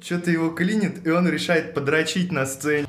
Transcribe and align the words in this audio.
что-то 0.00 0.30
его 0.30 0.50
клинит, 0.50 1.06
и 1.06 1.10
он 1.10 1.28
решает 1.28 1.74
подрочить 1.74 2.32
на 2.32 2.46
сцене. 2.46 2.86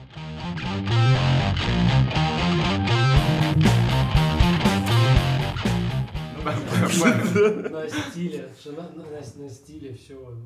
На 6.43 7.87
стиле, 7.89 8.49
жена 8.63 8.89
на, 8.95 9.03
на, 9.03 9.43
на 9.43 9.49
стиле, 9.49 9.93
все, 9.93 10.37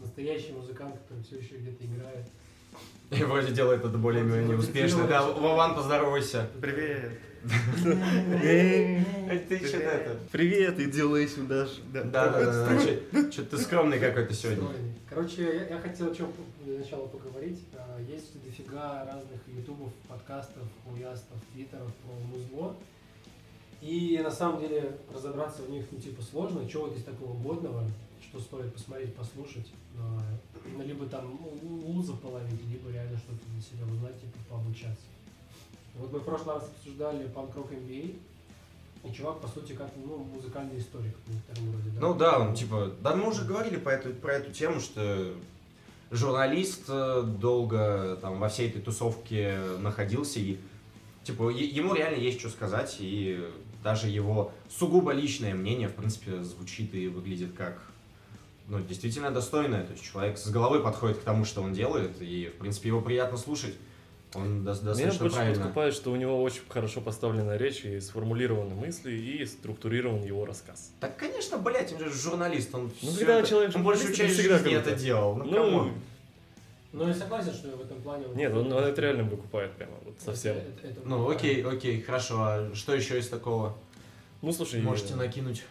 настоящий 0.00 0.52
музыкант, 0.52 0.96
который 0.98 1.22
все 1.22 1.38
еще 1.38 1.56
где-то 1.56 1.84
играет. 1.84 2.26
И 3.10 3.22
вроде 3.22 3.52
делает 3.52 3.84
это 3.84 3.96
более-менее 3.96 4.56
успешно. 4.56 5.06
Да, 5.06 5.22
Вован, 5.22 5.74
поздоровайся. 5.74 6.48
Привет. 6.60 7.12
Ты 9.48 9.66
что 9.66 9.76
это? 9.76 10.18
Привет, 10.32 10.80
иди 10.80 11.02
лысь 11.02 11.34
сюда. 11.34 11.66
Да, 11.92 12.02
да, 12.02 12.30
да. 12.30 12.80
Что-то 13.30 13.56
ты 13.56 13.58
скромный 13.58 13.98
какой-то 13.98 14.32
сегодня. 14.32 14.68
Короче, 15.08 15.66
я 15.70 15.78
хотел 15.78 16.10
о 16.10 16.14
чем 16.14 16.32
для 16.64 16.78
начала 16.78 17.06
поговорить. 17.06 17.60
А, 17.76 18.00
есть 18.00 18.42
дофига 18.42 19.04
разных 19.04 19.40
ютубов, 19.46 19.92
подкастов, 20.08 20.64
хуястов, 20.84 21.36
твиттеров 21.52 21.92
про 21.94 22.14
музло. 22.26 22.76
И 23.80 24.18
на 24.22 24.30
самом 24.30 24.60
деле 24.60 24.96
разобраться 25.14 25.62
в 25.62 25.70
них 25.70 25.84
ну, 25.92 26.00
типа 26.00 26.22
сложно, 26.22 26.66
чего 26.68 26.88
здесь 26.88 27.04
такого 27.04 27.36
годного, 27.36 27.84
что 28.28 28.40
стоит 28.40 28.72
посмотреть, 28.72 29.14
послушать, 29.14 29.72
ну, 29.94 30.82
либо 30.82 31.06
там 31.06 31.38
луза 31.62 32.14
половить, 32.14 32.64
либо 32.66 32.90
реально 32.90 33.16
что-то 33.18 33.40
для 33.52 33.60
себя 33.60 33.92
узнать, 33.92 34.20
типа 34.20 34.38
пообучаться. 34.48 35.06
Вот 35.94 36.12
мы 36.12 36.18
в 36.18 36.24
прошлый 36.24 36.56
раз 36.56 36.64
обсуждали 36.64 37.28
панк-рок 37.28 37.70
MBA, 37.70 38.16
и 39.04 39.12
чувак, 39.12 39.40
по 39.40 39.48
сути, 39.48 39.72
как 39.74 39.90
ну, 39.96 40.16
музыкальный 40.34 40.78
историк 40.78 41.14
в 41.26 41.32
некотором 41.32 41.72
роде. 41.72 41.90
Да? 41.90 42.00
Ну 42.00 42.14
да, 42.14 42.38
он 42.38 42.54
типа, 42.54 42.90
да 43.02 43.14
мы 43.14 43.28
уже 43.28 43.44
говорили 43.44 43.76
по 43.76 43.90
эту, 43.90 44.14
про 44.14 44.34
эту 44.34 44.50
тему, 44.50 44.80
что 44.80 45.34
журналист 46.10 46.84
э, 46.88 47.22
долго 47.22 48.18
там 48.22 48.38
во 48.38 48.48
всей 48.48 48.70
этой 48.70 48.80
тусовке 48.80 49.58
находился, 49.80 50.40
и 50.40 50.58
типа 51.22 51.50
ему 51.50 51.94
реально 51.94 52.16
есть 52.16 52.40
что 52.40 52.48
сказать, 52.48 52.96
и 53.00 53.46
даже 53.82 54.08
его 54.08 54.52
сугубо 54.70 55.12
личное 55.12 55.54
мнение, 55.54 55.88
в 55.88 55.94
принципе, 55.94 56.42
звучит 56.42 56.94
и 56.94 57.06
выглядит 57.08 57.52
как 57.52 57.82
ну, 58.68 58.80
действительно 58.80 59.30
достойное. 59.30 59.84
То 59.84 59.92
есть 59.92 60.04
человек 60.04 60.38
с 60.38 60.48
головой 60.50 60.82
подходит 60.82 61.18
к 61.18 61.22
тому, 61.22 61.44
что 61.44 61.62
он 61.62 61.72
делает, 61.72 62.20
и, 62.20 62.50
в 62.54 62.58
принципе, 62.58 62.88
его 62.88 63.00
приятно 63.00 63.36
слушать. 63.36 63.74
Он 64.34 64.64
достаточно 64.64 65.06
Меня 65.06 65.18
больше 65.18 65.36
правильно. 65.36 65.60
подкупает, 65.60 65.94
что 65.94 66.10
у 66.10 66.16
него 66.16 66.42
очень 66.42 66.62
хорошо 66.68 67.00
поставлена 67.00 67.56
речь 67.56 67.84
и 67.84 68.00
сформулированы 68.00 68.74
мысли, 68.74 69.12
и 69.12 69.46
структурирован 69.46 70.24
его 70.24 70.44
рассказ. 70.44 70.92
Так, 70.98 71.16
конечно, 71.16 71.58
блядь, 71.58 71.92
он 71.92 72.00
же 72.00 72.10
журналист, 72.10 72.74
он 72.74 72.90
ну, 73.02 73.12
когда 73.12 73.38
это, 73.38 73.48
человек 73.48 73.76
он 73.76 73.84
большую 73.84 74.12
часть 74.12 74.34
жизни 74.34 74.48
круто. 74.58 74.70
это 74.70 74.96
делал. 74.96 75.36
Ну, 75.36 75.44
ну, 75.44 75.92
ну, 76.92 77.08
я 77.08 77.14
согласен, 77.14 77.52
что 77.52 77.76
в 77.76 77.80
этом 77.80 78.00
плане... 78.02 78.26
Нет, 78.34 78.52
он, 78.52 78.72
он 78.72 78.84
это 78.84 79.00
реально 79.00 79.24
выкупает 79.24 79.72
прямо, 79.72 79.92
вот 80.04 80.14
совсем. 80.18 80.56
Это, 80.56 80.68
это, 80.68 81.00
это 81.00 81.08
ну, 81.08 81.28
окей, 81.28 81.62
окей, 81.64 82.00
хорошо. 82.00 82.36
А 82.40 82.70
что 82.74 82.94
еще 82.94 83.18
из 83.18 83.28
такого? 83.28 83.76
Ну, 84.42 84.52
слушай... 84.52 84.80
Можете 84.80 85.16
накинуть. 85.16 85.64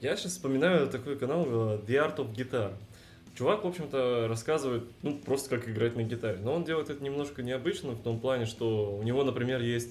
Я 0.00 0.16
сейчас 0.16 0.32
вспоминаю 0.32 0.88
такой 0.88 1.18
канал 1.18 1.44
э, 1.46 1.78
The 1.86 1.96
Art 1.96 2.16
of 2.16 2.34
Guitar. 2.34 2.72
Чувак, 3.34 3.64
в 3.64 3.66
общем-то, 3.66 4.28
рассказывает, 4.28 4.84
ну, 5.02 5.18
просто 5.18 5.50
как 5.50 5.68
играть 5.68 5.94
на 5.94 6.02
гитаре. 6.02 6.38
Но 6.42 6.54
он 6.54 6.64
делает 6.64 6.88
это 6.88 7.04
немножко 7.04 7.42
необычно 7.42 7.90
в 7.90 8.02
том 8.02 8.18
плане, 8.18 8.46
что 8.46 8.96
у 8.96 9.02
него, 9.02 9.24
например, 9.24 9.60
есть 9.60 9.90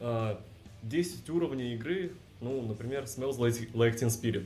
а, 0.00 0.38
10 0.82 1.28
уровней 1.30 1.74
игры, 1.74 2.12
ну, 2.42 2.60
например, 2.60 3.04
Smells 3.04 3.38
Like, 3.38 3.72
like 3.72 3.94
Teen 3.98 4.08
Spirit. 4.08 4.44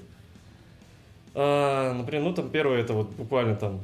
А, 1.34 1.92
например, 1.92 2.22
ну, 2.22 2.32
там 2.32 2.48
первое, 2.48 2.80
это 2.80 2.92
вот 2.92 3.10
буквально 3.10 3.56
там 3.56 3.80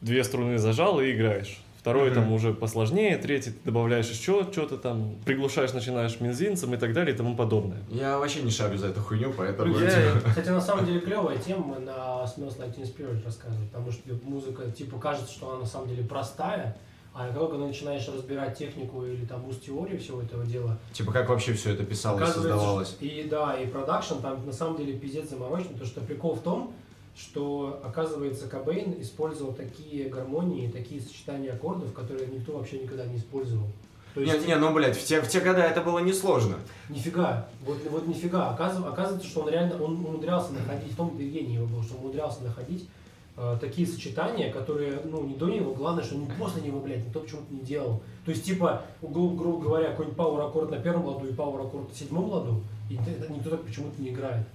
две 0.00 0.24
струны 0.24 0.58
зажал 0.58 1.00
и 1.00 1.12
играешь. 1.12 1.60
Второй 1.80 2.10
mm-hmm. 2.10 2.14
там 2.14 2.32
уже 2.32 2.52
посложнее, 2.52 3.16
третий 3.16 3.52
ты 3.52 3.58
добавляешь 3.64 4.06
еще 4.10 4.46
что-то 4.52 4.76
там, 4.76 5.16
приглушаешь, 5.24 5.72
начинаешь 5.72 6.20
минзинцем 6.20 6.74
и 6.74 6.76
так 6.76 6.92
далее 6.92 7.14
и 7.14 7.16
тому 7.16 7.34
подобное. 7.34 7.78
Я 7.88 8.18
вообще 8.18 8.42
не 8.42 8.50
шарю 8.50 8.76
за 8.76 8.88
эту 8.88 9.00
хуйню, 9.00 9.32
поэтому... 9.34 9.74
Yeah. 9.74 10.28
Кстати, 10.28 10.50
на 10.50 10.60
самом 10.60 10.84
деле 10.84 11.00
клевая 11.00 11.38
тема 11.38 11.78
на 11.78 12.26
Smells 12.26 12.58
Like 12.58 12.76
Teen 12.76 12.84
Spirit 12.84 13.24
рассказывать, 13.24 13.70
потому 13.70 13.90
что 13.90 14.02
музыка, 14.24 14.70
типа, 14.70 14.98
кажется, 14.98 15.32
что 15.32 15.52
она 15.52 15.60
на 15.60 15.66
самом 15.66 15.88
деле 15.88 16.04
простая, 16.04 16.76
а 17.14 17.28
как 17.28 17.38
только 17.38 17.56
начинаешь 17.56 18.06
разбирать 18.08 18.58
технику 18.58 19.06
или 19.06 19.24
там 19.24 19.48
уст 19.48 19.64
теорию 19.64 19.98
всего 19.98 20.20
этого 20.20 20.44
дела... 20.44 20.78
Типа 20.92 21.12
как 21.12 21.30
вообще 21.30 21.54
все 21.54 21.72
это 21.72 21.84
писалось, 21.84 22.30
создавалось? 22.30 22.98
И 23.00 23.26
да, 23.30 23.56
и 23.58 23.66
продакшн 23.66 24.16
там 24.20 24.44
на 24.44 24.52
самом 24.52 24.76
деле 24.76 24.98
пиздец 24.98 25.30
замороченный, 25.30 25.72
потому 25.72 25.86
что 25.90 26.02
прикол 26.02 26.34
в 26.34 26.42
том, 26.42 26.74
что, 27.20 27.80
оказывается, 27.84 28.48
Кобейн 28.48 28.94
использовал 29.00 29.52
такие 29.52 30.08
гармонии, 30.08 30.70
такие 30.70 31.00
сочетания 31.00 31.52
аккордов, 31.52 31.92
которые 31.92 32.28
никто 32.28 32.56
вообще 32.56 32.78
никогда 32.78 33.04
не 33.04 33.16
использовал. 33.18 33.66
То 34.14 34.20
есть, 34.22 34.40
не, 34.40 34.46
не, 34.48 34.56
ну, 34.56 34.72
блядь, 34.72 34.96
в 34.96 35.04
те, 35.04 35.20
в 35.20 35.28
те 35.28 35.40
годы 35.40 35.60
это 35.60 35.82
было 35.82 35.98
несложно. 36.00 36.56
Нифига, 36.88 37.46
вот, 37.64 37.78
вот 37.90 38.08
нифига. 38.08 38.50
Оказывается, 38.50 38.92
оказывается, 38.92 39.28
что 39.28 39.42
он 39.42 39.50
реально, 39.50 39.82
он 39.82 40.04
умудрялся 40.04 40.52
находить, 40.52 40.92
в 40.92 40.96
том 40.96 41.16
гений 41.16 41.54
его 41.56 41.66
был, 41.66 41.82
что 41.82 41.94
он 41.94 42.04
умудрялся 42.04 42.42
находить 42.42 42.88
э, 43.36 43.56
такие 43.60 43.86
сочетания, 43.86 44.52
которые, 44.52 45.00
ну, 45.04 45.22
не 45.24 45.34
до 45.34 45.46
него, 45.48 45.74
главное, 45.74 46.02
что 46.02 46.16
не 46.16 46.26
после 46.38 46.62
него, 46.62 46.80
блядь, 46.80 47.06
никто 47.06 47.20
почему-то 47.20 47.52
не 47.54 47.60
делал. 47.60 48.00
То 48.24 48.32
есть, 48.32 48.44
типа, 48.44 48.82
гру- 49.02 49.36
грубо 49.36 49.62
говоря, 49.62 49.90
какой-нибудь 49.90 50.16
пауэр 50.16 50.40
аккорд 50.46 50.70
на 50.70 50.78
первом 50.78 51.04
ладу 51.06 51.28
и 51.28 51.32
пауэр 51.32 51.66
аккорд 51.66 51.90
на 51.90 51.94
седьмом 51.94 52.30
ладу, 52.30 52.62
и 52.88 52.94
никто 53.28 53.50
так 53.50 53.62
почему-то 53.62 54.02
не 54.02 54.08
играет. 54.08 54.46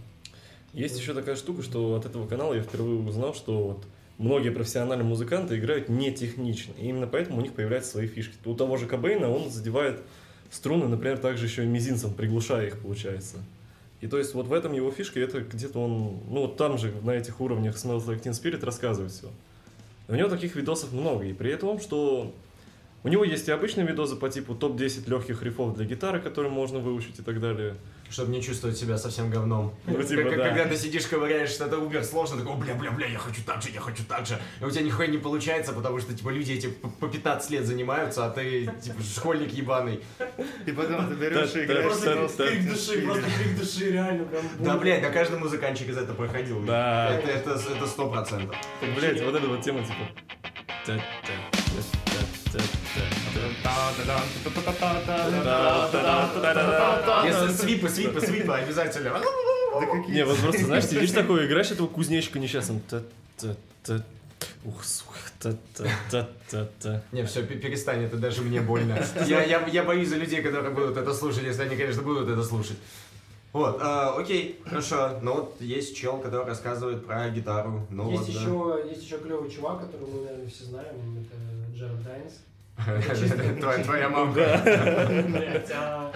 Есть 0.75 0.99
еще 0.99 1.13
такая 1.13 1.37
штука, 1.37 1.63
что 1.63 1.95
от 1.95 2.05
этого 2.05 2.27
канала 2.27 2.53
я 2.53 2.61
впервые 2.61 2.99
узнал, 2.99 3.33
что 3.33 3.63
вот 3.63 3.85
многие 4.17 4.49
профессиональные 4.49 5.07
музыканты 5.07 5.57
играют 5.57 5.87
не 5.87 6.11
технично. 6.11 6.73
И 6.77 6.89
именно 6.89 7.07
поэтому 7.07 7.39
у 7.39 7.41
них 7.41 7.53
появляются 7.53 7.91
свои 7.91 8.07
фишки. 8.07 8.35
У 8.43 8.53
того 8.55 8.75
же 8.75 8.85
Кобейна 8.85 9.29
он 9.29 9.49
задевает 9.49 10.01
струны, 10.51 10.89
например, 10.89 11.17
также 11.17 11.45
еще 11.45 11.63
и 11.63 11.65
мизинцем, 11.65 12.13
приглушая 12.13 12.67
их, 12.67 12.79
получается. 12.79 13.37
И 14.01 14.07
то 14.07 14.17
есть 14.17 14.33
вот 14.33 14.47
в 14.47 14.53
этом 14.53 14.73
его 14.73 14.91
фишка, 14.91 15.17
это 15.21 15.39
где-то 15.39 15.79
он, 15.79 16.19
ну 16.29 16.41
вот 16.41 16.57
там 16.57 16.77
же 16.77 16.93
на 17.03 17.11
этих 17.11 17.39
уровнях 17.39 17.75
Smells 17.77 18.05
Like 18.05 18.21
Teen 18.21 18.31
Spirit 18.31 18.63
рассказывает 18.65 19.13
все. 19.13 19.31
У 20.09 20.15
него 20.15 20.27
таких 20.27 20.57
видосов 20.57 20.91
много, 20.91 21.23
и 21.23 21.31
при 21.31 21.55
том, 21.55 21.79
что 21.79 22.33
у 23.03 23.07
него 23.07 23.23
есть 23.23 23.47
и 23.47 23.51
обычные 23.51 23.87
видосы 23.87 24.17
по 24.17 24.27
типу 24.29 24.55
топ-10 24.55 25.09
легких 25.09 25.41
рифов 25.41 25.73
для 25.75 25.85
гитары, 25.85 26.19
которые 26.19 26.51
можно 26.51 26.79
выучить 26.79 27.19
и 27.19 27.21
так 27.21 27.39
далее. 27.39 27.77
Чтобы 28.09 28.31
не 28.31 28.41
чувствовать 28.41 28.77
себя 28.77 28.97
совсем 28.97 29.29
говном. 29.29 29.73
Ну, 29.87 30.01
типа, 30.01 30.29
как, 30.29 30.37
да. 30.37 30.47
Когда 30.49 30.65
ты 30.65 30.77
сидишь, 30.77 31.05
ковыряешь 31.07 31.49
что-то 31.49 31.79
убер 31.79 32.03
сложно, 32.03 32.37
такой, 32.37 32.55
бля-бля-бля, 32.55 33.07
я 33.07 33.17
хочу 33.17 33.41
так 33.43 33.61
же, 33.61 33.69
я 33.71 33.81
хочу 33.81 34.03
так 34.07 34.25
же. 34.25 34.39
И 34.61 34.63
у 34.63 34.71
тебя 34.71 34.83
нихуя 34.83 35.07
не 35.07 35.17
получается, 35.17 35.73
потому 35.73 35.99
что, 35.99 36.13
типа, 36.13 36.29
люди 36.29 36.53
эти 36.53 36.67
по 36.67 37.07
15 37.07 37.49
лет 37.49 37.65
занимаются, 37.65 38.25
а 38.25 38.29
ты, 38.29 38.71
типа, 38.81 39.01
школьник 39.01 39.51
ебаный. 39.51 40.01
И 40.65 40.71
потом 40.71 41.09
ты 41.09 41.15
берешь 41.15 41.55
и 41.55 41.65
играешь. 41.65 41.85
Просто 41.85 42.47
крик 42.47 42.69
души, 42.69 43.01
просто 43.01 43.23
крик 43.23 43.59
души, 43.59 43.91
реально. 43.91 44.27
Да, 44.59 44.77
блядь, 44.77 45.01
да 45.01 45.09
каждый 45.09 45.39
музыкантчик 45.39 45.89
из 45.89 45.97
этого 45.97 46.15
проходил. 46.15 46.63
Да. 46.63 47.11
Это 47.11 47.57
сто 47.87 48.09
процентов. 48.09 48.55
Блядь, 48.97 49.21
вот 49.23 49.35
эта 49.35 49.47
вот 49.47 49.61
тема, 49.61 49.81
типа... 49.81 50.07
Если 57.25 57.53
свипы, 57.53 57.89
свипы, 57.89 58.21
свипы, 58.21 58.53
обязательно. 58.53 59.19
Да 59.79 59.85
какие? 59.85 60.15
Не, 60.15 60.25
вот 60.25 60.37
просто, 60.37 60.65
знаешь, 60.65 60.85
сидишь 60.85 61.11
такой, 61.11 61.45
играешь 61.45 61.71
этого 61.71 61.87
кузнечика 61.87 62.39
несчастным. 62.39 62.81
Ух, 64.65 64.83
сука, 64.83 65.17
та-та-та-та-та. 65.39 67.03
Не, 67.11 67.23
все, 67.25 67.43
перестань, 67.43 68.03
это 68.03 68.17
даже 68.17 68.41
мне 68.41 68.61
больно. 68.61 68.97
Я, 69.27 69.43
я, 69.43 69.65
я 69.67 69.83
боюсь 69.83 70.09
за 70.09 70.15
людей, 70.15 70.41
которые 70.41 70.73
будут 70.73 70.97
это 70.97 71.13
слушать, 71.13 71.43
если 71.43 71.61
они, 71.61 71.75
конечно, 71.75 72.01
будут 72.01 72.27
это 72.29 72.43
слушать. 72.43 72.77
Вот, 73.53 73.79
э, 73.79 74.11
окей, 74.17 74.59
хорошо. 74.65 75.19
Ну 75.21 75.35
вот 75.35 75.61
есть 75.61 75.95
чел, 75.95 76.17
который 76.17 76.45
рассказывает 76.45 77.05
про 77.05 77.29
гитару. 77.29 77.87
Ну, 77.89 78.11
есть, 78.11 78.23
вот, 78.23 78.29
еще, 78.29 78.83
да. 78.83 78.89
есть 78.89 79.03
еще 79.03 79.17
клевый 79.17 79.49
чувак, 79.49 79.79
которого 79.81 80.09
мы, 80.09 80.25
наверное, 80.25 80.49
все 80.49 80.65
знаем. 80.65 80.95
Это 81.21 81.77
Джеред 81.77 82.03
Дайнс. 82.03 82.33
Твоя 83.83 84.09
мама. 84.09 84.33
А. 84.37 86.11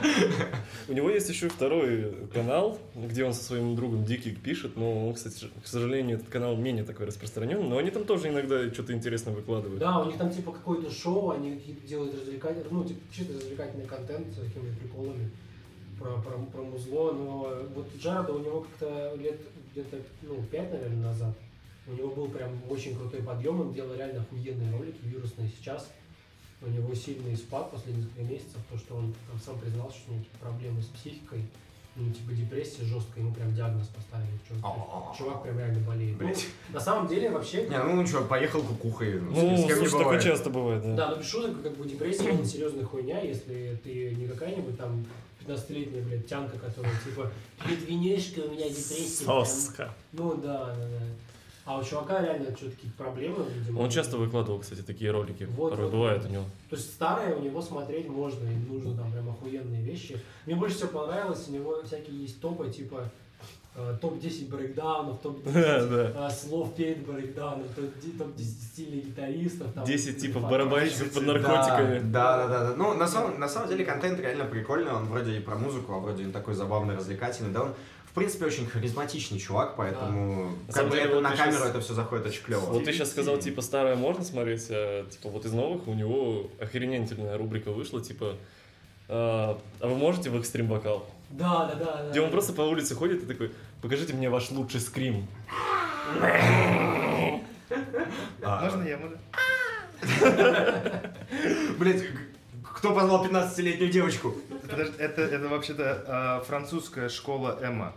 У 0.90 0.94
него 0.94 1.10
есть 1.10 1.30
еще 1.30 1.48
второй 1.48 2.28
канал, 2.34 2.78
где 2.96 3.24
он 3.24 3.34
со 3.34 3.44
своим 3.44 3.76
другом 3.76 4.04
Дикий 4.04 4.32
пишет, 4.32 4.76
но 4.76 5.08
он, 5.08 5.14
кстати, 5.14 5.48
к 5.64 5.68
сожалению, 5.68 6.18
этот 6.18 6.30
канал 6.30 6.58
менее 6.58 6.84
такой 6.84 7.06
распространен, 7.06 7.68
но 7.70 7.78
они 7.78 7.92
там 7.92 8.04
тоже 8.04 8.28
иногда 8.28 8.72
что-то 8.74 8.94
интересное 8.94 9.34
выкладывают. 9.34 9.80
Да, 9.80 10.00
у 10.00 10.06
них 10.08 10.18
там 10.18 10.32
типа 10.32 10.52
какое-то 10.52 10.92
шоу, 10.92 11.32
они 11.32 11.62
делают 11.88 12.14
развлекательный, 12.16 12.68
ну, 12.72 12.84
типа 12.84 13.00
чисто 13.12 13.34
развлекательный 13.34 13.86
контент 13.86 14.28
с 14.34 14.38
такими 14.38 14.74
приколами 14.76 15.32
про, 15.98 16.22
про, 16.22 16.38
про 16.38 16.62
музло, 16.64 17.14
но 17.14 17.54
вот 17.74 17.88
Джареда 17.98 18.34
у 18.34 18.40
него 18.40 18.62
как-то 18.62 19.16
лет 19.16 19.40
где-то, 19.72 19.98
ну, 20.24 20.44
пять, 20.52 20.72
наверное, 20.74 21.08
назад, 21.08 21.36
у 21.88 21.94
него 21.94 22.10
был 22.10 22.28
прям 22.28 22.52
очень 22.70 22.98
крутой 22.98 23.22
подъем, 23.22 23.62
он 23.62 23.74
делал 23.74 23.96
реально 23.96 24.22
охуенные 24.22 24.72
ролики, 24.72 24.98
вирусные 25.04 25.50
сейчас 25.58 25.90
у 26.62 26.70
него 26.70 26.94
сильный 26.94 27.36
спад 27.38 27.72
последние 27.72 28.06
несколько 28.06 28.22
месяцев, 28.24 28.58
то, 28.70 28.78
что 28.78 28.96
он 28.96 29.14
там 29.30 29.40
сам 29.40 29.60
признался, 29.60 29.98
что 29.98 30.12
у 30.12 30.16
него 30.16 30.26
проблемы 30.40 30.82
с 30.82 30.88
психикой. 30.88 31.44
ну, 31.96 32.12
типа, 32.12 32.32
депрессия 32.32 32.84
жесткая, 32.86 33.24
ему 33.24 33.34
прям 33.34 33.54
диагноз 33.54 33.88
поставили. 33.88 34.30
Чувак, 34.48 35.18
чувак 35.18 35.44
прям 35.44 35.58
реально 35.60 35.80
болеет. 35.86 36.18
Ну, 36.20 36.26
Блять. 36.26 36.46
на 36.70 36.80
самом 36.80 37.08
деле, 37.08 37.30
вообще, 37.30 37.68
Не, 37.68 37.78
ну 37.78 38.06
что, 38.08 38.22
поехал 38.22 38.62
кукухой. 38.62 39.20
Ну, 39.20 39.32
с 39.32 39.66
кем 39.66 39.80
не 39.80 39.88
слушай, 39.88 40.00
такое 40.00 40.20
часто 40.22 40.50
бывает, 40.50 40.84
да. 40.84 40.96
Да, 40.96 41.10
ну 41.12 41.18
без 41.18 41.28
шуток, 41.30 41.62
как 41.62 41.76
бы 41.78 41.88
депрессия 41.88 42.30
это 42.30 42.46
серьезная 42.46 42.86
хуйня, 42.86 43.22
если 43.22 43.78
ты 43.84 44.16
не 44.16 44.28
какая-нибудь 44.28 44.78
там 44.78 45.06
15-летняя, 45.46 46.02
блядь, 46.04 46.28
тянка, 46.28 46.58
которая 46.58 46.94
типа 47.04 47.32
медвенежка, 47.68 48.40
у 48.42 48.52
меня 48.52 48.70
депрессия. 48.70 49.26
там». 49.26 49.46
Соска. 49.46 49.94
Ну 50.14 50.36
да, 50.36 50.68
да, 50.68 50.76
да. 50.76 51.06
А 51.70 51.78
у 51.78 51.84
чувака 51.84 52.20
реально 52.20 52.46
что-то 52.58 52.72
какие-то 52.72 52.98
проблемы, 52.98 53.46
видимо. 53.56 53.82
Он 53.82 53.92
часто 53.92 54.18
выкладывал, 54.18 54.58
кстати, 54.58 54.82
такие 54.82 55.12
ролики. 55.12 55.44
Вот, 55.56 55.70
Порой 55.70 55.86
вот. 55.86 55.94
бывает 55.94 56.26
у 56.26 56.28
него. 56.28 56.44
То 56.68 56.76
есть 56.76 56.92
старое 56.96 57.36
у 57.36 57.42
него 57.42 57.62
смотреть 57.62 58.10
можно, 58.10 58.44
и 58.50 58.56
нужно 58.56 58.96
там 58.96 59.12
прям 59.12 59.30
охуенные 59.30 59.84
вещи. 59.84 60.20
Мне 60.48 60.56
больше 60.56 60.78
всего 60.78 60.90
понравилось, 60.90 61.46
у 61.48 61.52
него 61.52 61.80
всякие 61.84 62.24
есть 62.24 62.42
топы, 62.42 62.72
типа 62.72 63.12
э, 63.76 63.98
топ-10 64.02 64.50
брейкдаунов, 64.50 65.20
топ-10 65.22 65.52
Да, 66.16 66.28
э, 66.28 66.32
слов 66.32 66.74
перед 66.74 67.06
брейкдауном, 67.06 67.68
топ- 67.76 67.94
топ-10 68.18 68.42
стильных 68.74 69.06
гитаристов. 69.06 69.72
там, 69.74 69.86
10 69.86 70.18
типов 70.20 70.42
факт- 70.42 70.52
барабанщиков 70.52 71.14
под 71.14 71.24
наркотиками. 71.28 72.00
Да, 72.00 72.38
да, 72.38 72.48
да, 72.48 72.70
да. 72.70 72.76
Ну, 72.78 72.96
на 72.96 73.08
самом, 73.08 73.40
на 73.40 73.48
самом 73.48 73.70
деле, 73.70 73.86
контент 73.86 74.20
реально 74.20 74.46
прикольный. 74.46 74.92
Он 74.92 75.06
вроде 75.06 75.38
и 75.38 75.40
про 75.40 75.56
музыку, 75.56 75.94
а 75.94 76.00
вроде 76.00 76.24
и 76.24 76.32
такой 76.32 76.56
забавный, 76.56 76.96
развлекательный. 76.96 77.52
Да, 77.52 77.62
он, 77.66 77.74
в 78.10 78.14
принципе, 78.16 78.46
очень 78.46 78.66
харизматичный 78.68 79.40
чувак, 79.40 79.76
поэтому 79.78 80.52
На 80.68 80.74
как 80.74 80.86
бы 80.86 80.92
деле, 80.92 81.04
это 81.04 81.16
вот 81.16 81.22
на 81.22 81.36
камеру 81.36 81.58
щас- 81.60 81.70
это 81.70 81.80
все 81.82 81.94
заходит 81.94 82.26
очень 82.26 82.44
клево. 82.44 82.62
Вот 82.62 82.84
ты 82.84 82.92
сейчас 82.92 83.12
сказал, 83.12 83.38
типа, 83.38 83.62
старое 83.62 83.96
можно 83.96 84.24
смотреть, 84.24 84.66
а, 84.72 85.06
типа, 85.10 85.30
вот 85.30 85.46
из 85.46 85.54
новых 85.54 85.88
у 85.88 85.94
него 85.94 86.50
охренительная 86.60 87.38
рубрика 87.38 87.72
вышла, 87.72 88.02
типа, 88.02 88.36
а 89.08 89.60
а 89.80 89.88
вы 89.88 89.96
можете 89.96 90.30
в 90.30 90.38
экстрим 90.40 90.68
вокал? 90.68 91.06
Да, 91.30 91.68
да, 91.68 91.76
да. 91.76 92.04
да. 92.04 92.10
Где 92.10 92.22
он 92.22 92.32
просто 92.32 92.54
по 92.54 92.62
улице 92.62 92.96
ходит 92.96 93.24
и 93.24 93.26
такой, 93.28 93.52
покажите 93.82 94.14
мне 94.14 94.30
ваш 94.30 94.50
лучший 94.52 94.80
скрим. 94.80 95.28
Можно 98.42 98.84
я, 98.84 98.98
можно? 98.98 99.18
Блять, 101.78 102.04
кто 102.80 102.94
позвал 102.96 103.26
15-летнюю 103.26 103.92
девочку? 103.92 104.34
Подожди, 104.62 104.94
это, 105.00 105.22
это 105.22 105.50
вообще-то 105.50 106.04
а, 106.08 106.42
французская 106.48 107.10
школа 107.10 107.60
Эма. 107.62 107.92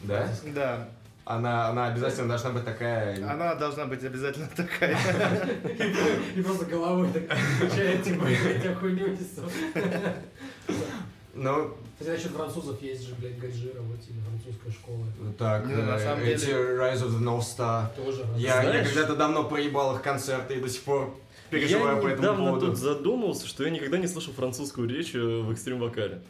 Да? 0.00 0.26
Да, 0.54 0.88
Она, 1.26 1.68
она 1.68 1.88
обязательно 1.88 2.28
должна 2.28 2.48
быть 2.48 2.64
такая... 2.64 3.16
она 3.30 3.54
должна 3.56 3.84
быть 3.84 4.02
обязательно 4.02 4.48
такая. 4.56 4.96
И 6.34 6.40
просто 6.40 6.64
головой 6.64 7.10
так 7.12 7.24
включает, 7.56 8.02
типа, 8.02 8.24
я 8.28 8.58
тебя 8.58 8.74
хуйню 8.74 9.08
несу. 9.08 9.42
Ну, 11.34 11.76
Хотя 11.98 12.12
насчет 12.12 12.30
французов 12.32 12.80
есть 12.80 13.06
же, 13.06 13.14
блядь, 13.16 13.38
Гаджира, 13.38 13.80
вот 13.82 13.98
или 14.08 14.18
французская 14.20 14.70
школа. 14.70 15.04
так, 15.38 15.66
Не, 15.66 15.74
на 15.74 15.96
э, 15.96 16.00
самом 16.00 16.24
эти 16.24 16.46
деле- 16.46 16.78
Rise 16.78 17.02
of 17.02 17.10
the 17.10 17.20
North 17.20 17.44
Star. 17.58 17.94
Тоже. 17.94 18.24
Я, 18.36 18.62
когда-то 18.62 19.14
давно 19.14 19.44
проебал 19.44 19.94
их 19.96 20.02
концерты 20.02 20.54
и 20.54 20.60
до 20.62 20.70
сих 20.70 20.82
пор 20.84 21.14
переживаю 21.50 21.96
я 21.96 22.02
по 22.02 22.06
этому 22.06 22.22
недавно 22.22 22.44
поводу. 22.46 22.66
тут 22.68 22.76
задумался, 22.78 23.46
что 23.46 23.64
я 23.64 23.70
никогда 23.70 23.98
не 23.98 24.06
слышал 24.06 24.32
французскую 24.32 24.88
речь 24.88 25.14
э, 25.14 25.18
в 25.18 25.50
экстрим 25.52 25.78
вокале. 25.80 26.22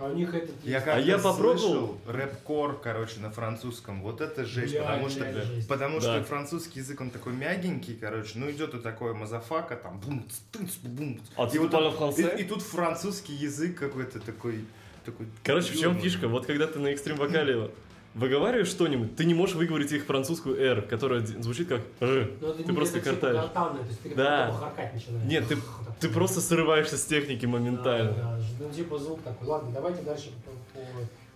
А 0.00 0.06
у 0.10 0.14
них 0.14 0.32
этот... 0.32 0.54
Я 0.62 0.74
есть- 0.74 0.84
как-то 0.84 1.00
я 1.00 1.18
попробовал. 1.18 1.98
рэп-кор, 2.06 2.80
короче, 2.80 3.18
на 3.18 3.30
французском. 3.32 4.00
Вот 4.02 4.20
это 4.20 4.44
жесть, 4.44 4.72
Бля, 4.74 4.82
потому 4.84 5.08
что, 5.08 5.24
реально 5.24 5.42
жесть. 5.42 5.68
потому 5.68 6.00
Да. 6.00 6.14
что 6.20 6.24
французский 6.24 6.78
язык, 6.78 7.00
он 7.00 7.10
такой 7.10 7.32
мягенький, 7.32 7.96
короче. 8.00 8.32
Ну, 8.36 8.48
идет 8.48 8.74
и 8.74 8.78
такое 8.78 9.12
motherfucker, 9.14 9.74
там, 9.74 9.98
бум, 9.98 10.24
тынц, 10.52 10.76
бум. 10.76 11.20
А 11.36 11.46
и, 11.46 11.50
ты 11.50 11.58
вот 11.58 12.18
и, 12.18 12.22
и 12.42 12.44
тут 12.44 12.62
французский 12.62 13.32
язык 13.32 13.76
какой-то 13.76 14.20
такой, 14.20 14.64
такой... 15.04 15.26
Короче, 15.42 15.72
в 15.72 15.80
чем 15.80 15.98
фишка? 15.98 16.28
Вот 16.28 16.46
когда 16.46 16.68
ты 16.68 16.78
на 16.78 16.88
экстрим 16.88 17.16
вокале 17.16 17.68
выговариваешь 18.18 18.68
что-нибудь, 18.68 19.16
ты 19.16 19.24
не 19.24 19.34
можешь 19.34 19.54
выговорить 19.54 19.92
их 19.92 20.04
французскую 20.04 20.58
R, 20.60 20.82
которая 20.82 21.24
звучит 21.24 21.68
как 21.68 21.80
Ж. 22.00 22.30
Ну, 22.40 22.52
Ты 22.52 22.72
просто 22.72 23.00
картавишь. 23.00 23.36
гортанное, 23.36 23.82
то 23.82 23.88
есть 23.88 24.00
ты 24.02 24.14
Да. 24.14 24.48
как 24.50 24.60
харкать 24.60 24.94
начинаешь. 24.94 25.30
Нет, 25.30 25.48
ты, 25.48 25.56
ты 26.00 26.08
просто 26.08 26.40
срываешься 26.40 26.96
с 26.98 27.04
техники 27.04 27.46
моментально. 27.46 28.12
Да, 28.12 28.22
да, 28.22 28.40
ну 28.66 28.70
типа 28.72 28.98
звук 28.98 29.22
такой. 29.22 29.46
Ладно, 29.48 29.70
давайте 29.72 30.02
дальше 30.02 30.30
по, 30.44 30.50
по- 30.80 30.86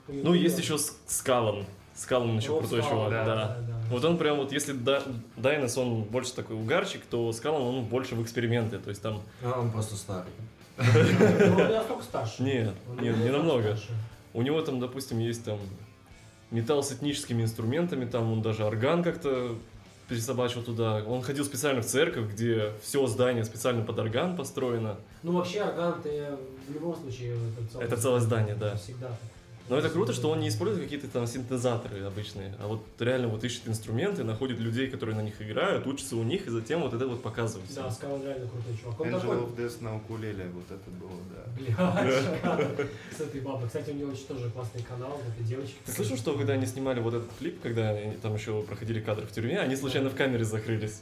по 0.06 0.12
Ну, 0.12 0.34
есть 0.34 0.58
еще 0.58 0.76
Скалан. 1.06 1.64
Скалан 1.94 2.38
еще 2.38 2.58
крутой 2.58 2.82
чувак, 2.82 3.10
да, 3.10 3.24
да. 3.24 3.34
да, 3.34 3.56
да. 3.68 3.74
Вот 3.90 4.04
он 4.04 4.16
прям 4.18 4.38
вот, 4.38 4.50
если 4.52 4.72
Да- 4.72 5.02
Дайнес, 5.36 5.76
он 5.76 6.02
больше 6.04 6.32
такой 6.34 6.56
угарчик, 6.56 7.02
то 7.08 7.30
Скалан, 7.32 7.60
он 7.62 7.84
больше 7.84 8.14
в 8.14 8.22
эксперименты. 8.22 8.78
То 8.78 8.88
есть 8.90 9.02
там, 9.02 9.22
А, 9.42 9.60
он 9.60 9.70
просто 9.70 9.96
старый. 9.96 10.32
Ну, 10.78 10.84
он 10.84 11.68
не 11.68 11.74
настолько 11.74 12.02
старше. 12.02 12.42
Нет, 12.42 12.72
нет, 13.00 13.16
не 13.18 13.30
намного. 13.30 13.76
у 14.34 14.40
него 14.42 14.62
там, 14.62 14.80
допустим, 14.80 15.18
есть 15.18 15.44
там 15.44 15.58
металл 16.52 16.82
с 16.82 16.92
этническими 16.92 17.42
инструментами, 17.42 18.04
там 18.04 18.32
он 18.32 18.42
даже 18.42 18.64
орган 18.64 19.02
как-то 19.02 19.56
пересобачил 20.08 20.62
туда. 20.62 21.02
Он 21.06 21.22
ходил 21.22 21.44
специально 21.44 21.80
в 21.80 21.86
церковь, 21.86 22.30
где 22.32 22.72
все 22.82 23.06
здание 23.06 23.44
специально 23.44 23.82
под 23.82 23.98
орган 23.98 24.36
построено. 24.36 24.96
Ну, 25.22 25.32
вообще, 25.32 25.62
орган 25.62 25.94
ты 26.02 26.36
в 26.68 26.74
любом 26.74 26.94
случае... 26.96 27.34
Это 27.34 27.72
целое, 27.72 27.86
Это 27.86 27.96
целое 27.96 28.20
здание, 28.20 28.54
да. 28.54 28.76
Всегда. 28.76 29.16
Но 29.68 29.78
это 29.78 29.88
круто, 29.88 30.12
что 30.12 30.30
он 30.30 30.40
не 30.40 30.48
использует 30.48 30.84
какие-то 30.84 31.08
там 31.08 31.26
синтезаторы 31.26 32.02
обычные, 32.02 32.54
а 32.60 32.66
вот 32.66 32.84
реально 32.98 33.28
вот 33.28 33.44
ищет 33.44 33.68
инструменты, 33.68 34.24
находит 34.24 34.58
людей, 34.58 34.88
которые 34.88 35.16
на 35.16 35.22
них 35.22 35.40
играют, 35.40 35.86
учится 35.86 36.16
у 36.16 36.22
них, 36.24 36.46
и 36.46 36.50
затем 36.50 36.82
вот 36.82 36.92
это 36.92 37.06
вот 37.06 37.22
показывает. 37.22 37.72
Да, 37.74 37.90
Скалан 37.90 38.22
реально 38.22 38.48
крутой 38.48 38.76
чувак. 38.80 39.00
Он 39.00 39.08
Angel 39.08 39.20
такой... 39.20 39.36
of 39.36 39.56
Death 39.56 39.82
на 39.82 39.96
укулеле, 39.96 40.46
вот 40.52 40.64
это 40.70 40.90
было, 40.90 41.18
да. 41.30 41.42
Блядь, 41.56 42.88
с 43.16 43.20
этой 43.20 43.40
бабой. 43.40 43.68
Кстати, 43.68 43.90
у 43.90 43.94
него 43.94 44.12
очень 44.12 44.26
тоже 44.26 44.50
классный 44.50 44.82
канал, 44.82 45.20
вот 45.22 45.34
этой 45.34 45.46
девочки. 45.46 45.74
Ты 45.86 45.92
слышал, 45.92 46.16
что 46.16 46.36
когда 46.36 46.54
они 46.54 46.66
снимали 46.66 47.00
вот 47.00 47.14
этот 47.14 47.30
клип, 47.38 47.60
когда 47.62 47.90
они 47.90 48.16
там 48.16 48.34
еще 48.34 48.62
проходили 48.62 49.00
кадры 49.00 49.26
в 49.26 49.32
тюрьме, 49.32 49.58
они 49.58 49.76
случайно 49.76 50.10
в 50.10 50.14
камере 50.14 50.44
закрылись. 50.44 51.00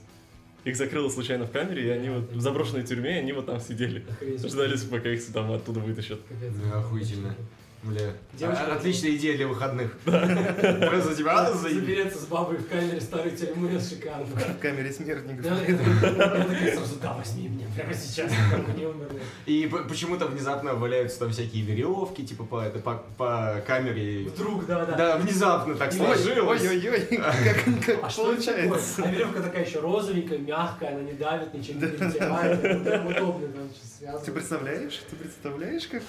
Их 0.64 0.76
закрыло 0.76 1.08
случайно 1.08 1.46
в 1.46 1.50
камере, 1.50 1.86
и 1.86 1.90
они 1.90 2.10
вот 2.10 2.32
в 2.32 2.40
заброшенной 2.40 2.82
тюрьме, 2.82 3.18
они 3.18 3.32
вот 3.32 3.46
там 3.46 3.60
сидели. 3.60 4.04
Охренеть. 4.10 4.46
Ждали, 4.46 4.76
пока 4.90 5.08
их 5.08 5.26
там 5.32 5.50
оттуда 5.52 5.80
вытащат. 5.80 6.20
Капец. 6.28 6.52
Да, 6.62 6.80
охуительно. 6.80 7.34
Бля. 7.82 8.12
Девочка- 8.34 8.66
А- 8.72 8.76
Отличная 8.76 9.12
идея 9.12 9.36
для 9.36 9.48
выходных. 9.48 9.96
Просто 10.04 11.14
тебя 11.16 11.32
а, 11.46 11.52
заебись. 11.52 11.80
Заберется 11.80 12.18
с 12.18 12.26
бабой 12.26 12.58
в 12.58 12.68
камере 12.68 13.00
старой 13.00 13.30
тюрьмы, 13.30 13.70
это 13.70 13.82
шикарно. 13.82 14.26
В 14.26 14.58
камере 14.58 14.92
смертников. 14.92 15.42
Да, 15.42 15.56
это- 15.62 16.76
сразу, 16.76 16.96
да, 17.00 17.14
возьми 17.14 17.48
меня 17.48 17.66
прямо 17.74 17.94
сейчас, 17.94 18.30
как 18.50 18.68
они 18.68 18.84
умерли. 18.84 19.22
И 19.46 19.66
почему-то 19.88 20.26
внезапно 20.26 20.74
валяются 20.74 21.20
там 21.20 21.30
всякие 21.30 21.64
веревки, 21.64 22.22
типа 22.26 22.44
по, 22.44 22.60
это, 22.62 22.80
по, 22.80 23.02
по 23.16 23.62
камере. 23.66 24.28
Вдруг, 24.28 24.66
да, 24.66 24.84
да. 24.84 24.96
Да, 24.96 25.16
внезапно 25.16 25.74
так 25.74 25.88
Ой, 25.92 25.96
сложилось. 25.96 26.60
Ой-ой-ой, 26.60 27.16
как, 27.16 27.86
как 27.86 27.98
А 28.04 28.10
получается. 28.14 29.02
А 29.04 29.10
веревка 29.10 29.40
такая 29.42 29.64
еще 29.64 29.80
розовенькая, 29.80 30.38
мягкая, 30.38 30.90
она 30.90 31.00
не 31.00 31.12
давит, 31.14 31.54
ничего 31.54 31.80
не 31.80 31.86
перетирает. 31.86 32.58
Удобно 32.62 33.48
там 33.48 33.68
сейчас 33.72 33.98
связано. 33.98 34.24
Ты 34.24 34.32
представляешь, 34.32 35.00
ты 35.08 35.16
представляешь, 35.16 35.86
как 35.88 36.02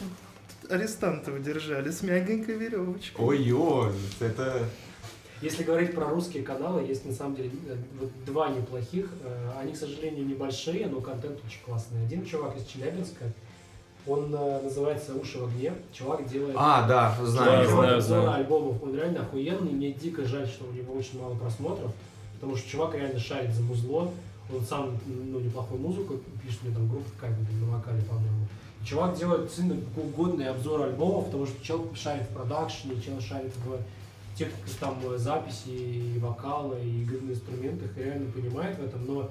арестантов 0.70 1.42
держали 1.42 1.90
с 1.92 2.02
мягенькой 2.02 2.56
веревочкой? 2.56 3.26
Ой-ой, 3.26 3.92
это... 4.20 4.66
Если 5.42 5.64
говорить 5.64 5.96
про 5.96 6.06
русские 6.06 6.44
каналы, 6.44 6.84
есть 6.84 7.04
на 7.04 7.12
самом 7.12 7.36
деле 7.36 7.50
э, 7.68 7.76
два 8.28 8.50
неплохих. 8.50 9.10
Э, 9.24 9.52
Они, 9.60 9.74
к 9.74 9.78
сожалению, 9.78 10.28
небольшие, 10.28 10.86
но 10.86 11.02
контент 11.02 11.40
очень 11.44 11.62
классный. 11.66 12.04
Один 12.06 12.24
чувак 12.24 12.56
из 12.58 12.66
Челябинска, 12.66 13.26
он 14.06 14.34
э, 14.36 14.62
называется 14.62 15.16
«Уши 15.16 15.40
в 15.40 15.46
огне». 15.46 15.74
Чувак 15.92 16.28
делает... 16.28 16.56
А, 16.58 16.88
да, 16.88 17.16
знаю. 17.24 17.68
Знаю, 17.68 18.02
знаю. 18.02 18.32
альбомов. 18.34 18.84
Он 18.84 18.96
реально 18.96 19.22
охуенный. 19.22 19.72
Мне 19.72 19.92
дико 19.94 20.24
жаль, 20.26 20.48
что 20.48 20.66
у 20.66 20.72
него 20.74 20.94
очень 20.94 21.20
мало 21.20 21.34
просмотров, 21.36 21.92
потому 22.36 22.56
что 22.56 22.70
чувак 22.70 22.94
реально 22.94 23.20
шарит 23.20 23.54
за 23.54 23.64
музло. 23.64 24.12
Он 24.54 24.62
сам 24.66 25.00
ну, 25.08 25.40
неплохую 25.40 25.82
музыку 25.82 26.20
пишет, 26.44 26.60
у 26.64 26.68
него 26.68 26.76
там 26.78 26.90
группа 26.90 27.10
какая-то 27.20 27.40
на 27.66 27.78
вокале, 27.78 28.02
по-моему. 28.04 28.48
Чувак 28.84 29.18
делает 29.18 29.52
сильно 29.52 29.76
годный 30.16 30.50
обзор 30.50 30.82
альбомов, 30.84 31.26
потому 31.26 31.46
что 31.46 31.64
чел 31.64 31.88
шарит 31.96 32.24
в 32.24 32.34
продакшене, 32.34 33.00
чел 33.02 33.20
шарит 33.22 33.54
в 33.64 33.78
тех 34.36 34.50
там 34.80 34.98
э, 35.04 35.18
записи, 35.18 35.70
и 35.70 36.20
вокала, 36.20 36.80
и 36.80 37.04
игры 37.04 37.22
на 37.22 37.32
инструментах, 37.32 37.96
и 37.98 38.04
реально 38.04 38.32
понимает 38.32 38.78
в 38.78 38.84
этом, 38.84 39.06
но, 39.06 39.30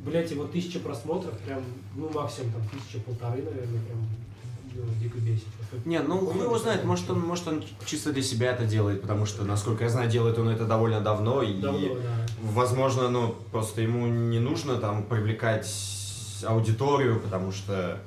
блядь, 0.00 0.30
его 0.30 0.44
тысяча 0.44 0.78
просмотров, 0.78 1.36
прям, 1.38 1.62
ну, 1.96 2.10
максимум 2.10 2.52
там 2.52 2.62
тысяча-полторы, 2.68 3.42
наверное, 3.42 3.80
прям 3.80 4.06
ну, 4.74 4.82
дико 5.00 5.18
бесит. 5.18 5.46
Не, 5.84 6.00
ну 6.00 6.18
хуй 6.18 6.42
его 6.42 6.58
знает, 6.58 6.84
может 6.84 7.08
он, 7.10 7.20
может 7.20 7.46
он 7.48 7.64
чисто 7.86 8.12
для 8.12 8.22
себя 8.22 8.52
это 8.52 8.64
делает, 8.64 9.02
потому 9.02 9.26
что, 9.26 9.44
насколько 9.44 9.84
я 9.84 9.90
знаю, 9.90 10.10
делает 10.10 10.38
он 10.38 10.48
это 10.48 10.66
довольно 10.66 11.00
давно, 11.00 11.42
и 11.42 11.60
Давно, 11.60 11.94
да. 11.94 12.26
возможно, 12.42 13.08
ну, 13.08 13.34
просто 13.50 13.82
ему 13.82 14.06
не 14.06 14.38
нужно 14.38 14.76
там 14.76 15.04
привлекать 15.04 15.68
аудиторию, 16.44 17.20
потому 17.20 17.52
что 17.52 17.98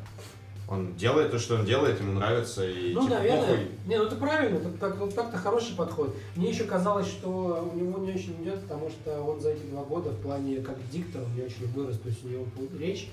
он 0.69 0.95
делает 0.95 1.31
то, 1.31 1.39
что 1.39 1.55
он 1.55 1.65
делает, 1.65 2.00
ему 2.00 2.13
нравится, 2.13 2.67
и 2.67 2.93
Ну, 2.93 3.03
типа, 3.03 3.15
наверное. 3.15 3.41
похуй. 3.41 3.67
Не, 3.86 3.97
ну 3.97 4.03
это 4.03 4.15
правильно, 4.17 4.59
так, 4.59 4.77
так, 4.77 4.97
вот 4.97 5.15
так-то 5.15 5.38
хороший 5.38 5.75
подход. 5.75 6.13
Мне 6.36 6.50
еще 6.50 6.65
казалось, 6.65 7.07
что 7.07 7.69
у 7.74 7.77
него 7.77 8.00
не 8.00 8.12
очень 8.12 8.43
идет, 8.43 8.62
потому 8.63 8.89
что 8.89 9.21
он 9.21 9.39
за 9.39 9.51
эти 9.51 9.63
два 9.67 9.83
года 9.83 10.09
в 10.09 10.19
плане 10.21 10.57
как 10.57 10.75
диктор 10.89 11.21
не 11.36 11.43
очень 11.43 11.67
вырос. 11.74 11.97
То 12.00 12.09
есть 12.09 12.25
у 12.25 12.27
него 12.27 12.45
речь 12.77 13.09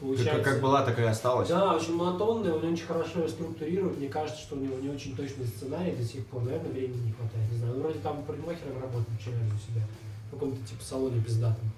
получается... 0.00 0.42
Как, 0.42 0.54
как 0.54 0.62
была, 0.62 0.82
так 0.82 0.98
и 0.98 1.02
осталась. 1.02 1.48
Да, 1.48 1.74
очень 1.74 1.94
монотонный, 1.94 2.52
он 2.52 2.72
очень 2.72 2.86
хорошо 2.86 3.20
ее 3.20 3.28
структурирует. 3.28 3.98
Мне 3.98 4.08
кажется, 4.08 4.40
что 4.40 4.56
у 4.56 4.60
него 4.60 4.76
не 4.80 4.88
очень 4.88 5.14
точный 5.14 5.46
сценарий 5.46 5.92
до 5.92 6.04
сих 6.04 6.24
пор. 6.26 6.42
Наверное, 6.44 6.70
времени 6.70 7.06
не 7.06 7.12
хватает. 7.12 7.52
Не 7.52 7.58
знаю. 7.58 7.74
Ну, 7.74 7.82
вроде 7.82 7.98
там 7.98 8.22
парикмахером 8.22 8.80
работает 8.80 9.20
вчера 9.20 9.36
у 9.36 9.72
себя. 9.72 9.82
В 10.28 10.30
каком-то 10.30 10.56
типа 10.66 10.82
салоне 10.82 11.20
пиздатом. 11.20 11.70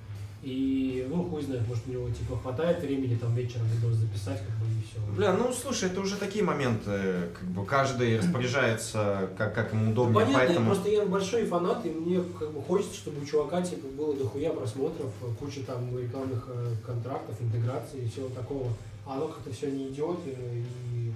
И, 0.46 1.04
ну, 1.10 1.24
хуй 1.24 1.42
знает, 1.42 1.66
может, 1.66 1.82
у 1.88 1.90
него 1.90 2.08
типа 2.08 2.36
хватает 2.36 2.80
времени 2.80 3.16
там 3.16 3.34
вечером 3.34 3.66
видос 3.66 3.96
записать, 3.96 4.38
как 4.38 4.54
бы, 4.58 4.66
и 4.66 4.84
все. 4.88 5.00
Бля, 5.16 5.32
ну 5.32 5.52
слушай, 5.52 5.90
это 5.90 6.00
уже 6.00 6.14
такие 6.14 6.44
моменты, 6.44 7.30
как 7.34 7.48
бы 7.48 7.66
каждый 7.66 8.16
распоряжается 8.20 9.28
как, 9.36 9.56
как 9.56 9.72
ему 9.72 9.90
удобнее, 9.90 10.14
Понятно, 10.24 10.40
я 10.40 10.46
поэтому... 10.46 10.66
просто 10.66 10.88
я 10.88 11.04
большой 11.04 11.46
фанат, 11.46 11.84
и 11.84 11.90
мне 11.90 12.22
как 12.38 12.52
бы 12.52 12.62
хочется, 12.62 12.94
чтобы 12.94 13.22
у 13.22 13.26
чувака 13.26 13.60
типа 13.60 13.88
было 13.88 14.14
дохуя 14.14 14.50
просмотров, 14.52 15.10
куча 15.40 15.64
там 15.64 15.98
рекламных 15.98 16.44
э, 16.48 16.74
контрактов, 16.86 17.34
интеграций 17.40 18.04
и 18.04 18.08
всего 18.08 18.28
такого. 18.28 18.72
А 19.04 19.16
оно 19.16 19.26
как-то 19.26 19.52
все 19.52 19.68
не 19.68 19.88
идет. 19.88 20.18
И, 20.26 20.30
и- 20.30 21.12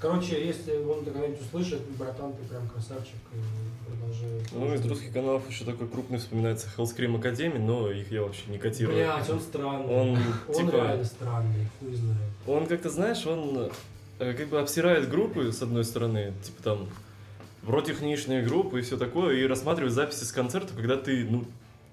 Короче, 0.00 0.44
если 0.44 0.76
он 0.78 1.04
когда-нибудь 1.04 1.40
услышит, 1.40 1.80
братан, 1.96 2.32
ты 2.32 2.42
прям 2.48 2.68
красавчик, 2.68 3.20
и 3.32 3.38
продолжай. 4.20 4.48
Ну, 4.52 4.74
из 4.74 4.86
русских 4.86 5.12
каналов 5.12 5.48
еще 5.48 5.64
такой 5.64 5.88
крупный 5.88 6.18
вспоминается 6.18 6.68
Hellscream 6.76 7.20
Academy, 7.20 7.58
но 7.58 7.90
их 7.90 8.10
я 8.10 8.22
вообще 8.22 8.42
не 8.48 8.58
котирую. 8.58 8.96
Блять, 8.96 9.28
он 9.30 9.40
странный. 9.40 9.86
Он, 9.94 10.18
Он 10.48 10.54
типа, 10.54 10.76
реально 10.76 11.04
странный, 11.04 11.68
хуй 11.80 11.94
знает. 11.94 12.18
он 12.46 12.66
как-то, 12.66 12.90
знаешь, 12.90 13.26
он 13.26 13.70
э, 14.18 14.32
как 14.34 14.48
бы 14.48 14.60
обсирает 14.60 15.08
группы, 15.08 15.52
с 15.52 15.62
одной 15.62 15.84
стороны, 15.84 16.32
типа 16.42 16.62
там, 16.62 16.88
вроде 17.62 17.92
техничные 17.92 18.42
группы 18.42 18.80
и 18.80 18.82
все 18.82 18.96
такое, 18.96 19.36
и 19.36 19.46
рассматривает 19.46 19.92
записи 19.92 20.24
с 20.24 20.32
концерта, 20.32 20.74
когда 20.74 20.96
ты, 20.96 21.24
ну, 21.28 21.44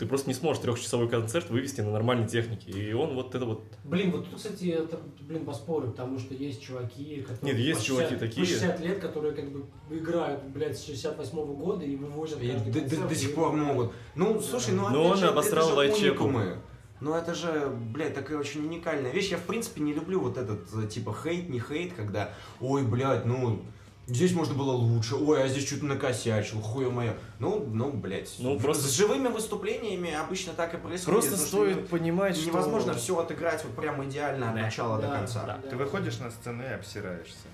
ты 0.01 0.07
просто 0.07 0.29
не 0.29 0.33
сможешь 0.33 0.63
трехчасовой 0.63 1.07
концерт 1.07 1.51
вывести 1.51 1.81
на 1.81 1.91
нормальной 1.91 2.27
технике. 2.27 2.71
И 2.71 2.91
он 2.91 3.13
вот 3.13 3.35
это 3.35 3.45
вот... 3.45 3.63
Блин, 3.83 4.09
вот 4.09 4.27
тут, 4.27 4.37
кстати, 4.37 4.69
это, 4.69 4.99
блин, 5.19 5.45
поспорю, 5.45 5.91
потому 5.91 6.17
что 6.17 6.33
есть 6.33 6.59
чуваки, 6.59 7.21
которые... 7.21 7.53
Нет, 7.53 7.63
есть 7.63 7.83
чуваки 7.85 8.15
60 8.15 8.19
такие. 8.19 8.47
по 8.47 8.51
60 8.51 8.79
лет, 8.79 8.99
которые 8.99 9.33
как 9.35 9.51
бы 9.51 9.63
играют, 9.91 10.43
блядь, 10.45 10.75
с 10.75 10.85
68 10.85 11.37
года 11.53 11.85
и 11.85 11.95
вывозят 11.95 12.41
И 12.41 12.47
до, 12.47 12.53
до- 12.71 12.79
концерт, 12.79 13.07
до 13.09 13.13
и 13.13 13.15
сих 13.15 13.35
пор 13.35 13.53
могут. 13.53 13.91
Ну, 14.15 14.41
слушай, 14.41 14.73
ну 14.73 14.89
Но 14.89 15.01
опять 15.01 15.11
он 15.11 15.17
же, 15.19 15.27
обосрал 15.27 15.77
уникумы. 15.77 16.57
Ну 16.99 17.13
это 17.13 17.35
же, 17.35 17.71
блядь, 17.93 18.15
такая 18.15 18.39
очень 18.39 18.65
уникальная 18.65 19.11
вещь. 19.11 19.29
Я, 19.29 19.37
в 19.37 19.43
принципе, 19.43 19.81
не 19.81 19.93
люблю 19.93 20.19
вот 20.19 20.35
этот, 20.39 20.61
э, 20.73 20.87
типа, 20.87 21.15
хейт, 21.23 21.47
не 21.47 21.59
хейт, 21.59 21.93
когда, 21.93 22.33
ой, 22.59 22.81
блядь, 22.81 23.25
ну, 23.27 23.61
здесь 24.07 24.33
можно 24.33 24.53
было 24.53 24.71
лучше, 24.71 25.15
ой, 25.15 25.43
а 25.43 25.47
здесь 25.47 25.65
что-то 25.67 25.85
накосячил, 25.85 26.59
хуя 26.61 26.89
моя. 26.89 27.15
Ну, 27.39 27.65
ну, 27.71 27.91
блядь. 27.91 28.35
Ну, 28.39 28.59
просто- 28.59 28.87
С 28.87 28.91
живыми 28.91 29.27
выступлениями 29.27 30.13
обычно 30.13 30.53
так 30.53 30.73
и 30.73 30.77
происходит. 30.77 31.05
Просто 31.05 31.31
потому 31.31 31.47
что 31.47 31.57
стоит 31.73 31.89
понимать, 31.89 32.35
что... 32.35 32.47
Невозможно 32.47 32.93
все 32.93 33.17
отыграть 33.19 33.63
вот 33.63 33.75
прям 33.75 34.03
идеально 34.07 34.49
от 34.49 34.55
Да. 34.55 34.61
начала 34.61 34.97
до 34.97 35.07
Да, 35.07 35.17
конца. 35.17 35.43
да. 35.45 35.69
Ты 35.69 35.75
выходишь 35.75 36.19
на 36.19 36.29
сцену 36.31 36.63
и 36.63 36.67
обсираешься. 36.67 37.47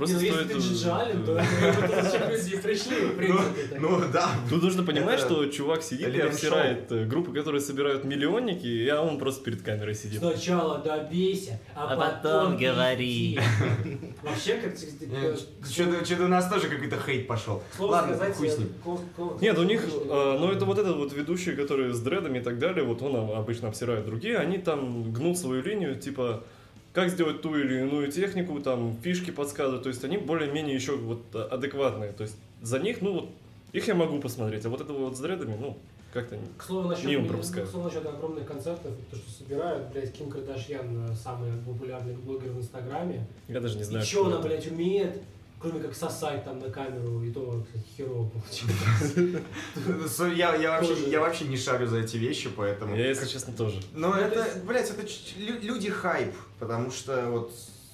Просто 0.00 0.16
Не, 0.16 0.30
ну, 0.30 0.34
стоит... 0.34 0.48
если 0.48 0.60
ты 0.60 0.74
Джиджи 0.74 0.90
Аллен, 0.90 1.24
то 1.26 1.32
э, 1.32 1.42
это 1.42 2.02
зачем 2.02 2.30
люди 2.30 2.56
пришли, 2.56 2.96
в 2.96 3.16
принципе. 3.16 3.62
так. 3.70 3.80
Ну 3.80 4.02
да. 4.10 4.30
Тут 4.48 4.62
нужно 4.62 4.82
понимать, 4.82 5.20
что 5.20 5.44
чувак 5.46 5.82
сидит 5.82 6.14
и 6.14 6.20
обсирает 6.20 6.90
э, 6.90 7.04
группы, 7.04 7.34
которые 7.34 7.60
собирают 7.60 8.04
миллионники, 8.04 8.88
а 8.88 9.02
он 9.02 9.18
просто 9.18 9.44
перед 9.44 9.60
камерой 9.60 9.94
сидит. 9.94 10.20
Сначала 10.20 10.78
добейся, 10.78 11.60
а, 11.74 11.92
А 11.92 11.96
потом 11.96 12.56
говори. 12.56 13.38
Вообще, 14.22 14.54
как 14.54 14.74
Э, 15.12 15.36
Что-то 15.68 16.24
у 16.24 16.28
нас 16.28 16.48
тоже 16.48 16.68
какой-то 16.68 16.96
хейт 16.98 17.26
пошел. 17.26 17.62
Слово 17.76 17.92
Ладно, 17.92 18.16
сказать, 18.16 18.36
хуй 18.36 18.48
с 18.48 18.58
ним. 18.58 18.68
э, 18.86 19.22
Нет, 19.42 19.58
у 19.58 19.64
них, 19.64 19.84
э, 19.84 20.36
ну 20.40 20.50
это 20.50 20.64
вот 20.64 20.78
этот 20.78 20.96
вот 20.96 21.12
ведущий, 21.12 21.52
который 21.52 21.92
с 21.92 22.00
дредами 22.00 22.38
и 22.38 22.42
так 22.42 22.58
далее, 22.58 22.84
вот 22.84 23.02
он 23.02 23.16
обычно 23.36 23.68
обсирает 23.68 24.06
другие, 24.06 24.38
они 24.38 24.56
там 24.56 25.12
гнут 25.12 25.38
свою 25.38 25.62
линию, 25.62 25.96
типа, 25.96 26.44
как 26.92 27.08
сделать 27.10 27.40
ту 27.42 27.56
или 27.56 27.80
иную 27.80 28.10
технику, 28.10 28.58
там, 28.60 28.96
фишки 29.02 29.30
подсказывают, 29.30 29.82
то 29.84 29.88
есть 29.88 30.02
они 30.04 30.16
более-менее 30.18 30.74
еще 30.74 30.96
вот 30.96 31.22
а, 31.34 31.44
адекватные, 31.52 32.12
то 32.12 32.22
есть 32.24 32.36
за 32.62 32.78
них, 32.78 33.00
ну 33.00 33.12
вот, 33.12 33.28
их 33.72 33.86
я 33.86 33.94
могу 33.94 34.18
посмотреть, 34.20 34.64
а 34.66 34.68
вот 34.70 34.80
этого 34.80 34.98
вот 35.06 35.16
с 35.16 35.20
дредами, 35.20 35.56
ну, 35.60 35.76
как-то 36.12 36.36
К 36.58 36.64
слову, 36.64 36.88
насчет, 36.88 37.04
Мимо 37.06 37.22
ми- 37.22 37.28
пропускаю. 37.28 37.66
к 37.66 37.70
слову, 37.70 37.86
насчет 37.86 38.04
огромных 38.04 38.44
концертов, 38.44 38.92
то, 39.10 39.16
что 39.16 39.30
собирают, 39.30 39.92
блядь, 39.92 40.12
Ким 40.12 40.28
Кардашьян, 40.28 41.10
э, 41.12 41.14
самый 41.14 41.52
популярный 41.64 42.14
блогер 42.14 42.50
в 42.50 42.58
Инстаграме. 42.58 43.24
я 43.46 43.60
даже 43.60 43.78
не 43.78 43.84
знаю. 43.84 44.04
и 44.04 44.08
что 44.08 44.26
она, 44.26 44.38
это. 44.40 44.48
блядь, 44.48 44.66
умеет, 44.66 45.22
кроме 45.60 45.80
как 45.80 45.94
сосать 45.94 46.44
там 46.44 46.58
на 46.58 46.70
камеру, 46.70 47.22
и 47.22 47.30
то, 47.30 47.64
кстати, 47.66 47.84
херово 47.96 48.28
получилось. 48.30 50.10
С- 50.10 50.26
Я, 50.34 50.54
я, 50.56 50.70
вообще, 50.80 51.10
я 51.10 51.20
вообще 51.20 51.44
не 51.44 51.56
шарю 51.56 51.86
за 51.86 51.98
эти 51.98 52.16
вещи, 52.16 52.48
поэтому... 52.48 52.96
Я, 52.96 53.08
если 53.08 53.26
честно, 53.26 53.52
тоже. 53.52 53.80
Но 53.92 54.08
Ну, 54.08 54.14
это, 54.14 54.34
то 54.36 54.44
есть- 54.46 54.64
блядь, 54.64 54.90
это 54.90 55.02
люди 55.38 55.90
хайп, 55.90 56.34
потому 56.58 56.90
что 56.90 57.30
вот 57.30 57.52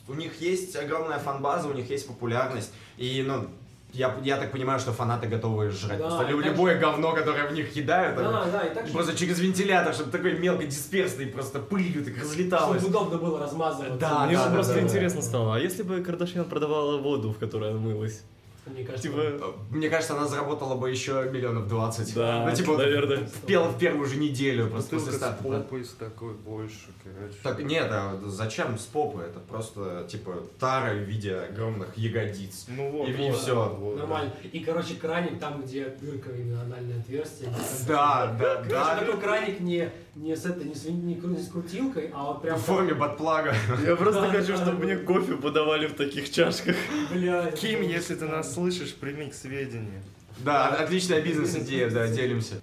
у 0.08 0.14
них 0.14 0.40
есть 0.40 0.76
огромная 0.76 1.18
фан-база, 1.18 1.68
у 1.68 1.72
них 1.72 1.90
есть 1.90 2.06
популярность, 2.06 2.70
и, 2.96 3.24
ну, 3.26 3.48
я, 3.96 4.14
я 4.22 4.36
так 4.36 4.52
понимаю, 4.52 4.78
что 4.78 4.92
фанаты 4.92 5.26
готовы 5.26 5.70
жрать 5.70 5.98
Да, 5.98 6.08
просто 6.08 6.32
любое 6.32 6.78
говно, 6.78 7.12
которое 7.12 7.48
в 7.48 7.52
них 7.52 7.72
кидают, 7.72 8.16
Да, 8.16 8.42
они 8.42 8.52
да, 8.52 8.60
и 8.60 8.74
так, 8.74 8.90
просто 8.92 9.16
через 9.16 9.38
вентилятор, 9.40 9.94
чтобы 9.94 10.10
такой 10.10 10.38
мелкодисперсный, 10.38 11.26
просто 11.26 11.58
пылью 11.58 12.04
так 12.04 12.16
разлеталось. 12.18 12.80
чтобы 12.82 12.96
удобно 12.98 13.18
было 13.18 13.40
размазываться. 13.40 13.98
Да, 13.98 14.26
Мне 14.26 14.36
да, 14.36 14.50
просто 14.50 14.74
да, 14.74 14.80
да. 14.80 14.86
интересно 14.86 15.22
стало, 15.22 15.56
а 15.56 15.58
если 15.58 15.82
бы 15.82 16.00
Кардашьян 16.02 16.44
продавала 16.44 16.98
воду, 16.98 17.32
в 17.32 17.38
которой 17.38 17.70
она 17.70 17.80
мылась? 17.80 18.22
Мне 18.66 18.84
кажется, 18.84 19.08
Типа, 19.08 19.54
Мне 19.70 19.88
кажется, 19.88 20.16
она 20.16 20.26
заработала 20.26 20.74
бы 20.74 20.90
еще 20.90 21.28
миллионов 21.32 21.68
двадцать. 21.68 22.14
да, 22.14 22.46
ну, 22.48 22.54
типа, 22.56 22.76
наверное. 22.76 23.26
в, 23.26 23.40
пел- 23.46 23.68
в 23.68 23.78
первую 23.78 24.06
же 24.08 24.16
неделю 24.16 24.68
просто 24.68 24.96
после 24.96 25.12
Бутылка 25.12 25.26
с 25.26 25.38
старта. 25.38 25.60
попой 25.60 25.84
с 25.84 25.90
такой 25.90 26.34
больше, 26.34 26.86
короче. 27.04 27.36
Так, 27.42 27.60
нет, 27.60 27.86
а 27.90 28.20
зачем 28.26 28.78
с 28.78 28.82
попы? 28.84 29.22
Это 29.22 29.38
просто, 29.40 30.06
типа, 30.08 30.34
тара 30.58 30.92
в 30.94 30.98
виде 30.98 31.36
огромных 31.36 31.96
ягодиц. 31.96 32.66
Ну 32.68 32.90
вот, 32.90 33.08
И- 33.08 33.12
и 33.12 33.30
вот, 33.30 33.40
всё. 33.40 33.54
вот, 33.56 33.78
вот, 33.78 33.98
Нормально. 33.98 34.32
И, 34.52 34.60
короче, 34.60 34.94
краник 34.94 35.38
там, 35.38 35.62
где 35.62 35.86
дырка 36.00 36.30
именно 36.30 36.62
анальное 36.62 36.98
отверстие. 36.98 37.50
Да, 37.86 38.36
да, 38.38 38.54
Короче, 38.56 38.68
да. 38.70 38.96
такой 38.96 39.20
краник 39.20 39.60
не, 39.60 39.88
не 40.16 40.34
с 40.34 40.46
этой, 40.46 40.64
не 40.64 40.74
с, 40.74 40.84
не 40.84 41.14
не 41.14 41.42
с 41.42 41.48
крутилкой, 41.48 42.10
а 42.14 42.24
вот 42.24 42.42
прям... 42.42 42.58
В 42.58 42.62
форме 42.62 42.94
батплага. 42.94 43.54
Я 43.86 43.96
просто 43.96 44.28
хочу, 44.30 44.56
чтобы 44.56 44.84
мне 44.84 44.96
кофе 44.96 45.36
подавали 45.36 45.86
в 45.86 45.94
таких 45.94 46.30
чашках. 46.30 46.76
Бля, 47.12 47.50
Ким, 47.52 47.82
если 47.82 48.14
ты 48.14 48.26
нас 48.26 48.54
слышишь, 48.54 48.94
прими 48.94 49.28
к 49.28 49.34
сведению. 49.34 50.02
Да, 50.38 50.68
отличная 50.68 51.20
бизнес-идея, 51.20 51.90
да, 51.90 52.08
делимся. 52.08 52.56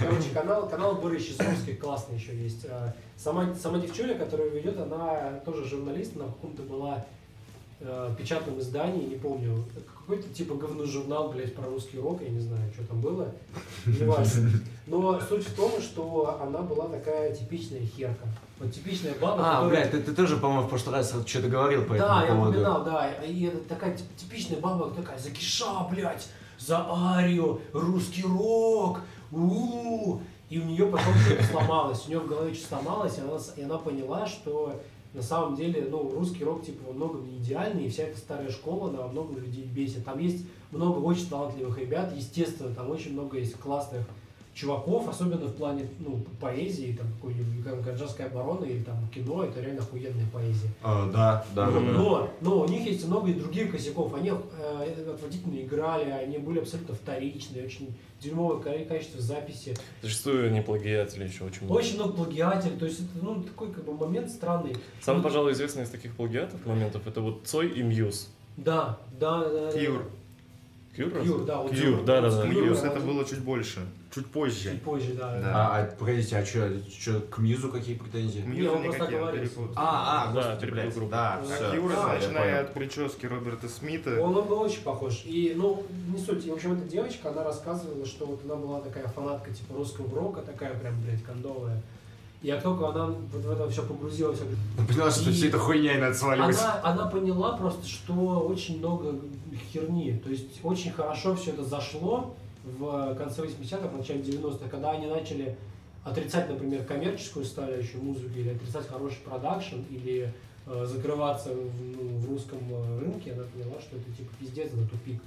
Короче, 0.00 0.30
канал, 0.32 0.68
канал 0.68 0.94
Борис 0.96 1.26
Часовский 1.26 1.76
классный 1.76 2.16
еще 2.16 2.34
есть. 2.34 2.66
А, 2.70 2.94
Сама, 3.18 3.52
сама 3.60 3.78
девчуля, 3.78 4.14
которая 4.14 4.48
ведет, 4.48 4.78
она 4.78 5.40
тоже 5.44 5.68
журналист, 5.68 6.14
она 6.14 6.26
в 6.26 6.34
каком-то 6.34 6.62
была 6.62 7.04
э, 7.80 8.14
печатном 8.18 8.58
издании, 8.60 9.06
не 9.06 9.16
помню, 9.16 9.64
какой-то 9.98 10.28
типа 10.32 10.54
говно-журнал, 10.54 11.30
блядь, 11.30 11.54
про 11.54 11.66
русский 11.66 11.98
рок, 11.98 12.20
я 12.22 12.28
не 12.30 12.40
знаю, 12.40 12.62
что 12.74 12.84
там 12.86 13.00
было, 13.00 13.32
не 13.86 14.04
важно. 14.06 14.50
Но 14.86 15.20
суть 15.20 15.46
в 15.46 15.54
том, 15.54 15.72
что 15.80 16.38
она 16.42 16.60
была 16.62 16.88
такая 16.88 17.34
типичная 17.34 17.80
херка. 17.86 18.26
Вот 18.58 18.72
типичная 18.72 19.14
баба, 19.20 19.42
А, 19.42 19.56
которая- 19.56 19.68
блядь, 19.68 19.90
ты, 19.92 20.00
ты 20.02 20.14
тоже, 20.14 20.36
по-моему, 20.38 20.66
в 20.66 20.70
прошлый 20.70 20.96
раз 20.96 21.14
что-то 21.26 21.48
говорил 21.48 21.84
по 21.84 21.96
Да, 21.96 22.20
я 22.20 22.24
этому 22.24 22.40
поводу. 22.44 22.58
упоминал, 22.60 22.84
да. 22.84 23.10
И 23.24 23.44
это 23.44 23.58
такая 23.68 23.96
тип- 23.96 24.16
типичная 24.16 24.58
баба, 24.60 24.90
такая, 24.90 25.18
за 25.18 25.30
Киша, 25.30 25.86
блядь, 25.90 26.26
за 26.58 26.84
Арию, 26.90 27.60
русский 27.72 28.22
рок, 28.24 29.00
у 29.30 30.18
И 30.50 30.58
у 30.58 30.64
нее 30.64 30.86
потом 30.86 31.12
что-то 31.26 31.44
сломалось, 31.44 32.06
у 32.06 32.08
нее 32.08 32.20
в 32.20 32.26
голове 32.26 32.54
что-то 32.54 32.68
сломалось, 32.82 33.18
и 33.18 33.20
она, 33.20 33.38
и 33.54 33.62
она 33.64 33.76
поняла, 33.76 34.26
что 34.26 34.80
на 35.18 35.24
самом 35.24 35.56
деле, 35.56 35.88
ну, 35.90 36.08
русский 36.12 36.44
рок, 36.44 36.64
типа, 36.64 36.86
во 36.86 36.92
многом 36.92 37.26
не 37.26 37.38
идеальный, 37.38 37.86
и 37.86 37.88
вся 37.88 38.04
эта 38.04 38.16
старая 38.16 38.50
школа, 38.50 38.88
она 38.88 39.02
во 39.02 39.08
многом 39.08 39.38
людей 39.38 39.64
бесит. 39.64 40.04
Там 40.04 40.20
есть 40.20 40.46
много 40.70 40.98
очень 41.00 41.28
талантливых 41.28 41.76
ребят, 41.76 42.12
естественно, 42.16 42.72
там 42.72 42.88
очень 42.88 43.14
много 43.14 43.36
есть 43.36 43.54
классных 43.56 44.06
чуваков, 44.58 45.08
особенно 45.08 45.46
в 45.46 45.54
плане, 45.54 45.88
ну, 46.00 46.24
поэзии, 46.40 46.96
там, 46.98 47.06
какой-нибудь 47.14 47.64
как 47.64 47.82
гражданская 47.82 48.26
оборона 48.26 48.64
или 48.64 48.82
там 48.82 48.96
кино, 49.14 49.44
это 49.44 49.60
реально 49.60 49.82
охуенная 49.82 50.26
поэзия. 50.32 50.68
А, 50.82 51.08
да, 51.12 51.44
да, 51.54 51.66
да, 51.66 51.72
да. 51.72 51.80
Но, 51.80 52.30
но 52.40 52.60
у 52.62 52.68
них 52.68 52.84
есть 52.84 53.06
много 53.06 53.30
и 53.30 53.34
других 53.34 53.70
косяков. 53.70 54.14
Они 54.14 54.30
э, 54.30 55.10
отвратительно 55.10 55.60
играли, 55.60 56.10
они 56.10 56.38
были 56.38 56.58
абсолютно 56.58 56.96
вторичные, 56.96 57.66
очень 57.66 57.94
дерьмовое 58.20 58.58
ка- 58.60 58.84
качество 58.84 59.20
записи. 59.20 59.76
Зачастую 60.02 60.50
не 60.50 60.60
плагиатили 60.60 61.24
еще 61.28 61.44
очень 61.44 61.64
много. 61.64 61.78
Очень 61.78 61.94
много 61.94 62.14
плагиатили. 62.14 62.76
То 62.76 62.86
есть 62.86 62.98
это 63.00 63.24
ну, 63.24 63.42
такой 63.42 63.72
как 63.72 63.84
бы 63.84 63.94
момент 63.94 64.28
странный. 64.28 64.74
Самый, 65.00 65.18
Ну, 65.18 65.22
пожалуй, 65.22 65.52
известный 65.52 65.84
из 65.84 65.90
таких 65.90 66.16
плагиатов 66.16 66.66
моментов 66.66 67.06
это 67.06 67.20
вот 67.20 67.46
Цой 67.46 67.68
и 67.68 67.82
Muse. 67.82 68.28
Да, 68.56 68.98
да, 69.20 69.44
да. 69.48 69.70
да. 69.70 69.78
Cure. 70.98 71.10
Cure? 71.10 71.22
Cure, 71.22 71.44
да. 71.44 71.58
вот 71.58 71.70
Cure, 71.72 72.02
да, 72.04 72.20
да, 72.20 72.30
да. 72.30 72.42
Cure, 72.50 72.64
Muse 72.64 72.80
он- 72.82 72.88
это 72.88 73.00
было 73.00 73.24
чуть 73.24 73.38
больше, 73.38 73.80
чуть 74.12 74.26
позже. 74.26 74.70
Чуть 74.72 74.82
позже, 74.82 75.14
да. 75.14 75.38
Да. 75.40 75.52
А, 75.54 75.78
а, 75.78 75.84
погодите, 75.96 76.36
а 76.36 76.44
что, 76.44 76.68
к 77.30 77.38
Muse 77.38 77.62
у 77.62 77.68
какие 77.70 77.96
претензии? 77.96 78.40
К 78.40 78.46
Muse 78.46 78.67
у 78.67 78.72
он 78.72 78.82
никакие, 78.82 79.04
оговорился. 79.18 79.54
перепутал. 79.54 79.74
А, 79.76 80.24
а, 80.30 80.32
Да, 80.34 80.56
перепутал 80.56 80.90
группу. 80.90 81.10
да, 81.12 81.34
А 81.34 81.44
всё. 81.44 81.70
Cure 81.70 81.86
а, 81.86 81.94
А, 81.96 82.14
начиная 82.14 82.60
от 82.62 82.74
прически 82.74 83.26
Роберта 83.26 83.68
Смита. 83.68 84.20
Он, 84.20 84.36
он 84.36 84.48
был 84.48 84.60
очень 84.60 84.82
похож. 84.82 85.22
И, 85.24 85.54
ну, 85.56 85.84
не 86.12 86.18
суть. 86.18 86.44
И, 86.46 86.50
в 86.50 86.54
общем, 86.54 86.72
эта 86.72 86.82
девочка, 86.88 87.30
она 87.30 87.44
рассказывала, 87.44 88.04
что 88.04 88.26
вот 88.26 88.40
она 88.44 88.56
была 88.56 88.80
такая 88.80 89.06
фанатка, 89.06 89.52
типа, 89.52 89.74
русского 89.76 90.12
рока, 90.18 90.40
такая 90.42 90.74
прям, 90.74 90.94
блядь, 91.02 91.22
кондовая. 91.22 91.80
И 92.40 92.50
как 92.50 92.62
только 92.62 92.88
она 92.88 93.06
вот 93.06 93.42
в 93.42 93.50
это 93.50 93.68
все 93.68 93.82
погрузилась, 93.82 94.38
Поняла, 94.86 95.10
что 95.10 95.30
все 95.32 95.48
это 95.48 95.58
хуйня 95.58 95.96
и 95.96 96.00
надо 96.00 96.14
сваливать. 96.14 96.56
она, 96.56 96.80
она 96.84 97.06
поняла 97.06 97.56
просто, 97.56 97.86
что 97.86 98.12
очень 98.48 98.78
много 98.78 99.16
херни. 99.72 100.20
То 100.22 100.30
есть 100.30 100.60
очень 100.62 100.92
хорошо 100.92 101.34
все 101.34 101.50
это 101.50 101.64
зашло 101.64 102.34
в 102.64 103.14
конце 103.16 103.42
80-х, 103.42 103.96
начале 103.96 104.20
90-х, 104.20 104.68
когда 104.70 104.92
они 104.92 105.06
начали 105.06 105.56
отрицать, 106.04 106.48
например, 106.48 106.84
коммерческую 106.84 107.44
составляющую 107.44 108.02
музыки, 108.02 108.38
или 108.38 108.50
отрицать 108.50 108.86
хороший 108.86 109.18
продакшн, 109.24 109.76
или 109.90 110.32
э, 110.66 110.86
закрываться 110.86 111.50
в, 111.50 111.56
ну, 111.56 112.18
в 112.18 112.30
русском 112.30 112.58
э, 112.70 113.00
рынке, 113.00 113.32
она 113.32 113.44
поняла, 113.44 113.80
что 113.80 113.96
это 113.96 114.10
типа 114.16 114.30
пиздец, 114.38 114.68
это 114.68 114.88
тупик. 114.88 115.20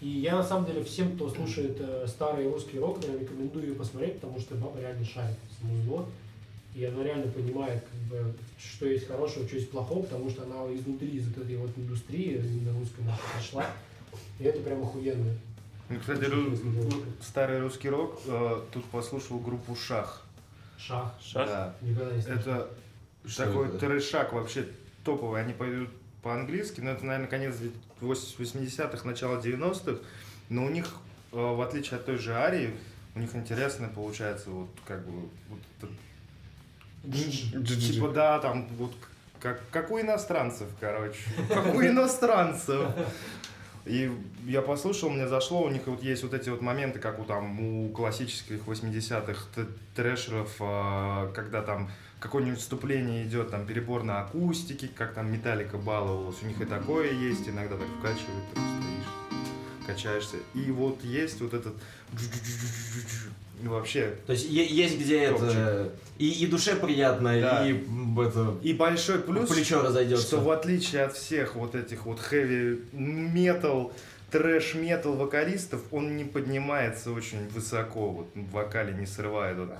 И 0.00 0.08
я 0.08 0.36
на 0.36 0.42
самом 0.42 0.66
деле 0.66 0.82
всем, 0.82 1.14
кто 1.14 1.28
слушает 1.28 1.76
э, 1.80 2.06
старый 2.06 2.50
русский 2.50 2.78
рок, 2.78 2.98
рекомендую 3.02 3.68
ее 3.68 3.74
посмотреть, 3.74 4.20
потому 4.20 4.38
что 4.38 4.54
баба 4.56 4.80
реально 4.80 5.04
шарит 5.04 5.36
музло. 5.62 6.06
И 6.74 6.84
она 6.84 7.02
реально 7.04 7.30
понимает, 7.30 7.84
как 7.84 8.00
бы, 8.10 8.34
что 8.58 8.86
есть 8.86 9.06
хорошего, 9.06 9.46
что 9.46 9.56
есть 9.56 9.70
плохого, 9.70 10.02
потому 10.04 10.30
что 10.30 10.42
она 10.44 10.74
изнутри, 10.74 11.08
из 11.18 11.28
этой 11.28 11.56
вот 11.56 11.70
индустрии, 11.76 12.34
именно 12.36 12.78
русской 12.78 13.02
нахуй 13.02 13.24
пришла. 13.38 13.66
И 14.38 14.44
это 14.44 14.60
прям 14.60 14.82
охуенно. 14.82 15.34
Ну, 15.90 16.00
кстати, 16.00 16.22
ру- 16.24 17.04
старый 17.20 17.60
русский 17.60 17.90
рок, 17.90 18.18
э, 18.26 18.60
тут 18.72 18.84
послушал 18.86 19.38
группу 19.38 19.76
Шах. 19.76 20.22
Шах. 20.78 21.14
Шах? 21.22 21.46
Да. 21.46 21.76
Никогда 21.82 22.12
не 22.16 22.22
слышал. 22.22 22.40
Это 22.40 22.70
Что 23.26 23.44
такой 23.44 23.68
это? 23.68 23.78
трэшак 23.78 24.32
вообще 24.32 24.66
топовый. 25.04 25.42
Они 25.42 25.52
поют 25.52 25.90
по-английски, 26.22 26.80
но 26.80 26.90
это, 26.92 27.04
наверное, 27.04 27.28
конец 27.28 27.54
80-х, 28.00 29.06
начало 29.06 29.40
90-х. 29.40 30.00
Но 30.48 30.64
у 30.64 30.70
них, 30.70 30.86
э, 31.32 31.36
в 31.36 31.60
отличие 31.60 31.98
от 31.98 32.06
той 32.06 32.16
же 32.16 32.32
Арии, 32.34 32.70
у 33.14 33.18
них 33.20 33.34
интересно 33.36 33.90
получается 33.94 34.50
вот 34.50 34.70
как 34.86 35.04
бы 35.06 35.28
вот 35.50 35.58
это 35.78 35.92
Типа, 37.92 38.08
да, 38.08 38.38
там 38.38 38.68
вот 38.78 38.92
как, 39.40 39.60
как 39.70 39.90
у 39.90 40.00
иностранцев, 40.00 40.68
короче. 40.78 41.18
Как 41.48 41.74
у 41.74 41.82
иностранцев. 41.82 42.86
И 43.84 44.08
я 44.46 44.62
послушал, 44.62 45.10
мне 45.10 45.26
зашло, 45.26 45.62
у 45.64 45.68
них 45.68 45.82
вот 45.86 46.00
есть 46.04 46.22
вот 46.22 46.32
эти 46.34 46.48
вот 46.48 46.60
моменты, 46.60 47.00
как 47.00 47.18
у 47.18 47.24
там 47.24 47.58
у 47.58 47.88
классических 47.88 48.60
80-х 48.64 49.46
т- 49.56 49.66
трэшеров, 49.96 50.54
а, 50.60 51.32
когда 51.32 51.62
там 51.62 51.90
какое-нибудь 52.20 52.60
вступление 52.60 53.24
идет, 53.24 53.50
там 53.50 53.66
перебор 53.66 54.04
на 54.04 54.20
акустике, 54.20 54.88
как 54.96 55.14
там 55.14 55.32
Металлика 55.32 55.78
баловалась, 55.78 56.36
у 56.44 56.46
них 56.46 56.60
и 56.60 56.64
такое 56.64 57.10
есть, 57.10 57.48
иногда 57.48 57.74
так 57.76 57.88
вкачивают, 57.98 58.44
ты 58.54 58.60
стоишь, 58.60 59.50
качаешься. 59.86 60.36
И 60.54 60.70
вот 60.70 61.02
есть 61.04 61.40
вот 61.40 61.54
этот 61.54 61.74
вообще 63.62 64.16
То 64.26 64.32
есть 64.32 64.48
есть 64.48 64.98
где 64.98 65.28
Топчик. 65.30 65.48
это 65.48 65.92
и, 66.18 66.28
и 66.30 66.46
душе 66.46 66.74
приятно, 66.76 67.40
Да. 67.40 67.66
и 67.68 67.74
это 68.20 68.56
и 68.62 68.72
большой 68.72 69.18
плюс 69.20 69.48
плечо 69.50 69.82
разойдется. 69.82 70.26
Что 70.26 70.40
в 70.40 70.50
отличие 70.50 71.04
от 71.04 71.14
всех 71.16 71.54
вот 71.54 71.74
этих 71.74 72.06
вот 72.06 72.18
хэви 72.20 72.82
метал, 72.92 73.92
трэш 74.30 74.74
метал 74.74 75.14
вокалистов, 75.14 75.80
он 75.90 76.16
не 76.16 76.24
поднимается 76.24 77.12
очень 77.12 77.48
высоко, 77.48 78.10
вот 78.10 78.30
в 78.34 78.50
вокале 78.50 78.94
не 78.94 79.06
срывает. 79.06 79.56
Вот. 79.58 79.70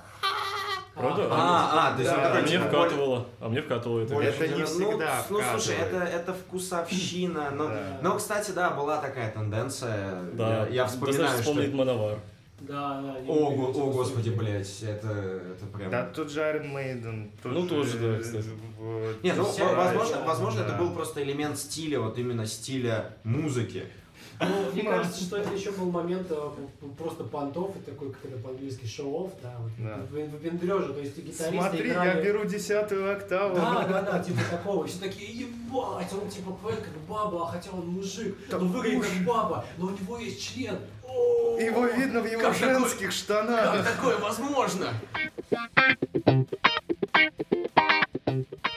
Правда? 0.95 1.27
А, 1.31 1.89
а, 1.89 1.93
то 1.95 2.01
есть 2.01 2.11
Да, 2.11 2.21
А 2.21 2.23
такой, 2.23 2.41
мне 2.41 2.51
типа, 2.51 2.65
вкатывало, 2.65 3.25
а 3.39 3.49
мне 3.49 3.61
вкатывало 3.61 3.99
это. 4.01 4.15
Это 4.15 4.47
не 4.47 4.59
ну, 4.59 4.65
всегда 4.65 5.25
Ну, 5.29 5.39
слушай, 5.51 5.75
вкатывает. 5.75 6.03
это, 6.09 6.15
это 6.17 6.33
вкусовщина. 6.33 7.49
Но, 7.55 7.67
Да. 7.67 7.97
но, 8.01 8.15
кстати, 8.17 8.51
да, 8.51 8.69
была 8.71 8.97
такая 8.97 9.31
тенденция. 9.31 10.21
Да, 10.33 10.67
Я, 10.67 10.67
я 10.67 10.85
вспоминаю, 10.85 11.21
достаточно 11.21 11.43
что... 11.43 11.51
вспомнить 11.51 11.73
Мановар. 11.73 12.19
Да, 12.59 13.01
да. 13.01 13.15
О, 13.27 13.33
о, 13.33 13.49
высокие. 13.49 13.91
господи, 13.91 14.29
блядь, 14.29 14.83
это, 14.83 15.07
это 15.09 15.65
прям... 15.75 15.89
Да, 15.89 16.05
тот 16.05 16.31
же 16.31 16.39
Iron 16.39 16.71
Maiden. 16.73 17.29
тот 17.41 17.51
Ну, 17.51 17.63
же, 17.63 17.67
тоже, 17.69 17.97
да, 17.97 18.19
кстати. 18.23 18.47
Нет, 19.23 19.35
ну, 19.35 19.75
возможно, 19.75 20.21
возможно 20.25 20.61
да. 20.61 20.67
это 20.69 20.77
был 20.77 20.91
просто 20.93 21.23
элемент 21.23 21.57
стиля, 21.57 21.99
вот 21.99 22.17
именно 22.17 22.45
стиля 22.45 23.17
музыки. 23.23 23.83
Ну, 24.49 24.71
мне 24.73 24.83
Ну, 24.83 24.89
кажется, 24.89 25.21
что 25.23 25.37
это 25.37 25.53
еще 25.53 25.71
был 25.71 25.91
момент 25.91 26.27
э, 26.29 26.35
п- 26.35 26.87
просто 26.97 27.23
понтов, 27.23 27.75
и 27.75 27.79
такой, 27.89 28.11
как 28.11 28.25
это 28.25 28.37
по-английски, 28.41 28.85
шоу-офф, 28.85 29.31
да, 29.41 29.53
вот, 29.59 29.71
Да. 29.79 29.99
то 30.09 30.17
есть 30.99 31.17
гитаристы 31.17 31.51
Смотри, 31.57 31.89
играли... 31.89 32.07
я 32.17 32.21
беру 32.23 32.45
десятую 32.45 33.11
октаву. 33.15 33.55
Да, 33.55 33.85
да, 33.87 34.01
да, 34.01 34.19
типа 34.23 34.39
такого. 34.49 34.85
Все 34.87 34.99
такие, 34.99 35.31
ебать, 35.31 36.11
он 36.13 36.29
типа 36.29 36.51
поет 36.51 36.79
как 36.79 36.93
баба, 37.07 37.47
а 37.47 37.51
хотя 37.51 37.71
он 37.71 37.87
мужик. 37.87 38.35
Он 38.51 38.67
выглядит 38.71 39.03
как 39.05 39.25
баба, 39.25 39.65
но 39.77 39.87
у 39.87 39.89
него 39.91 40.17
есть 40.17 40.41
член. 40.41 40.77
О, 41.07 41.57
Его 41.59 41.85
видно 41.87 42.21
в 42.21 42.25
его 42.31 42.41
Как 42.41 42.55
женских 42.55 43.11
штанах. 43.11 43.83
такое 43.85 44.17
возможно? 44.17 44.87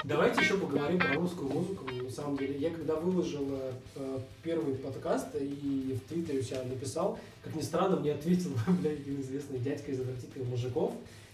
Давайте 0.05 0.43
еще 0.43 0.57
поговорим 0.57 0.99
про 0.99 1.15
русскую 1.15 1.51
музыку. 1.51 1.85
На 1.93 2.11
самом 2.11 2.37
деле, 2.37 2.57
я 2.59 2.71
когда 2.71 2.97
выложил 2.97 3.47
э, 3.51 3.73
э, 3.97 4.19
первый 4.43 4.75
подкаст 4.75 5.29
и 5.35 5.99
в 5.99 6.09
Твиттере 6.09 6.41
у 6.41 6.43
себя 6.43 6.63
написал, 6.65 7.19
как 7.43 7.55
ни 7.55 7.63
странно, 7.63 7.97
мне 7.97 8.13
ответил, 8.13 8.51
блядь, 8.81 9.01
один 9.01 9.21
известный 9.21 9.59
дядька 9.59 9.91
из 9.91 10.01
отвратительных 10.01 10.49
мужиков. 10.49 10.93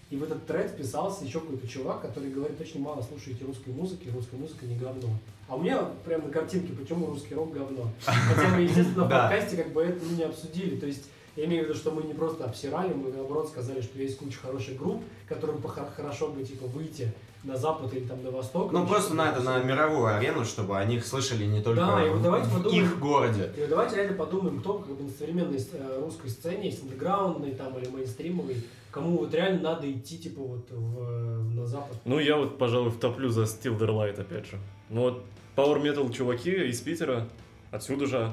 И 0.09 0.15
в 0.15 0.23
этот 0.23 0.45
тред 0.45 0.69
вписался 0.69 1.25
еще 1.25 1.39
какой-то 1.39 1.67
чувак, 1.67 2.01
который 2.01 2.29
говорит, 2.29 2.59
очень 2.61 2.81
мало 2.81 3.01
слушаете 3.01 3.45
русской 3.45 3.69
музыки, 3.69 4.09
русская 4.13 4.37
музыка 4.37 4.65
не 4.65 4.77
говно. 4.77 5.09
А 5.47 5.55
у 5.55 5.61
меня 5.61 5.89
прямо 6.05 6.25
на 6.25 6.31
картинке, 6.31 6.73
почему 6.73 7.07
русский 7.07 7.33
рок 7.33 7.51
говно. 7.51 7.89
Хотя 8.05 8.49
мы, 8.49 8.61
естественно, 8.61 9.05
в 9.05 9.09
подкасте 9.09 9.57
как 9.57 9.73
бы 9.73 9.81
это 9.81 10.05
не 10.05 10.23
обсудили. 10.23 10.75
То 10.77 10.85
есть 10.85 11.05
я 11.35 11.45
имею 11.45 11.63
в 11.63 11.69
виду, 11.69 11.77
что 11.77 11.91
мы 11.91 12.03
не 12.03 12.13
просто 12.13 12.45
обсирали, 12.45 12.93
мы 12.93 13.11
наоборот 13.11 13.49
сказали, 13.49 13.81
что 13.81 13.97
есть 13.97 14.17
куча 14.17 14.37
хороших 14.37 14.77
групп, 14.77 15.03
которым 15.27 15.61
хорошо 15.63 16.27
бы 16.27 16.43
типа 16.43 16.67
выйти 16.67 17.11
на 17.43 17.57
запад 17.57 17.93
или 17.93 18.05
там 18.05 18.23
на 18.23 18.31
восток. 18.31 18.71
Ну, 18.71 18.87
просто 18.87 19.13
на 19.15 19.29
это, 19.31 19.41
на 19.41 19.59
мировую 19.61 20.05
арену, 20.15 20.45
чтобы 20.45 20.77
о 20.77 20.85
них 20.85 21.05
слышали 21.05 21.45
не 21.45 21.61
только 21.61 21.81
Да, 21.85 22.05
и 22.05 22.09
вот 22.09 22.21
давайте 22.21 22.47
в 22.47 22.53
подумаем. 22.57 22.83
их 22.85 22.99
городе. 22.99 23.51
И 23.57 23.65
давайте 23.67 23.95
реально 23.97 24.13
подумаем, 24.17 24.59
кто 24.61 24.79
как 24.79 24.95
бы 24.95 25.03
на 25.03 25.09
современной 25.09 25.57
э, 25.73 25.99
русской 26.01 26.29
сцене, 26.29 26.67
есть 26.69 26.83
андеграундный 26.83 27.51
там 27.55 27.77
или 27.77 27.89
мейнстримовый, 27.89 28.63
кому 28.91 29.17
вот 29.17 29.33
реально 29.33 29.61
надо 29.61 29.91
идти 29.91 30.17
типа 30.17 30.41
вот 30.41 30.67
в- 30.71 31.53
на 31.53 31.65
запад. 31.65 31.97
Ну, 32.05 32.19
я 32.19 32.37
вот, 32.37 32.57
пожалуй, 32.57 32.91
втоплю 32.91 33.29
за 33.29 33.43
Steel 33.43 33.77
Their 33.77 33.89
Light, 33.89 34.19
опять 34.21 34.45
же. 34.47 34.57
Ну, 34.89 35.01
вот 35.01 35.23
Power 35.57 35.81
Metal 35.81 36.11
чуваки 36.13 36.51
из 36.51 36.79
Питера, 36.81 37.27
отсюда 37.71 38.05
же. 38.05 38.29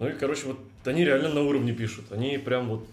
Ну 0.00 0.08
и, 0.08 0.12
короче, 0.12 0.48
вот 0.48 0.58
они 0.86 1.04
реально 1.04 1.28
на 1.28 1.42
уровне 1.42 1.72
пишут. 1.72 2.06
Они 2.10 2.36
прям 2.38 2.68
вот... 2.68 2.84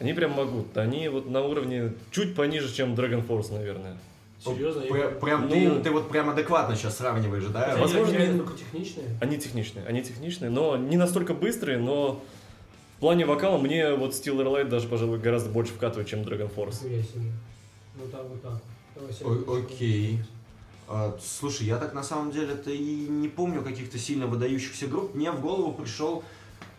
Они 0.00 0.12
прям 0.14 0.32
могут. 0.32 0.76
Они 0.76 1.08
вот 1.08 1.28
на 1.30 1.42
уровне 1.42 1.92
чуть 2.10 2.34
пониже, 2.34 2.72
чем 2.74 2.94
Dragon 2.94 3.26
Force, 3.26 3.52
наверное. 3.52 3.96
Серьезно? 4.42 4.82
я- 4.84 5.08
Прям, 5.08 5.42
Ну- 5.48 5.50
ты, 5.50 5.80
ты 5.82 5.90
вот 5.90 6.08
прям 6.10 6.30
адекватно 6.30 6.74
сейчас 6.74 6.96
сравниваешь, 6.96 7.44
да? 7.44 7.76
Возможно, 7.78 8.16
они 8.18 8.38
только 8.38 8.56
техничные. 8.56 9.04
Они 9.20 9.36
техничные, 9.38 9.84
они 9.86 10.02
техничные, 10.02 10.50
но 10.50 10.78
не 10.78 10.96
настолько 10.96 11.34
быстрые, 11.34 11.76
но 11.78 12.22
в 12.96 13.00
плане 13.00 13.26
вокала 13.26 13.58
мне 13.58 13.92
вот 13.94 14.12
Steel 14.12 14.36
Light 14.42 14.68
даже, 14.68 14.88
пожалуй, 14.88 15.18
гораздо 15.18 15.50
больше 15.50 15.74
вкатывает, 15.74 16.08
чем 16.08 16.20
Dragon 16.20 16.50
Force. 16.54 16.78
Вот 17.96 18.10
так, 18.10 18.22
вот 18.24 18.42
так. 18.42 18.62
О- 19.26 19.56
окей. 19.58 20.20
А, 20.88 21.16
слушай, 21.22 21.66
я 21.66 21.76
так 21.76 21.92
на 21.92 22.02
самом 22.02 22.32
деле-то 22.32 22.70
и 22.70 22.78
не 23.08 23.28
помню 23.28 23.62
каких-то 23.62 23.98
сильно 23.98 24.26
выдающихся 24.26 24.86
групп. 24.86 25.14
Мне 25.14 25.30
в 25.30 25.40
голову 25.40 25.72
пришел, 25.74 26.24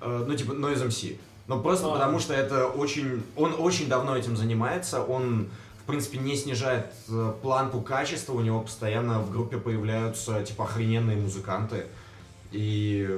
э, 0.02 0.26
ну, 0.28 0.36
типа, 0.36 0.52
Noise 0.54 0.88
MC. 0.88 1.18
Но 1.48 1.60
просто 1.60 1.88
А. 1.88 1.92
потому, 1.94 2.20
что 2.20 2.34
это 2.34 2.68
очень... 2.68 3.24
Он 3.36 3.54
очень 3.58 3.88
давно 3.90 4.16
этим 4.16 4.38
занимается, 4.38 5.04
он, 5.04 5.48
в 5.84 5.88
принципе, 5.88 6.18
не 6.20 6.36
снижает 6.36 6.94
э, 7.10 7.34
планку 7.42 7.82
качества, 7.82 8.34
у 8.34 8.42
него 8.42 8.62
постоянно 8.62 9.20
в 9.20 9.32
группе 9.32 9.58
появляются, 9.58 10.44
типа, 10.44 10.64
охрененные 10.66 11.18
музыканты. 11.18 11.86
И, 12.52 13.10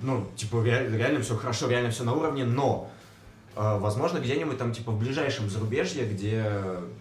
ну, 0.00 0.26
типа, 0.36 0.62
ре- 0.62 0.88
реально 0.96 1.20
все 1.22 1.36
хорошо, 1.36 1.68
реально 1.68 1.90
все 1.90 2.04
на 2.04 2.12
уровне, 2.14 2.44
но... 2.44 2.90
э, 3.56 3.78
Возможно, 3.78 4.18
где-нибудь 4.18 4.58
там, 4.58 4.72
типа, 4.72 4.92
в 4.92 4.98
ближайшем 4.98 5.48
зарубежье, 5.50 6.04
где, 6.04 6.44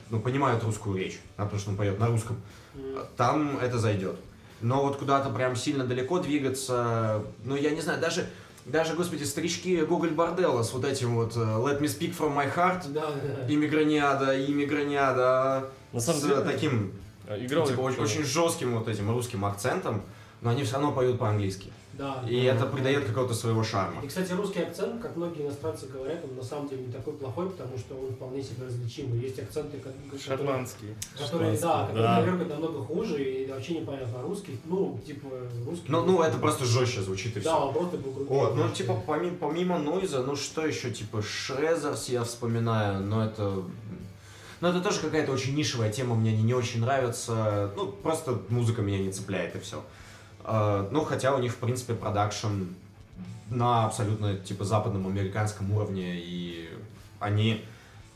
ну, 0.09 0.19
понимают 0.19 0.63
русскую 0.63 0.97
речь, 0.97 1.19
а, 1.37 1.43
потому 1.43 1.59
что 1.59 1.69
он 1.71 1.77
поет 1.77 1.99
на 1.99 2.07
русском, 2.07 2.37
там 3.17 3.57
это 3.57 3.77
зайдет. 3.77 4.15
Но 4.61 4.83
вот 4.83 4.97
куда-то 4.97 5.29
прям 5.31 5.55
сильно 5.55 5.83
далеко 5.85 6.19
двигаться, 6.19 7.23
ну 7.45 7.55
я 7.55 7.71
не 7.71 7.81
знаю, 7.81 7.99
даже, 7.99 8.29
даже, 8.65 8.93
господи, 8.93 9.23
старички 9.23 9.77
Гоголь 9.81 10.11
Борделла 10.11 10.63
с 10.63 10.71
вот 10.73 10.85
этим 10.85 11.15
вот 11.15 11.35
э, 11.35 11.39
Let 11.39 11.79
me 11.79 11.87
speak 11.87 12.15
from 12.17 12.35
my 12.35 12.53
heart, 12.53 12.91
Да, 12.91 13.07
да, 13.11 13.45
На 15.91 15.99
самом 15.99 16.19
с 16.19 16.23
деле, 16.23 16.41
таким, 16.41 16.93
а, 17.27 17.37
играл 17.37 17.67
типа, 17.67 17.81
очень, 17.81 18.01
очень 18.01 18.23
жестким 18.23 18.77
вот 18.77 18.87
этим 18.87 19.09
русским 19.09 19.43
акцентом, 19.45 20.03
но 20.41 20.51
они 20.51 20.63
все 20.63 20.73
равно 20.73 20.91
поют 20.91 21.19
по-английски. 21.19 21.71
Да. 22.01 22.23
И 22.27 22.47
да. 22.47 22.55
это 22.55 22.65
придает 22.65 23.05
какого-то 23.05 23.35
своего 23.35 23.63
шарма. 23.63 24.01
И, 24.03 24.07
кстати, 24.07 24.31
русский 24.31 24.61
акцент, 24.61 24.99
как 24.99 25.15
многие 25.15 25.43
иностранцы 25.43 25.85
говорят, 25.85 26.17
он 26.27 26.35
на 26.35 26.43
самом 26.43 26.67
деле 26.67 26.81
не 26.87 26.91
такой 26.91 27.13
плохой, 27.13 27.47
потому 27.51 27.77
что 27.77 27.93
он 27.93 28.11
вполне 28.13 28.41
себе 28.41 28.65
различимый. 28.65 29.19
Есть 29.19 29.37
акценты, 29.37 29.77
ко- 29.77 29.91
которые, 29.91 30.19
Шотландский. 30.19 30.95
которые, 31.15 31.51
да, 31.51 31.57
Шотландский, 31.57 31.87
которые 31.87 32.03
да. 32.03 32.15
наверное 32.15 32.45
намного 32.45 32.83
хуже 32.83 33.23
и 33.23 33.45
вообще 33.51 33.75
непонятно 33.75 34.19
а 34.19 34.23
русский. 34.23 34.59
Ну, 34.65 34.99
типа, 35.05 35.27
русский. 35.67 35.85
Ну, 35.89 36.03
ну 36.03 36.21
это 36.23 36.39
просто 36.39 36.65
жестче 36.65 37.01
звучит 37.01 37.37
и 37.37 37.41
Да, 37.41 37.55
все. 37.55 37.67
он 37.67 37.73
просто 37.73 37.97
был 37.97 38.11
грубее, 38.13 38.39
Вот, 38.39 38.55
ну, 38.55 38.69
типа, 38.69 38.99
помимо, 39.05 39.37
помимо 39.37 39.77
Нойза, 39.77 40.23
ну, 40.23 40.35
что 40.35 40.65
еще, 40.65 40.89
типа, 40.89 41.21
Шрезерс 41.21 42.09
я 42.09 42.23
вспоминаю, 42.23 43.03
но 43.03 43.23
это... 43.23 43.63
Но 44.59 44.69
это 44.69 44.81
тоже 44.81 45.01
какая-то 45.01 45.31
очень 45.31 45.55
нишевая 45.55 45.91
тема, 45.91 46.15
мне 46.15 46.31
они 46.31 46.43
не 46.43 46.53
очень 46.53 46.81
нравятся. 46.81 47.71
Ну, 47.75 47.91
просто 47.91 48.39
музыка 48.49 48.81
меня 48.81 48.99
не 48.99 49.11
цепляет, 49.11 49.55
и 49.55 49.59
все. 49.59 49.83
Ну, 50.45 51.05
хотя 51.05 51.35
у 51.35 51.39
них, 51.39 51.53
в 51.53 51.57
принципе, 51.57 51.93
продакшн 51.93 52.63
на 53.49 53.85
абсолютно, 53.85 54.37
типа, 54.37 54.63
западном 54.63 55.07
американском 55.07 55.71
уровне, 55.73 56.15
и 56.15 56.69
они, 57.19 57.63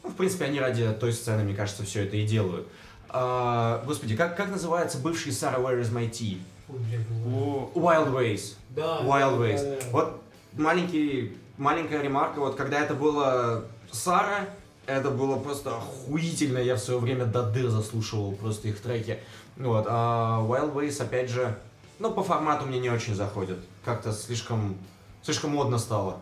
ну, 0.03 0.09
в 0.09 0.15
принципе, 0.15 0.45
они 0.45 0.59
ради 0.59 0.89
той 0.93 1.11
сцены, 1.13 1.43
мне 1.43 1.53
кажется, 1.53 1.83
все 1.83 2.05
это 2.05 2.15
и 2.17 2.25
делают. 2.25 2.67
А, 3.09 3.83
господи, 3.85 4.15
как, 4.15 4.35
как 4.35 4.49
называется 4.49 4.97
бывший 4.97 5.31
Sarah 5.31 5.61
Where 5.61 5.81
is 5.81 5.91
my 5.91 6.09
tea? 6.09 6.39
Wild 6.67 8.11
Ways. 8.11 8.55
Да. 8.69 9.01
Wild 9.01 9.37
да, 9.37 9.45
Ways. 9.45 9.63
да, 9.63 9.75
да. 9.81 9.87
Вот 9.91 10.21
маленький, 10.53 11.37
маленькая 11.57 12.01
ремарка, 12.01 12.39
вот 12.39 12.55
когда 12.55 12.79
это 12.79 12.93
было 12.93 13.65
Сара, 13.91 14.47
это 14.85 15.11
было 15.11 15.37
просто 15.37 15.77
охуительно, 15.77 16.57
я 16.57 16.75
в 16.75 16.79
свое 16.79 16.99
время 16.99 17.25
до 17.25 17.43
дыр 17.43 17.69
заслушивал 17.69 18.31
просто 18.33 18.67
их 18.67 18.79
треки. 18.79 19.19
Вот, 19.57 19.85
а 19.87 20.41
Wild 20.41 20.73
Ways, 20.73 21.01
опять 21.01 21.29
же, 21.29 21.57
ну, 21.99 22.11
по 22.11 22.23
формату 22.23 22.65
мне 22.65 22.79
не 22.79 22.89
очень 22.89 23.15
заходит. 23.15 23.57
Как-то 23.83 24.11
слишком, 24.11 24.77
слишком 25.23 25.51
модно 25.51 25.77
стало. 25.77 26.19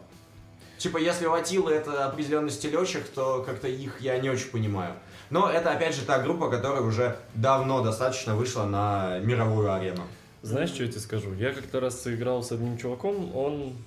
Типа, 0.78 0.98
если 0.98 1.26
у 1.26 1.34
Атилы 1.34 1.72
это 1.72 2.06
определенный 2.06 2.50
стилечек, 2.50 3.08
то 3.08 3.44
как-то 3.46 3.68
их 3.68 4.02
я 4.02 4.20
не 4.20 4.30
очень 4.30 4.50
понимаю. 4.50 4.94
Но 5.30 5.50
это, 5.50 5.72
опять 5.72 5.96
же, 5.96 6.02
та 6.04 6.20
группа, 6.20 6.50
которая 6.50 6.82
уже 6.82 7.18
давно 7.36 7.82
достаточно 7.82 8.36
вышла 8.36 8.66
на 8.66 9.20
мировую 9.20 9.74
арену. 9.74 10.04
Знаешь, 10.42 10.70
что 10.70 10.84
я 10.84 10.90
тебе 10.90 11.00
скажу? 11.00 11.34
Я 11.36 11.54
как-то 11.54 11.80
раз 11.80 12.06
играл 12.06 12.44
с 12.44 12.52
одним 12.52 12.78
чуваком, 12.78 13.34
он, 13.36 13.78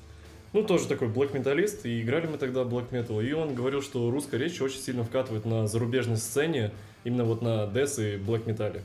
ну, 0.55 0.63
тоже 0.65 0.89
такой 0.89 1.09
блэк-металлист, 1.09 1.85
и 1.85 2.01
играли 2.01 2.27
мы 2.27 2.39
тогда 2.39 2.65
блэк 2.65 2.87
метал 2.93 3.21
и 3.21 3.31
он 3.33 3.55
говорил, 3.55 3.83
что 3.83 4.11
русская 4.11 4.39
речь 4.39 4.61
очень 4.63 4.81
сильно 4.81 5.05
вкатывает 5.05 5.45
на 5.45 5.67
зарубежной 5.67 6.17
сцене, 6.17 6.73
именно 7.05 7.25
вот 7.25 7.43
на 7.43 7.67
дэс 7.67 7.99
и 7.99 8.17
блэк-металле. 8.17 8.83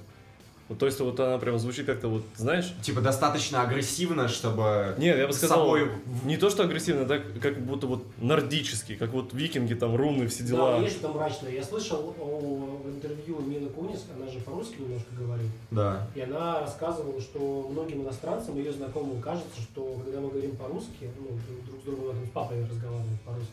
Вот, 0.72 0.80
то 0.80 0.86
есть 0.86 1.02
вот 1.02 1.20
она 1.20 1.38
прям 1.38 1.60
звучит 1.60 1.86
как-то 1.86 2.08
вот, 2.08 2.24
знаешь, 2.38 2.74
Типа, 2.82 3.02
достаточно 3.02 3.62
агрессивно, 3.62 4.30
чтобы 4.30 4.96
нет, 4.98 5.18
я 5.18 5.28
бы 5.28 5.34
с 5.34 5.38
сказал, 5.38 5.66
собой... 5.66 5.92
не 6.24 6.38
то, 6.38 6.50
что 6.50 6.64
агрессивно, 6.64 7.06
так 7.06 7.24
как 7.42 7.60
будто 7.60 7.88
вот 7.88 8.06
нордический, 8.20 8.96
как 8.96 9.10
вот 9.12 9.34
викинги, 9.34 9.74
там, 9.74 9.98
руны, 9.98 10.28
все 10.28 10.44
дела. 10.44 10.78
Да, 10.78 10.78
есть 10.78 10.96
что-то 11.00 11.14
мрачное. 11.14 11.52
Я 11.52 11.62
слышал 11.62 12.16
о, 12.18 12.80
в 12.86 12.88
интервью 12.88 13.42
Мины 13.42 13.68
Кунис, 13.70 14.06
она 14.16 14.32
же 14.32 14.40
по-русски 14.40 14.80
немножко 14.80 15.14
говорит, 15.14 15.52
Да. 15.72 16.08
и 16.16 16.22
она 16.22 16.62
рассказывала, 16.62 17.20
что 17.20 17.68
многим 17.70 18.04
иностранцам, 18.04 18.56
ее 18.56 18.72
знакомым 18.72 19.22
кажется, 19.22 19.62
что 19.62 20.00
когда 20.06 20.22
мы 20.22 20.30
говорим 20.30 20.56
по-русски, 20.56 21.10
ну, 21.20 21.38
друг, 21.68 21.82
с 21.82 21.84
другом 21.84 22.16
там, 22.16 22.26
с 22.26 22.30
папой 22.30 22.62
разговариваем 22.62 23.20
по-русски, 23.26 23.52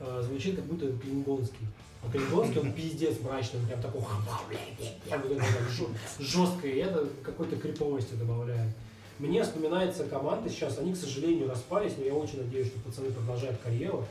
э, 0.00 0.22
звучит 0.22 0.56
как 0.56 0.66
будто 0.66 0.86
клингонский. 0.98 1.66
А 2.02 2.10
клингонский, 2.10 2.60
он 2.60 2.72
пиздец 2.72 3.20
мрачный, 3.20 3.60
он 3.60 3.66
прям 3.66 3.82
такой, 3.82 4.02
жесткое, 6.18 6.72
и 6.72 6.78
это 6.78 7.08
какой-то 7.22 7.56
криповости 7.56 8.14
добавляет. 8.14 8.72
Мне 9.18 9.42
вспоминается 9.42 10.04
команда 10.04 10.48
сейчас, 10.50 10.78
они, 10.78 10.92
к 10.92 10.96
сожалению, 10.96 11.48
распались, 11.48 11.94
но 11.96 12.04
я 12.04 12.14
очень 12.14 12.42
надеюсь, 12.42 12.68
что 12.68 12.78
пацаны 12.80 13.10
продолжают 13.10 13.58
карьеру. 13.62 14.04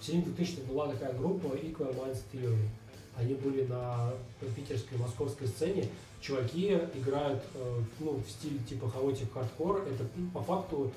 В 0.00 0.04
середине 0.04 0.26
2000 0.26 0.60
была 0.68 0.88
такая 0.88 1.12
группа 1.14 1.46
Equal 1.46 1.94
Minds 1.96 2.22
Theory. 2.32 2.68
Они 3.16 3.34
были 3.34 3.64
на 3.66 4.12
питерской, 4.54 4.98
московской 4.98 5.48
сцене. 5.48 5.88
Чуваки 6.20 6.78
играют 6.94 7.42
э, 7.54 7.80
ну, 8.00 8.12
в 8.14 8.30
стиле 8.30 8.58
типа 8.68 8.88
хаотик 8.88 9.32
хардкор. 9.32 9.82
Это 9.82 10.04
ну, 10.16 10.30
по 10.30 10.42
факту 10.42 10.90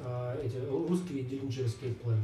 э, 0.00 0.42
эти 0.44 0.56
русские 0.68 1.22
Dillinger 1.22 1.66
Escape 1.66 1.96
Plan. 2.02 2.18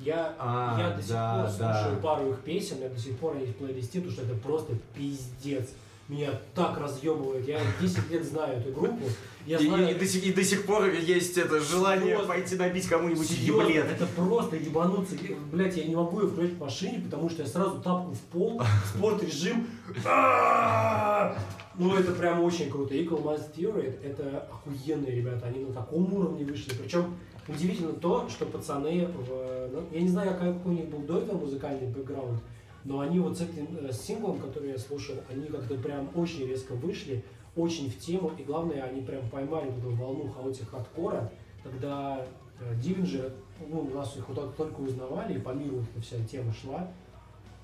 Я, 0.00 0.34
А, 0.38 0.76
я 0.78 0.90
до 0.96 1.02
сих 1.02 1.10
да, 1.12 1.44
пор 1.48 1.58
да. 1.58 1.74
слушаю 1.82 2.00
пару 2.02 2.30
их 2.30 2.40
песен, 2.40 2.76
я 2.82 2.88
до 2.88 2.98
сих 2.98 3.16
пор 3.16 3.36
есть 3.36 3.52
в 3.52 3.56
плейлисте, 3.56 4.00
потому 4.00 4.12
что 4.12 4.22
это 4.22 4.34
просто 4.34 4.72
пиздец. 4.94 5.70
Меня 6.06 6.32
так 6.54 6.76
разъебывает. 6.78 7.48
Я 7.48 7.60
10 7.80 8.10
лет 8.10 8.24
знаю 8.26 8.58
эту 8.58 8.72
группу. 8.72 9.06
Я 9.46 9.56
И, 9.56 9.66
знаю, 9.66 9.90
и 9.90 9.94
до, 9.94 10.04
сих, 10.06 10.22
и 10.26 10.32
до 10.34 10.44
сих 10.44 10.66
пор 10.66 10.86
есть 10.90 11.38
это 11.38 11.60
желание 11.60 12.08
Серьезно? 12.16 12.26
пойти 12.28 12.56
набить 12.56 12.86
кому-нибудь 12.88 13.30
еблет. 13.30 13.86
Это 13.86 14.04
просто 14.06 14.56
ебануться. 14.56 15.16
Блять, 15.50 15.76
я 15.78 15.84
не 15.84 15.96
могу 15.96 16.20
ее 16.20 16.28
включать 16.28 16.56
в 16.56 16.60
машине, 16.60 17.00
потому 17.04 17.30
что 17.30 17.42
я 17.42 17.48
сразу 17.48 17.80
тапку 17.80 18.12
в 18.12 18.20
пол, 18.20 18.60
спорт-режим. 18.94 19.66
А-а-а! 20.04 21.38
Ну, 21.76 21.92
это 21.96 22.12
прям 22.12 22.40
очень 22.44 22.70
круто. 22.70 22.94
Equal 22.94 23.20
Minds 23.24 23.52
Theory— 23.52 24.00
это 24.04 24.46
охуенные 24.48 25.10
ребята. 25.16 25.46
Они 25.46 25.64
на 25.64 25.72
таком 25.72 26.12
уровне 26.14 26.44
вышли. 26.44 26.72
Причем 26.72 27.16
удивительно 27.48 27.92
то, 27.92 28.28
что 28.28 28.46
пацаны, 28.46 29.06
в, 29.06 29.68
ну, 29.72 29.82
я 29.92 30.00
не 30.00 30.08
знаю, 30.08 30.32
какой 30.32 30.72
у 30.72 30.74
них 30.74 30.88
был 30.88 31.00
до 31.00 31.18
этого 31.18 31.38
музыкальный 31.38 31.88
бэкграунд, 31.88 32.40
но 32.84 33.00
они 33.00 33.18
вот 33.20 33.36
с 33.36 33.42
этим 33.42 33.66
э, 33.80 33.92
синглом, 33.92 34.38
который 34.38 34.70
я 34.70 34.78
слушал, 34.78 35.16
они 35.30 35.46
как-то 35.46 35.74
прям 35.76 36.08
очень 36.14 36.46
резко 36.46 36.74
вышли, 36.74 37.24
очень 37.56 37.90
в 37.90 37.98
тему, 37.98 38.32
и 38.38 38.42
главное, 38.42 38.82
они 38.82 39.02
прям 39.02 39.28
поймали 39.30 39.70
вот 39.70 39.78
эту 39.78 39.90
волну 39.94 40.28
хаотик 40.28 40.70
хардкора, 40.70 41.30
когда 41.62 42.26
э, 42.60 42.74
Дивинджер, 42.82 43.32
ну, 43.68 43.88
нас 43.94 44.16
их 44.16 44.28
вот 44.28 44.56
только 44.56 44.80
узнавали, 44.80 45.34
и 45.34 45.40
по 45.40 45.50
миру 45.50 45.82
эта 45.82 46.02
вся 46.02 46.16
тема 46.24 46.52
шла, 46.52 46.90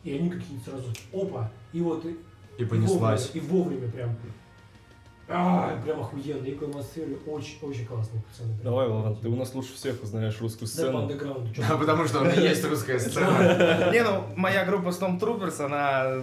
и 0.05 0.17
они 0.17 0.31
какие-то 0.31 0.71
сразу, 0.71 0.89
опа, 1.13 1.51
и 1.73 1.81
вот 1.81 2.05
и 2.59 2.65
понеслась. 2.65 3.31
вовремя, 3.35 3.47
и 3.47 3.49
вовремя 3.49 3.91
прям, 3.91 4.17
а, 5.33 5.81
прям 5.85 6.01
охуенно, 6.01 6.45
и 6.45 6.55
атмосферы 6.55 7.17
очень, 7.27 7.59
очень 7.63 7.87
классные 7.87 8.23
пацаны. 8.23 8.55
Давай, 8.65 8.89
Вован, 8.89 9.17
ты 9.17 9.29
у 9.29 9.37
нас 9.37 9.55
лучше 9.55 9.75
всех 9.75 10.03
знаешь 10.03 10.41
русскую 10.41 10.67
сцену. 10.67 11.09
Underground, 11.09 11.55
чё 11.55 11.63
Да, 11.69 11.77
потому 11.77 12.07
что 12.07 12.21
у 12.21 12.25
меня 12.25 12.41
есть 12.41 12.65
русская 12.65 12.99
сцена. 12.99 13.91
Не, 13.93 14.03
ну, 14.03 14.25
моя 14.37 14.65
группа 14.65 14.89
Stormtroopers, 14.89 15.65
она 15.65 16.23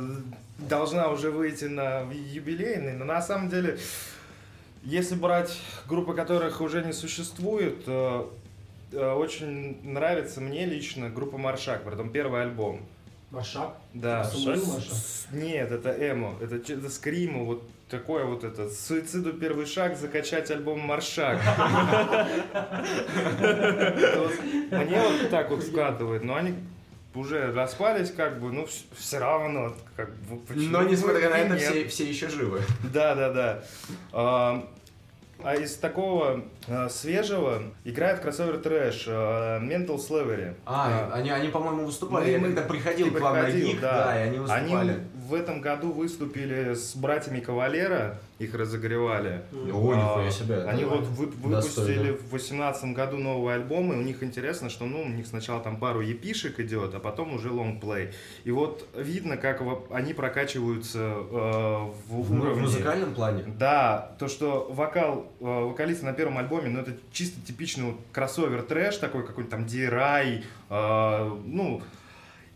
должна 0.57 1.09
уже 1.09 1.31
выйти 1.31 1.65
на 1.65 2.01
юбилейный, 2.11 2.93
но 2.93 3.05
на 3.05 3.21
самом 3.21 3.49
деле, 3.49 3.77
если 4.83 5.15
брать 5.15 5.57
группы, 5.87 6.13
которых 6.13 6.59
уже 6.61 6.83
не 6.83 6.93
существует, 6.93 7.83
э, 7.87 8.25
э, 8.91 9.11
очень 9.13 9.79
нравится 9.83 10.41
мне 10.41 10.65
лично 10.65 11.09
группа 11.09 11.37
Маршак, 11.37 11.83
потом 11.83 12.09
первый 12.09 12.41
альбом. 12.41 12.81
Маршак? 13.31 13.75
Да. 13.93 14.23
Самуил 14.23 14.61
Шак- 14.61 14.73
Маршак? 14.73 14.93
с- 14.93 15.27
Нет, 15.31 15.71
это 15.71 15.89
эмо, 16.11 16.35
это, 16.41 16.55
это 16.55 16.89
скриму, 16.89 17.45
вот 17.45 17.69
такое 17.89 18.23
вот 18.25 18.43
это, 18.43 18.69
суициду 18.69 19.33
первый 19.33 19.65
шаг, 19.65 19.97
закачать 19.97 20.49
альбом 20.51 20.79
Маршак. 20.79 21.39
Мне 24.71 25.01
вот 25.01 25.29
так 25.29 25.49
вот 25.49 25.63
вкатывает, 25.63 26.23
но 26.23 26.35
они 26.35 26.53
уже 27.15 27.51
распались, 27.51 28.11
как 28.11 28.39
бы, 28.39 28.51
ну, 28.51 28.67
все 28.95 29.17
равно, 29.19 29.75
как 29.95 30.13
бы, 30.15 30.37
почему 30.37 30.69
Но 30.69 30.83
несмотря 30.83 31.29
на 31.31 31.37
это, 31.37 31.57
все, 31.57 31.87
все 31.87 32.05
еще 32.07 32.29
живы. 32.29 32.61
Да, 32.93 33.15
да, 33.15 33.63
да. 34.11 34.63
А, 35.43 35.55
из 35.55 35.75
такого 35.75 36.43
а, 36.67 36.89
свежего 36.89 37.61
играет 37.83 38.19
кроссовер 38.19 38.57
трэш 38.57 39.05
а, 39.07 39.59
Mental 39.61 39.97
Slavery. 39.97 40.55
А, 40.65 41.11
они, 41.13 41.29
они, 41.29 41.49
по-моему, 41.49 41.85
выступали. 41.85 42.25
Мы- 42.25 42.31
Я 42.31 42.39
когда 42.55 42.61
приходил 42.63 43.13
к 43.13 43.19
вам 43.19 43.35
на 43.35 43.51
гиг, 43.51 43.79
да. 43.79 44.05
да, 44.05 44.19
и 44.19 44.27
они 44.27 44.39
выступали. 44.39 44.89
Они 44.91 44.99
в 45.27 45.33
этом 45.33 45.61
году 45.61 45.91
выступили 45.91 46.73
с 46.73 46.95
братьями 46.95 47.39
Кавалера, 47.41 48.17
их 48.39 48.53
разогревали. 48.53 49.41
О, 49.73 49.93
А, 50.25 50.31
себе. 50.31 50.63
Они 50.63 50.83
Давай. 50.83 50.99
вот 50.99 51.07
вы- 51.09 51.49
Достойно. 51.49 51.91
выпустили 52.01 52.11
в 52.11 52.29
2018 52.29 52.93
году 52.93 53.17
новый 53.17 53.55
альбом, 53.55 53.91
и 53.91 53.95
у 53.95 54.01
них 54.01 54.23
интересно, 54.23 54.69
что 54.69 54.85
ну, 54.85 55.01
у 55.01 55.07
них 55.09 55.27
сначала 55.27 55.61
там 55.61 55.77
пару 55.77 56.01
епишек 56.01 56.59
идет, 56.59 56.93
а 56.95 56.99
потом 56.99 57.33
уже 57.33 57.51
лонгплей. 57.51 58.11
И 58.45 58.51
вот 58.51 58.87
видно, 58.95 59.37
как 59.37 59.61
они 59.91 60.13
прокачиваются 60.13 60.99
э, 60.99 61.31
в, 61.31 61.91
В, 62.07 62.31
му- 62.31 62.41
в 62.41 62.43
уровне. 62.43 62.61
музыкальном 62.61 63.13
плане? 63.13 63.43
Да, 63.59 64.15
то, 64.19 64.27
что 64.27 64.67
вокал 64.71 65.31
э, 65.39 65.43
вокалиста 65.45 66.05
на 66.05 66.13
первом 66.13 66.37
альбоме, 66.37 66.69
ну 66.69 66.79
это 66.81 66.91
чисто 67.11 67.41
типичный 67.45 67.85
вот 67.85 67.95
кроссовер 68.11 68.61
трэш 68.61 68.97
такой, 68.97 69.25
какой-то 69.25 69.49
там 69.51 69.65
DRI, 69.65 70.43
э, 70.69 71.31
ну, 71.45 71.81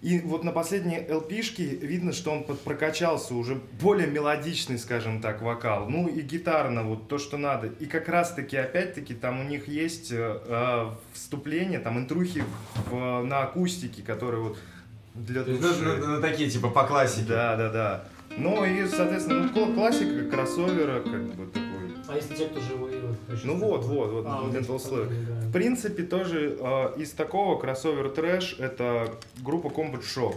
и 0.02 0.20
вот 0.20 0.44
на 0.44 0.52
последней 0.52 0.98
LP-шке 0.98 1.64
видно, 1.78 2.12
что 2.12 2.32
он 2.32 2.44
прокачался, 2.44 3.36
уже 3.36 3.62
более 3.80 4.08
мелодичный, 4.08 4.80
скажем 4.80 5.22
так, 5.22 5.42
вокал. 5.42 5.88
Ну 5.90 6.08
и 6.08 6.22
гитарно, 6.22 6.84
вот 6.84 7.08
то, 7.08 7.18
что 7.20 7.38
надо. 7.38 7.68
И 7.80 7.86
как 7.86 8.10
раз-таки, 8.10 8.58
опять-таки, 8.58 9.14
там 9.14 9.42
у 9.42 9.44
них 9.44 9.68
есть 9.68 10.12
э, 10.12 10.40
э, 10.46 10.90
вступление, 11.14 11.80
там 11.80 12.00
интрухи 12.00 12.44
в- 12.90 13.22
на 13.24 13.42
акустике, 13.44 14.02
которые 14.02 14.42
вот 14.44 14.58
для 15.14 15.44
То 15.44 15.52
есть, 15.52 15.62
души. 15.62 15.82
ну, 15.84 15.96
ну, 15.98 16.06
ну, 16.16 16.22
такие, 16.22 16.50
типа, 16.50 16.70
по 16.70 16.84
классике. 16.86 17.28
Да, 17.30 17.56
да, 17.56 17.70
да. 17.70 18.04
Ну 18.38 18.64
и, 18.66 18.88
соответственно, 18.88 19.44
ну, 19.44 19.50
кла- 19.68 19.76
классика 19.76 20.24
кроссовера, 20.32 21.02
как 21.02 21.24
бы 21.36 21.46
такой. 21.48 21.68
А 22.08 22.16
если 22.16 22.34
те, 22.34 22.46
кто 22.48 22.60
живые? 22.62 22.91
Ну 23.44 23.56
вот, 23.56 23.86
вот, 23.86 24.12
вот, 24.12 24.26
А, 24.28 24.44
Mental 24.52 25.08
да. 25.08 25.48
В 25.48 25.52
принципе, 25.52 26.04
тоже 26.04 26.58
э, 26.60 26.94
из 26.98 27.12
такого 27.12 27.60
кроссовер 27.60 28.10
трэш 28.10 28.58
это 28.60 29.14
группа 29.44 29.68
Combat 29.68 30.02
Shock. 30.02 30.36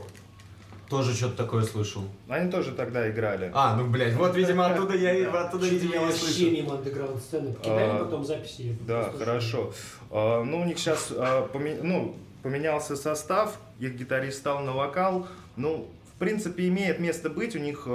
Тоже 0.88 1.14
что-то 1.14 1.36
такое 1.36 1.62
слышал. 1.62 2.02
Они 2.28 2.50
тоже 2.50 2.72
тогда 2.72 3.10
играли. 3.10 3.50
А, 3.54 3.76
ну, 3.76 3.86
блядь, 3.86 4.14
вот, 4.14 4.36
видимо, 4.36 4.66
оттуда 4.72 4.94
я, 4.94 5.30
оттуда, 5.30 5.66
видимо, 5.66 5.94
я 5.94 6.00
вообще 6.02 6.18
слышал. 6.18 6.52
мимо 6.52 6.74
андеграунд 6.74 7.22
сцены. 7.22 7.52
Покидай 7.54 7.88
А, 7.90 7.98
потом 8.04 8.24
записи. 8.24 8.76
Да, 8.86 9.10
хорошо. 9.18 9.72
А, 10.10 10.44
ну, 10.44 10.60
у 10.60 10.64
них 10.64 10.78
сейчас 10.78 11.12
ну, 11.12 12.16
поменялся 12.42 12.96
состав, 12.96 13.58
их 13.78 13.94
гитарист 13.94 14.38
стал 14.38 14.60
на 14.60 14.72
вокал. 14.72 15.26
Ну, 15.56 15.88
в 16.14 16.18
принципе, 16.18 16.68
имеет 16.68 17.00
место 17.00 17.30
быть. 17.30 17.56
У 17.56 17.58
них 17.58 17.88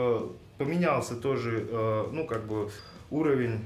поменялся 0.57 1.15
тоже, 1.15 1.67
ну, 2.11 2.25
как 2.25 2.47
бы, 2.47 2.69
уровень 3.11 3.59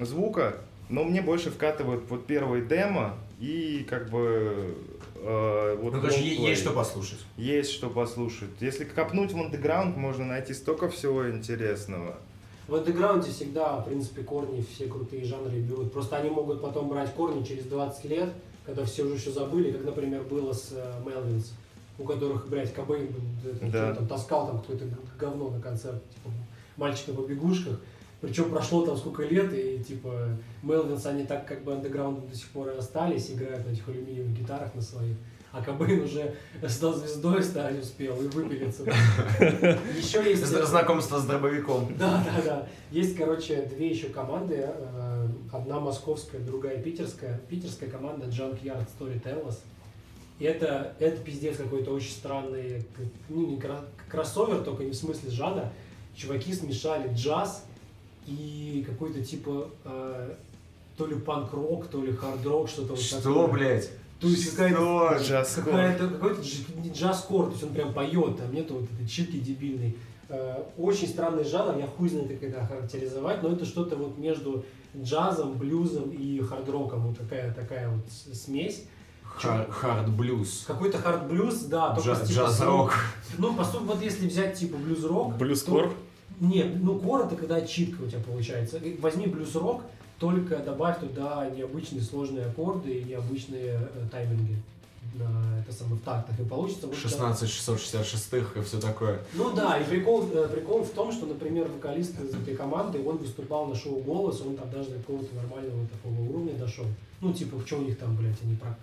звука. 0.00 0.56
Но 0.88 1.04
мне 1.04 1.22
больше 1.22 1.50
вкатывают 1.50 2.04
вот 2.08 2.26
первый 2.26 2.62
демо 2.66 3.14
и, 3.40 3.86
как 3.88 4.10
бы, 4.10 4.74
э, 5.14 5.78
вот 5.80 5.94
Ну, 5.94 6.00
короче, 6.00 6.22
есть 6.22 6.62
что 6.62 6.72
послушать. 6.72 7.20
Есть 7.36 7.70
что 7.70 7.88
послушать. 7.88 8.50
Если 8.60 8.84
копнуть 8.84 9.32
в 9.32 9.38
андеграунд, 9.40 9.96
можно 9.96 10.24
найти 10.26 10.52
столько 10.52 10.88
всего 10.90 11.30
интересного. 11.30 12.16
В 12.68 12.74
андеграунде 12.74 13.30
всегда, 13.30 13.78
в 13.78 13.86
принципе, 13.86 14.22
корни 14.22 14.64
все 14.74 14.86
крутые 14.86 15.24
жанры 15.24 15.58
берут. 15.60 15.92
Просто 15.92 16.16
они 16.16 16.30
могут 16.30 16.60
потом 16.62 16.88
брать 16.88 17.12
корни 17.14 17.42
через 17.42 17.64
20 17.64 18.04
лет, 18.04 18.30
когда 18.64 18.84
все 18.84 19.04
уже 19.04 19.16
все 19.16 19.30
забыли, 19.32 19.72
как, 19.72 19.84
например, 19.84 20.22
было 20.22 20.52
с 20.52 20.68
э, 20.72 21.00
Мелвинс, 21.04 21.52
у 21.98 22.04
которых, 22.04 22.48
блядь, 22.48 22.72
Кобейн 22.72 23.08
это, 23.44 23.66
Да. 23.72 23.94
там 23.94 24.06
таскал 24.06 24.46
там 24.46 24.60
какое-то 24.60 24.84
говно 25.18 25.50
на 25.50 25.60
концерт, 25.60 26.02
типа 26.14 26.30
мальчик 26.76 27.08
на 27.08 27.14
побегушках. 27.14 27.80
Причем 28.22 28.50
прошло 28.50 28.86
там 28.86 28.96
сколько 28.96 29.24
лет, 29.24 29.52
и 29.52 29.82
типа 29.82 30.28
Мелвинс, 30.62 31.04
они 31.06 31.24
так 31.24 31.44
как 31.44 31.64
бы 31.64 31.74
андеграундом 31.74 32.28
до 32.28 32.36
сих 32.36 32.46
пор 32.50 32.68
и 32.68 32.76
остались, 32.76 33.32
играют 33.32 33.66
на 33.66 33.72
этих 33.72 33.86
алюминиевых 33.88 34.32
гитарах 34.32 34.72
на 34.76 34.80
своих. 34.80 35.16
А 35.50 35.60
Кобейн 35.60 36.02
уже 36.02 36.34
стал 36.68 36.94
звездой, 36.94 37.42
стать 37.42 37.82
успел 37.82 38.16
и 38.22 38.28
выпилиться. 38.28 38.84
Еще 39.98 40.22
есть... 40.30 40.46
Знакомство 40.46 41.18
с 41.18 41.26
дробовиком. 41.26 41.94
Да, 41.98 42.24
да, 42.24 42.42
да. 42.42 42.68
Есть, 42.92 43.16
короче, 43.16 43.62
две 43.62 43.90
еще 43.90 44.06
команды. 44.06 44.64
э, 44.66 45.28
Одна 45.52 45.78
московская, 45.80 46.38
другая 46.38 46.80
питерская. 46.80 47.38
Питерская 47.50 47.90
команда 47.90 48.26
Junkyard 48.26 48.86
Storytellers. 48.98 49.56
И 50.38 50.44
это, 50.44 50.94
это 50.98 51.18
пиздец 51.18 51.56
какой-то 51.58 51.90
очень 51.90 52.12
странный, 52.12 52.86
ну, 53.28 53.46
не 53.46 53.60
кроссовер, 54.08 54.62
только 54.62 54.84
не 54.84 54.92
в 54.92 54.96
смысле 54.96 55.30
жанра. 55.30 55.70
Чуваки 56.16 56.54
смешали 56.54 57.12
джаз 57.12 57.66
и 58.26 58.84
какой-то 58.88 59.22
типа 59.24 59.68
э, 59.84 60.34
то 60.96 61.06
ли 61.06 61.16
панк-рок, 61.16 61.86
то 61.88 62.02
ли 62.02 62.12
хард-рок, 62.12 62.68
что-то 62.68 62.90
вот 62.94 63.00
Что, 63.00 63.16
такое. 63.16 63.46
блядь? 63.48 63.90
То 64.20 64.28
есть 64.28 64.50
какая-то 64.50 65.18
Что? 65.18 65.62
Какая-то, 65.62 66.08
какой-то 66.08 66.42
джаз-кор, 66.92 67.46
то 67.46 67.52
есть 67.52 67.64
он 67.64 67.70
прям 67.74 67.92
поет, 67.92 68.38
там 68.38 68.54
нету 68.54 68.74
вот 68.74 68.84
этой 68.92 69.08
читки 69.08 69.38
дебильной. 69.38 69.96
Э, 70.28 70.62
Очень 70.78 71.08
странный 71.08 71.44
жанр, 71.44 71.78
я 71.78 71.86
хуй 71.86 72.08
знает, 72.08 72.28
как 72.28 72.42
это 72.44 72.64
характеризовать, 72.64 73.42
но 73.42 73.50
это 73.52 73.64
что-то 73.66 73.96
вот 73.96 74.16
между 74.18 74.64
джазом, 74.96 75.54
блюзом 75.54 76.10
и 76.10 76.40
хард-роком, 76.40 77.00
вот 77.08 77.18
такая, 77.18 77.52
такая 77.52 77.88
вот 77.88 78.04
смесь. 78.34 78.84
Хар- 79.24 79.70
Хард-блюз. 79.70 80.64
Какой-то 80.66 80.98
хард-блюз, 80.98 81.60
да, 81.62 81.94
только 81.94 82.10
Джаз- 82.10 82.24
с, 82.24 82.28
типа, 82.28 82.38
Джаз-рок. 82.40 82.92
Ну, 83.38 83.54
по 83.54 83.64
сути, 83.64 83.82
вот 83.84 84.02
если 84.02 84.28
взять 84.28 84.54
типа 84.58 84.76
блюз-рок, 84.76 85.36
Блюз-кор? 85.38 85.92
Нет, 86.42 86.82
ну 86.82 86.98
кор 86.98 87.26
это 87.26 87.36
когда 87.36 87.60
читка 87.60 88.02
у 88.02 88.08
тебя 88.08 88.18
получается. 88.18 88.80
Возьми 88.98 89.26
блюз-рок, 89.26 89.82
только 90.18 90.58
добавь 90.58 90.98
туда 90.98 91.48
необычные 91.56 92.02
сложные 92.02 92.46
аккорды 92.46 92.98
и 92.98 93.04
необычные 93.04 93.78
э, 93.80 94.08
тайминги 94.10 94.56
на 95.14 95.60
это 95.60 95.72
самое 95.72 95.96
в 95.96 96.04
тактах 96.04 96.40
и 96.40 96.44
получится 96.44 96.88
вот 96.88 96.96
16 96.96 97.48
666 97.48 98.32
и 98.56 98.60
все 98.62 98.80
такое. 98.80 99.20
ну 99.34 99.54
да, 99.54 99.78
и 99.78 99.84
прикол, 99.84 100.28
э, 100.32 100.48
прикол 100.48 100.82
в 100.82 100.90
том, 100.90 101.12
что, 101.12 101.26
например, 101.26 101.68
вокалист 101.68 102.20
из 102.20 102.34
этой 102.34 102.56
команды, 102.56 103.00
он 103.06 103.18
выступал 103.18 103.66
на 103.66 103.76
шоу 103.76 104.00
«Голос», 104.00 104.40
он 104.40 104.56
там 104.56 104.68
даже 104.70 104.90
до 104.90 104.96
какого-то 104.96 105.32
нормального 105.36 105.86
такого 105.86 106.28
уровня 106.28 106.54
дошел. 106.54 106.86
Ну, 107.20 107.32
типа, 107.32 107.58
что 107.64 107.76
у 107.76 107.82
них 107.82 107.98
там, 107.98 108.16
блядь, 108.16 108.42
они 108.42 108.56
про 108.56 108.76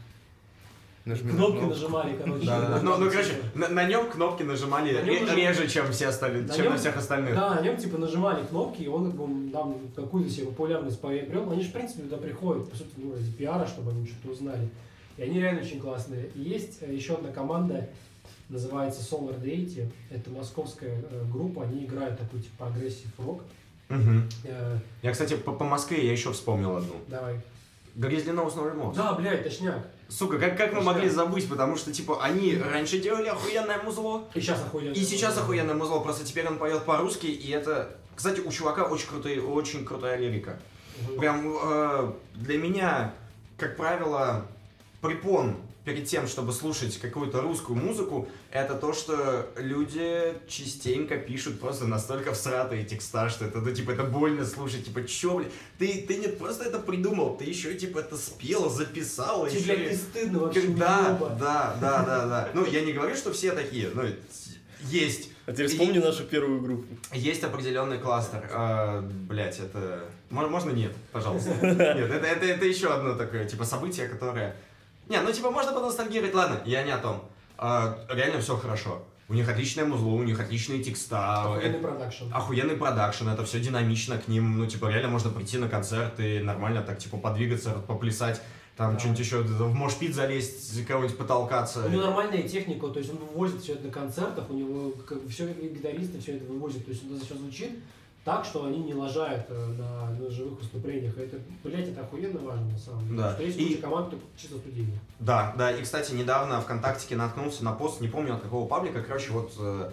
Нажми 1.05 1.31
на 1.31 1.37
кнопки 1.37 1.57
кнопку. 1.59 1.69
нажимали, 1.75 2.17
короче. 2.17 2.45
Да, 2.45 2.79
Ну, 2.83 2.97
ну, 2.97 3.09
короче, 3.09 3.33
на, 3.55 3.67
на 3.69 3.87
нем 3.87 4.09
кнопки 4.11 4.43
нажимали 4.43 4.93
На 4.93 5.01
нем 5.01 5.07
ре- 5.07 5.19
нажим- 5.21 5.35
реже, 5.37 5.67
чем 5.67 5.91
все 5.91 6.07
остальные, 6.07 6.43
На 6.43 6.53
чем 6.53 6.63
нем- 6.65 6.73
на 6.73 6.77
всех 6.79 6.97
остальных. 6.97 7.33
Да, 7.35 7.55
на 7.55 7.61
нем 7.61 7.77
типа 7.77 7.97
нажимали 7.97 8.45
кнопки, 8.45 8.81
и 8.83 8.87
он 8.87 9.49
там 9.51 9.75
какую-то 9.95 10.29
себе 10.29 10.47
популярность 10.47 10.99
приобрел. 11.01 11.49
Они 11.51 11.63
же, 11.63 11.69
в 11.69 11.73
принципе, 11.73 12.03
туда 12.03 12.17
приходят, 12.17 12.69
по 12.69 12.75
сути, 12.75 12.89
ну, 12.97 13.13
ради 13.13 13.31
пиара, 13.31 13.65
чтобы 13.65 13.91
они 13.91 14.05
что-то 14.05 14.33
узнали. 14.33 14.69
И 15.17 15.23
они 15.23 15.39
реально 15.39 15.61
очень 15.61 15.79
классные. 15.79 16.29
И 16.35 16.41
есть 16.41 16.79
э, 16.81 16.93
еще 16.93 17.15
одна 17.15 17.31
команда, 17.31 17.89
называется 18.49 19.01
Solar 19.01 19.41
Deity. 19.41 19.85
Это 20.11 20.29
московская 20.29 21.01
э, 21.11 21.23
группа, 21.31 21.63
они 21.63 21.85
играют 21.85 22.19
такой 22.19 22.41
типа 22.41 22.65
прогрессив 22.65 23.07
рок. 23.17 23.41
Э, 23.89 24.77
Я, 25.01 25.11
кстати, 25.11 25.35
по, 25.35 25.51
по 25.53 25.63
Москве 25.65 26.05
я 26.05 26.11
еще 26.11 26.31
вспомнил 26.33 26.75
одну. 26.77 26.93
давай. 27.07 27.39
Grizzly 27.95 28.33
Knows 28.35 28.55
No 28.55 28.71
Remorse. 28.73 28.95
Да, 28.95 29.13
блядь, 29.13 29.43
точняк. 29.43 29.87
Сука, 30.09 30.39
как, 30.39 30.57
как 30.57 30.73
мы 30.73 30.81
могли 30.81 31.07
забыть, 31.07 31.47
потому 31.47 31.75
что, 31.77 31.93
типа, 31.93 32.23
они 32.23 32.57
раньше 32.57 32.97
делали 32.99 33.27
охуенное 33.27 33.77
музло, 33.83 34.27
И 34.33 34.41
сейчас 34.41 34.61
охуенно. 34.61 34.93
и 34.93 35.03
сейчас 35.03 35.37
охуенное 35.37 35.75
музло, 35.75 35.99
просто 35.99 36.25
теперь 36.25 36.47
он 36.47 36.57
поет 36.57 36.83
по-русски, 36.83 37.27
и 37.27 37.51
это... 37.51 37.95
Кстати, 38.15 38.41
у 38.41 38.51
чувака 38.51 38.83
очень, 38.85 39.07
крутые, 39.07 39.41
очень 39.41 39.85
крутая 39.85 40.17
лирика. 40.17 40.59
Прям 41.19 41.55
э, 41.61 42.11
для 42.35 42.57
меня, 42.57 43.13
как 43.57 43.77
правило, 43.77 44.45
препон 44.99 45.55
перед 45.85 46.05
тем, 46.05 46.27
чтобы 46.27 46.51
слушать 46.53 46.97
какую-то 46.99 47.41
русскую 47.41 47.77
музыку, 47.77 48.27
это 48.51 48.75
то, 48.75 48.93
что 48.93 49.47
люди 49.57 50.33
частенько 50.47 51.17
пишут 51.17 51.59
просто 51.59 51.85
настолько 51.87 52.33
всратые 52.33 52.83
текста, 52.85 53.29
что 53.29 53.45
это, 53.45 53.59
ну, 53.59 53.71
типа, 53.71 53.91
это 53.91 54.03
больно 54.03 54.45
слушать, 54.45 54.85
типа, 54.85 55.03
чё, 55.05 55.37
блядь, 55.37 55.51
ты, 55.77 56.05
ты 56.07 56.17
не 56.17 56.27
просто 56.27 56.65
это 56.65 56.79
придумал, 56.79 57.37
ты 57.37 57.45
еще, 57.45 57.73
типа, 57.75 57.99
это 57.99 58.17
спел, 58.17 58.69
записал, 58.69 59.47
Тебе, 59.47 59.59
еще 59.59 59.85
и- 59.85 59.89
не 59.89 59.95
стыдно 59.95 60.39
вообще 60.39 60.67
Да, 60.67 61.17
да, 61.39 61.77
да, 61.79 62.05
да, 62.05 62.25
да. 62.25 62.49
Ну, 62.53 62.65
я 62.65 62.81
не 62.81 62.93
говорю, 62.93 63.15
что 63.15 63.31
все 63.33 63.51
такие, 63.53 63.89
ну, 63.93 64.03
есть. 64.83 65.29
А 65.45 65.51
теперь 65.51 65.67
вспомни 65.67 65.97
нашу 65.97 66.25
первую 66.25 66.61
группу. 66.61 66.85
Есть 67.13 67.43
определенный 67.43 67.97
кластер. 67.97 68.47
А, 68.51 69.01
блять, 69.01 69.59
это... 69.59 70.03
Мо- 70.29 70.47
Можно 70.47 70.69
нет, 70.71 70.91
пожалуйста? 71.11 71.49
Нет, 71.61 71.75
это, 72.11 72.25
это, 72.27 72.45
это 72.45 72.65
еще 72.65 72.93
одно 72.93 73.15
такое, 73.15 73.45
типа, 73.45 73.63
событие, 73.65 74.07
которое... 74.07 74.55
Не, 75.09 75.19
ну, 75.21 75.31
типа, 75.31 75.49
можно 75.51 75.73
поностальгировать, 75.73 76.33
ладно, 76.35 76.61
я 76.65 76.83
не 76.83 76.91
о 76.91 76.97
том. 76.99 77.23
А, 77.57 77.97
реально 78.09 78.39
все 78.41 78.55
хорошо. 78.55 79.03
У 79.27 79.33
них 79.33 79.47
отличное 79.49 79.85
музло, 79.85 80.09
у 80.09 80.23
них 80.23 80.39
отличные 80.39 80.81
текста. 80.83 81.43
Охуенный 81.43 81.77
это- 81.77 81.87
продакшн. 81.87 82.23
Охуенный 82.33 82.75
продакшн, 82.77 83.27
это 83.29 83.43
все 83.45 83.59
динамично 83.59 84.17
к 84.17 84.27
ним, 84.27 84.57
ну, 84.57 84.65
типа, 84.65 84.87
реально 84.87 85.09
можно 85.09 85.29
прийти 85.29 85.57
на 85.57 85.67
концерт 85.67 86.19
и 86.19 86.39
нормально 86.39 86.81
так, 86.83 86.97
типа, 86.99 87.17
подвигаться, 87.17 87.71
поплясать, 87.87 88.41
там, 88.77 88.93
Да. 88.93 88.99
что-нибудь 88.99 89.19
еще, 89.19 89.37
в 89.41 89.73
мошпит 89.75 90.15
залезть, 90.15 90.85
кого-нибудь 90.87 91.17
потолкаться. 91.17 91.85
У 91.85 91.89
него 91.89 92.03
нормальная 92.03 92.43
техника, 92.43 92.87
то 92.87 92.99
есть 92.99 93.11
он 93.11 93.17
вывозит 93.17 93.61
все 93.61 93.73
это 93.73 93.87
на 93.87 93.91
концертах, 93.91 94.49
у 94.49 94.53
него 94.53 94.91
как 95.07 95.19
все 95.29 95.47
гитаристы 95.53 96.19
все 96.19 96.37
это 96.37 96.45
вывозят, 96.45 96.85
то 96.85 96.91
есть 96.91 97.03
он 97.11 97.19
сейчас 97.19 97.37
звучит 97.37 97.71
так, 98.29 98.45
что 98.45 98.65
они 98.65 98.77
не 98.77 98.93
лажают 98.93 99.47
э, 99.49 99.65
на, 99.79 100.11
на 100.11 100.29
живых 100.29 100.59
выступлениях. 100.59 101.17
И 101.17 101.21
это, 101.21 101.37
блядь, 101.63 101.87
это 101.87 102.01
охуенно 102.01 102.39
важно 102.39 102.69
на 102.69 102.77
самом 102.77 103.07
деле. 103.07 103.17
Да. 103.17 103.33
Что 103.33 103.43
есть 103.43 103.57
И- 103.57 103.65
куча 103.65 103.81
команд, 103.81 104.07
кто 104.09 104.17
чисто 104.37 104.57
студийных. 104.59 104.99
Да, 105.19 105.55
да, 105.57 105.71
и, 105.71 105.81
кстати, 105.81 106.13
недавно 106.13 106.61
ВКонтактике 106.61 107.15
наткнулся 107.15 107.65
на 107.65 107.71
пост, 107.71 108.01
не 108.01 108.07
помню 108.07 108.35
от 108.35 108.41
какого 108.41 108.67
паблика, 108.67 109.01
короче, 109.01 109.31
вот 109.31 109.51
э, 109.57 109.89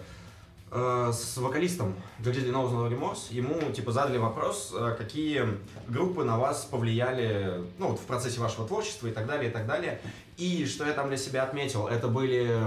э, 0.69 1.11
с 1.11 1.37
вокалистом 1.37 1.95
Nose 2.19 2.45
No 2.53 2.91
Remorse, 2.91 3.33
ему, 3.33 3.59
типа, 3.71 3.91
задали 3.91 4.19
вопрос, 4.19 4.71
какие 4.99 5.43
группы 5.87 6.23
на 6.23 6.37
вас 6.37 6.63
повлияли, 6.65 7.63
ну, 7.79 7.87
вот 7.87 7.99
в 7.99 8.03
процессе 8.03 8.39
вашего 8.39 8.67
творчества 8.67 9.07
и 9.07 9.11
так 9.11 9.25
далее, 9.25 9.49
и 9.49 9.51
так 9.51 9.65
далее. 9.65 9.99
И 10.37 10.67
что 10.67 10.85
я 10.85 10.93
там 10.93 11.07
для 11.07 11.17
себя 11.17 11.41
отметил, 11.41 11.87
это 11.87 12.07
были... 12.07 12.61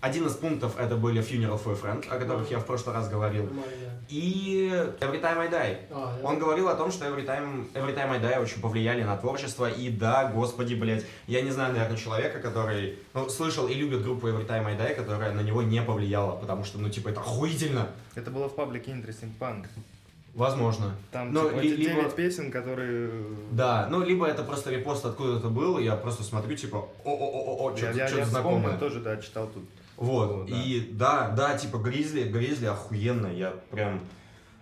Один 0.00 0.26
из 0.28 0.34
пунктов 0.34 0.78
это 0.78 0.94
были 0.94 1.20
Funeral 1.20 1.60
for 1.60 1.72
a 1.72 1.74
Friend, 1.74 2.08
о 2.08 2.18
которых 2.20 2.48
я 2.52 2.60
в 2.60 2.66
прошлый 2.66 2.94
раз 2.94 3.08
говорил. 3.08 3.48
И 4.08 4.70
Every 5.00 5.20
Time 5.20 5.38
I 5.38 5.48
Die. 5.48 5.76
А. 5.90 6.16
Он 6.22 6.38
говорил 6.38 6.68
о 6.68 6.74
том, 6.76 6.92
что 6.92 7.04
Every 7.04 7.26
Time, 7.26 7.66
Every 7.74 7.96
Time 7.96 8.10
I 8.12 8.20
Die 8.20 8.40
очень 8.40 8.60
повлияли 8.60 9.02
на 9.02 9.16
творчество. 9.16 9.68
И 9.68 9.90
да, 9.90 10.30
господи, 10.32 10.74
блядь, 10.74 11.04
я 11.26 11.42
не 11.42 11.50
знаю, 11.50 11.72
наверное, 11.74 11.96
человека, 11.98 12.38
который 12.38 12.96
ну, 13.12 13.28
слышал 13.28 13.66
и 13.66 13.74
любит 13.74 14.02
группу 14.04 14.28
Every 14.28 14.46
Time 14.46 14.66
I 14.66 14.76
Die, 14.76 14.94
которая 14.94 15.32
на 15.32 15.40
него 15.40 15.62
не 15.62 15.82
повлияла, 15.82 16.36
потому 16.36 16.64
что, 16.64 16.78
ну, 16.78 16.88
типа, 16.90 17.08
это 17.08 17.20
охуительно. 17.20 17.88
Это 18.14 18.30
было 18.30 18.48
в 18.48 18.54
паблике 18.54 18.92
Interesting 18.92 19.32
Punk. 19.40 19.66
Возможно. 20.34 20.94
Там 21.10 21.32
Ну, 21.32 21.48
типа, 21.48 21.60
ли- 21.60 21.76
либо- 21.76 22.02
9 22.02 22.14
песен, 22.14 22.52
которые... 22.52 23.08
э, 23.10 23.34
Да, 23.50 23.88
ну, 23.90 24.04
либо 24.04 24.26
это 24.26 24.44
просто 24.44 24.70
репост 24.70 25.04
откуда-то 25.04 25.48
был, 25.48 25.80
я 25.80 25.96
просто 25.96 26.22
смотрю, 26.22 26.54
типа, 26.54 26.86
о-о-о-о, 27.04 27.72
Я, 27.72 27.76
что-то 27.76 27.98
я, 27.98 28.08
я 28.08 28.24
знакомое. 28.24 28.78
тоже, 28.78 29.00
да, 29.00 29.16
читал 29.16 29.48
тут. 29.48 29.64
Вот, 29.98 30.46
да. 30.46 30.62
и 30.62 30.80
да, 30.92 31.28
да, 31.30 31.58
типа 31.58 31.76
Grizzly, 31.78 32.22
Grizzly 32.22 32.66
охуенно, 32.66 33.26
я 33.26 33.50
прям... 33.70 34.00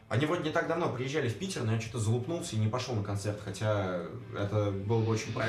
Они 0.09 0.25
вроде 0.25 0.45
не 0.45 0.51
так 0.51 0.69
давно 0.69 0.89
приезжали 0.89 1.29
в 1.29 1.35
Питер, 1.35 1.65
но 1.65 1.75
я 1.75 1.81
что-то 1.81 1.99
залупнулся 1.99 2.55
и 2.57 2.59
не 2.61 2.69
пошел 2.69 2.95
на 2.95 3.03
концерт, 3.03 3.41
хотя 3.45 4.03
это 4.39 4.71
было 4.71 5.01
бы 5.01 5.11
очень. 5.11 5.33
Там 5.35 5.45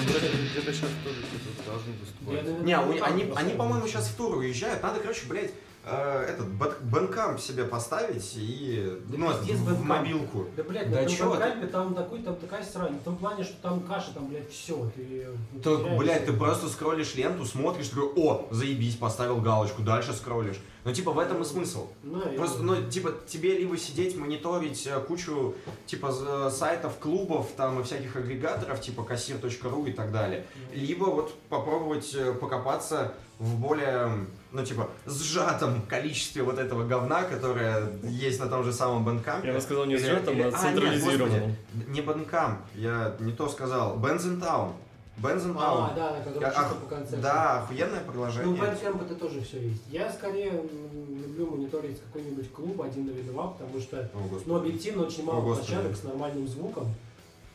где-то, 0.00 0.72
сейчас 0.72 0.90
тоже 1.04 1.18
должны 1.66 1.92
выступать. 2.00 2.64
Не, 2.64 2.76
они, 2.76 3.32
они, 3.36 3.52
по-моему, 3.52 3.86
сейчас 3.86 4.08
в 4.08 4.16
тур 4.16 4.38
уезжают. 4.38 4.82
Надо, 4.82 5.00
короче, 5.00 5.26
блядь, 5.28 5.52
этот 5.90 6.48
бэт- 6.48 6.80
Bandcamp 6.82 7.38
себе 7.40 7.64
поставить 7.64 8.32
и 8.36 8.98
Да 9.06 9.18
ну, 9.18 9.26
в 9.28 9.46
Bandcamp. 9.46 9.84
мобилку. 9.84 10.46
Да, 10.56 10.62
блядь, 10.62 10.90
Да 10.90 11.02
на 11.02 11.30
Bandcamp 11.30 11.62
е 11.62 11.66
там 11.66 11.94
такой, 11.94 12.20
там 12.22 12.36
такая 12.36 12.64
срань. 12.64 12.98
В 12.98 13.02
том 13.02 13.16
плане, 13.16 13.44
что 13.44 13.54
там 13.62 13.80
каша, 13.80 14.12
там, 14.14 14.26
блядь, 14.28 14.50
все. 14.50 14.90
Ты 14.96 15.26
Так, 15.62 15.78
теряешься. 15.78 15.98
блядь, 15.98 16.26
ты 16.26 16.32
просто 16.32 16.68
скроллишь 16.68 17.14
ленту, 17.14 17.44
смотришь, 17.44 17.88
такой, 17.88 18.08
о, 18.16 18.46
заебись, 18.50 18.96
поставил 18.96 19.40
галочку, 19.40 19.82
дальше 19.82 20.12
скроллишь. 20.14 20.60
Ну, 20.84 20.92
типа, 20.92 21.12
в 21.12 21.18
этом 21.18 21.40
и 21.40 21.44
смысл. 21.46 21.86
Ну, 22.02 22.20
Просто, 22.36 22.62
ну, 22.62 22.76
типа, 22.90 23.12
тебе 23.26 23.56
либо 23.58 23.76
сидеть, 23.78 24.16
мониторить 24.18 24.86
э, 24.86 25.00
кучу, 25.00 25.54
типа, 25.86 26.12
з- 26.12 26.50
сайтов, 26.50 26.98
клубов, 26.98 27.48
там, 27.56 27.80
и 27.80 27.82
всяких 27.82 28.16
агрегаторов, 28.16 28.80
типа, 28.82 29.02
кассир.ру 29.02 29.86
и 29.86 29.92
так 29.92 30.12
далее. 30.12 30.44
Либо 30.74 31.04
вот 31.04 31.34
попробовать 31.48 32.14
э, 32.14 32.34
покопаться 32.34 33.14
в 33.38 33.58
более, 33.58 34.26
ну, 34.54 34.64
типа, 34.64 34.88
сжатом 35.04 35.82
количестве 35.82 36.42
вот 36.44 36.58
этого 36.60 36.84
говна, 36.84 37.24
которое 37.24 37.88
есть 38.04 38.38
на 38.38 38.46
том 38.46 38.62
же 38.62 38.72
самом 38.72 39.06
Bandcamp. 39.06 39.44
Я 39.44 39.52
бы 39.52 39.60
сказал 39.60 39.84
не 39.84 39.94
или- 39.94 40.06
а 40.08 40.32
нет, 40.32 40.54
централизированным. 40.56 41.56
господи, 41.74 41.90
не 41.90 42.00
Bandcamp, 42.00 42.56
я 42.76 43.16
не 43.18 43.32
то 43.32 43.48
сказал. 43.48 43.98
Benzentown. 43.98 44.72
Benzentown. 45.20 45.90
А, 45.90 45.92
да, 45.94 46.10
на 46.18 46.24
котором 46.24 46.50
ах, 46.54 46.76
по 46.76 46.86
концепту. 46.88 47.20
Да, 47.22 47.60
охуенное 47.62 48.02
Ну, 48.06 48.12
приложение. 48.12 48.54
в 48.54 48.60
Bandcamp 48.62 49.04
это 49.04 49.14
тоже 49.16 49.40
все 49.42 49.60
есть. 49.60 49.82
Я 49.90 50.12
скорее 50.12 50.52
люблю 50.52 51.50
мониторить 51.50 52.00
какой-нибудь 52.00 52.52
клуб 52.52 52.80
один 52.82 53.08
или 53.08 53.22
два, 53.22 53.48
потому 53.48 53.80
что, 53.80 53.98
О, 54.14 54.18
господи. 54.28 54.44
ну, 54.46 54.56
объективно 54.56 55.06
очень 55.06 55.24
мало 55.24 55.38
О, 55.38 55.42
площадок 55.54 55.96
с 55.96 56.04
нормальным 56.04 56.46
звуком. 56.46 56.86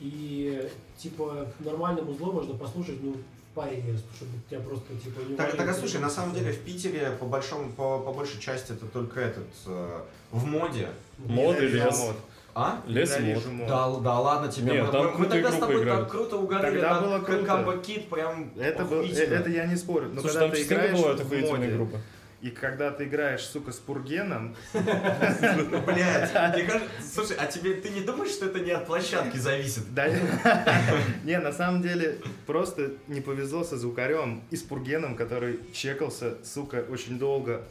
И, 0.02 0.70
типа, 0.98 1.48
нормальному 1.60 2.14
зло 2.14 2.32
можно 2.34 2.56
послушать, 2.56 3.02
ну, 3.04 3.16
паре 3.60 3.82
мест, 3.82 4.06
чтобы 4.16 4.32
тебя 4.50 4.62
просто, 4.62 4.96
типа, 4.96 5.20
не 5.28 5.36
Так, 5.36 5.58
так, 5.58 5.68
а 5.68 5.74
слушай, 5.74 6.00
на 6.00 6.10
самом 6.10 6.34
деле 6.34 6.54
в 6.54 6.60
Питере 6.60 7.12
по 7.20 7.26
большому, 7.26 7.70
по, 7.72 8.00
по 8.00 8.14
большей 8.14 8.40
части 8.40 8.72
это 8.72 8.86
только 8.86 9.20
этот 9.20 9.50
э, 9.66 10.00
в 10.32 10.46
моде. 10.46 10.88
Мод 11.18 11.58
или 11.58 11.68
лес? 11.68 12.00
мод. 12.00 12.16
А? 12.56 12.82
Лес 12.88 13.20
и 13.20 13.22
мод. 13.22 13.46
мод. 13.48 13.68
Да, 13.68 13.96
да 14.00 14.20
ладно 14.20 14.50
тебе. 14.50 14.72
Нет, 14.72 14.86
мы, 14.86 14.92
там 14.94 15.06
мы- 15.08 15.18
мы 15.18 15.26
тогда 15.26 15.52
с 15.52 15.58
тобой 15.58 15.84
играют. 15.84 16.04
так 16.04 16.12
круто 16.12 16.38
угорели 16.38 16.72
Тогда 16.80 16.94
на 16.94 17.02
было 17.02 17.20
круто. 17.20 17.46
Камбо 17.46 17.78
Кит, 17.78 18.10
прям 18.10 18.50
Это, 18.58 18.86
был, 18.86 19.02
э, 19.02 19.08
это 19.10 19.50
я 19.50 19.66
не 19.66 19.76
спорю. 19.76 20.10
Но 20.14 20.22
Слушай, 20.22 20.34
когда 20.34 20.48
там 20.48 20.52
ты 20.56 20.64
играешь 20.64 20.98
бывают 20.98 21.20
в 21.20 21.52
моде, 21.52 21.68
группы. 21.68 22.00
И 22.42 22.52
когда 22.52 22.92
ты 22.92 23.04
играешь, 23.04 23.42
сука, 23.42 23.72
с 23.72 23.78
Пургеном, 23.78 24.56
Блядь, 24.74 26.54
мне 26.56 26.64
кажется, 26.64 26.90
слушай, 27.14 27.36
а 27.38 27.46
тебе 27.48 27.74
ты 27.74 27.90
не 27.90 28.02
думаешь, 28.02 28.32
что 28.32 28.46
это 28.46 28.60
не 28.60 28.72
от 28.72 28.86
площадки 28.86 29.38
зависит? 29.38 29.94
Да, 29.94 30.08
не, 31.24 31.38
на 31.38 31.52
самом 31.52 31.82
деле, 31.82 32.20
просто 32.46 32.94
не 33.08 33.20
повезло 33.20 33.64
со 33.64 33.78
звукарем 33.78 34.42
и 34.52 34.56
с 34.56 34.62
Пургеном, 34.62 35.16
который 35.16 35.60
чекался, 35.74 36.38
сука, 36.44 36.86
очень 36.90 37.20
долго, 37.20 37.64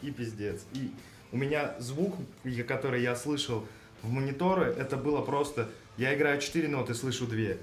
и 0.00 0.10
пиздец. 0.10 0.62
И 0.72 0.90
у 1.32 1.36
меня 1.36 1.74
звук, 1.78 2.16
который 2.66 3.02
я 3.02 3.16
слышал 3.16 3.66
в 4.02 4.10
мониторы, 4.10 4.66
это 4.66 4.96
было 4.96 5.20
просто, 5.20 5.68
я 5.96 6.14
играю 6.14 6.40
4 6.40 6.68
ноты, 6.68 6.94
слышу 6.94 7.26
2. 7.26 7.56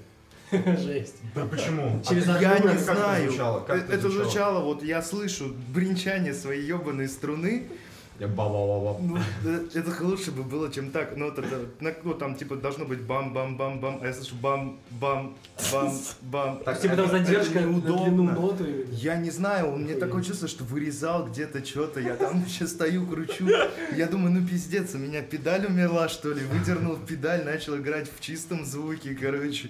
Жесть. 0.78 1.16
Да 1.34 1.44
почему? 1.46 2.02
Через 2.08 2.28
А 2.28 2.40
Я 2.40 2.58
не 2.58 2.66
это 2.74 2.94
знаю. 2.94 3.28
звучало? 3.28 3.60
Как 3.60 3.90
это 3.90 4.10
звучало, 4.10 4.64
вот 4.64 4.82
я 4.82 5.02
слышу 5.02 5.54
бренчание 5.74 6.34
своей 6.34 6.66
ебаной 6.66 7.08
струны, 7.08 7.64
Я 8.20 8.28
ба-ба-ба-ба. 8.28 8.98
Ну, 9.00 9.18
э, 9.44 9.60
это 9.74 10.04
лучше 10.04 10.30
бы 10.30 10.42
было, 10.42 10.70
чем 10.70 10.90
так. 10.90 11.16
Ну, 11.16 11.24
вот 11.30 11.38
это, 11.38 11.66
ну, 12.04 12.14
там, 12.14 12.34
типа, 12.36 12.56
должно 12.56 12.84
быть 12.84 13.00
бам-бам-бам-бам, 13.00 14.00
а 14.02 14.06
я 14.06 14.12
слышу 14.12 14.34
бам-бам-бам-бам. 14.36 16.58
Так, 16.64 16.80
Типа 16.80 16.96
там 16.96 17.06
это 17.06 17.18
задержка 17.18 17.60
на 17.60 17.66
неудобно. 17.66 18.04
длину 18.04 18.22
ноты. 18.24 18.64
или- 18.64 18.86
Я 18.92 19.16
не 19.16 19.30
знаю, 19.30 19.72
у 19.72 19.76
меня 19.76 19.96
такое 19.96 20.22
чувство, 20.22 20.48
что 20.48 20.64
вырезал 20.64 21.26
где-то 21.26 21.64
что-то, 21.64 22.00
я 22.00 22.16
там 22.16 22.44
еще 22.46 22.66
стою, 22.66 23.06
кручу. 23.06 23.48
Я 23.96 24.06
думаю, 24.06 24.32
ну 24.32 24.46
пиздец, 24.46 24.94
у 24.94 24.98
меня 24.98 25.22
педаль 25.22 25.66
умерла, 25.66 26.08
что 26.08 26.32
ли? 26.32 26.42
Выдернул 26.44 26.96
педаль, 26.96 27.44
начал 27.44 27.76
играть 27.76 28.08
в 28.14 28.20
чистом 28.20 28.64
звуке, 28.64 29.16
короче. 29.20 29.68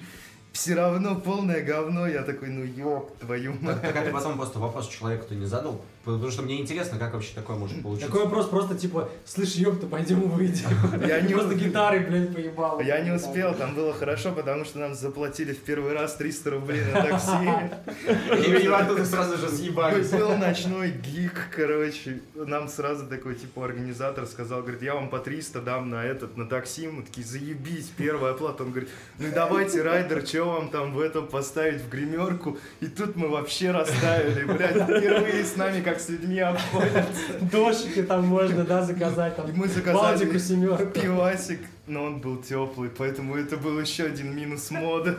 Все 0.53 0.75
равно 0.75 1.15
полное 1.15 1.63
говно, 1.63 2.07
я 2.07 2.23
такой, 2.23 2.49
ну 2.49 2.63
ёб 2.63 3.17
твою 3.19 3.55
мать. 3.61 3.81
так 3.81 3.97
а 3.97 4.03
ты 4.03 4.11
потом 4.11 4.37
просто 4.37 4.59
вопрос 4.59 4.89
человеку-то 4.89 5.35
не 5.35 5.47
задал? 5.47 5.81
Потому 6.05 6.31
что 6.31 6.43
мне 6.43 6.61
интересно, 6.61 6.99
как 6.99 7.15
вообще 7.15 7.33
такое 7.35 7.57
может 7.57 7.81
получиться. 7.81 8.11
Такой 8.11 8.25
вопрос 8.25 8.49
просто 8.49 8.75
типа, 8.75 9.09
слышь, 9.25 9.55
ёпта, 9.55 9.87
пойдем 9.87 10.23
выйдем. 10.23 10.69
Я 11.07 11.21
не 11.21 11.33
Просто 11.33 11.55
гитары, 11.55 12.01
блядь, 12.01 12.35
поебал. 12.35 12.81
Я 12.81 13.01
не 13.01 13.13
успел, 13.13 13.55
там 13.55 13.75
было 13.75 13.93
хорошо, 13.93 14.33
потому 14.33 14.65
что 14.65 14.81
нам 14.81 14.95
заплатили 14.95 15.53
в 15.53 15.61
первый 15.61 15.93
раз 15.93 16.17
300 16.17 16.51
рублей 16.51 16.83
на 16.93 17.03
такси. 17.03 18.63
И 18.63 18.67
оттуда 18.67 19.05
сразу 19.05 19.37
же 19.39 19.49
съебались. 19.49 20.11
Был 20.11 20.37
ночной 20.37 20.91
гик, 20.91 21.49
короче. 21.55 22.21
Нам 22.35 22.69
сразу 22.69 23.07
такой, 23.07 23.37
типа, 23.37 23.65
организатор 23.65 24.27
сказал, 24.27 24.63
говорит, 24.63 24.83
я 24.83 24.95
вам 24.95 25.09
по 25.09 25.19
300 25.19 25.61
дам 25.61 25.91
на 25.91 26.05
этот, 26.05 26.37
на 26.37 26.47
такси. 26.47 26.89
Мы 26.89 27.03
такие, 27.03 27.27
заебись, 27.27 27.93
первая 27.97 28.33
оплата. 28.33 28.65
Он 28.65 28.71
говорит, 28.71 28.91
ну 29.19 29.29
давайте, 29.33 29.83
райдер, 29.83 30.27
что 30.27 30.45
вам 30.45 30.69
там 30.71 30.93
в 30.93 31.01
этом 31.01 31.29
поставить 31.29 31.81
в 31.83 31.89
гримерку? 31.89 32.59
И 32.81 32.87
тут 32.87 33.15
мы 33.15 33.29
вообще 33.29 33.71
расставили, 33.71 34.45
блядь, 34.45 34.83
впервые 34.83 35.45
с 35.45 35.57
нами 35.57 35.81
как 35.81 35.92
с 36.01 36.09
людьми 36.09 36.39
обходятся. 36.41 37.39
Дошики 37.41 38.03
там 38.03 38.27
можно, 38.27 38.65
да, 38.65 38.83
заказать. 38.83 39.37
Там, 39.37 39.49
И 39.51 39.53
мы 39.53 39.69
заказали 39.69 40.39
семерку. 40.39 40.87
пивасик, 40.87 41.61
но 41.87 42.05
он 42.05 42.21
был 42.21 42.37
теплый, 42.43 42.91
поэтому 42.91 43.37
это 43.37 43.57
был 43.57 43.79
еще 43.81 44.05
один 44.05 44.35
минус 44.37 44.71
мода. 44.71 45.17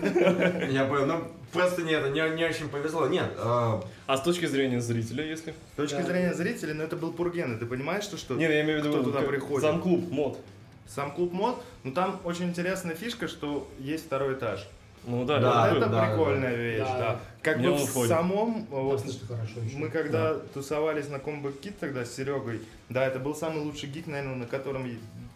Я 0.69 0.85
понял, 0.85 1.05
ну 1.05 1.23
просто 1.51 1.83
нет, 1.83 2.03
не, 2.13 2.35
не 2.35 2.45
очень 2.45 2.69
повезло. 2.69 3.07
Нет, 3.07 3.31
э, 3.37 3.81
А 4.07 4.17
с 4.17 4.21
точки 4.21 4.45
зрения 4.45 4.81
зрителя, 4.81 5.23
если? 5.25 5.51
С 5.73 5.75
точки 5.77 5.95
Да. 5.97 6.03
зрения 6.03 6.33
зрителей, 6.33 6.73
ну 6.73 6.83
это 6.83 6.95
был 6.95 7.11
Пурген, 7.13 7.55
и 7.55 7.59
ты 7.59 7.65
понимаешь, 7.65 8.03
что, 8.03 8.17
что 8.17 8.35
Не, 8.35 8.43
я 8.45 8.61
имею 8.63 8.81
в 8.81 8.85
виду 8.85 8.93
Кто 8.95 9.03
туда 9.03 9.19
как 9.19 9.29
приходит? 9.29 9.61
Зам-клуб, 9.61 10.11
мод. 10.11 10.39
сам 10.87 11.11
клуб 11.11 11.31
мод, 11.33 11.63
ну 11.83 11.91
там 11.91 12.19
очень 12.23 12.45
интересная 12.45 12.95
фишка, 12.95 13.27
что 13.27 13.67
есть 13.79 14.05
второй 14.05 14.33
этаж. 14.33 14.67
Ну 15.05 15.25
да, 15.25 15.39
Да, 15.39 15.71
это 15.75 15.87
да, 15.87 16.05
прикольная 16.07 16.55
вещь, 16.55 16.79
Да. 16.87 16.97
да. 16.97 17.19
Как 17.41 17.57
Мне 17.57 17.69
бы 17.71 17.75
в 17.77 17.83
уходит. 17.83 18.09
самом, 18.09 18.65
вот, 18.69 19.03
хорошо 19.27 19.59
еще. 19.65 19.75
мы 19.77 19.89
когда 19.89 20.35
тусовались 20.53 21.09
на 21.09 21.15
Combo 21.17 21.53
Kit 21.61 21.73
тогда 21.79 22.05
с 22.05 22.15
Серегой, 22.15 22.61
да, 22.87 23.05
это 23.05 23.19
был 23.19 23.35
самый 23.35 23.59
лучший 23.63 23.89
гик, 23.89 24.07
наверное, 24.07 24.35
на 24.35 24.45
котором 24.45 24.87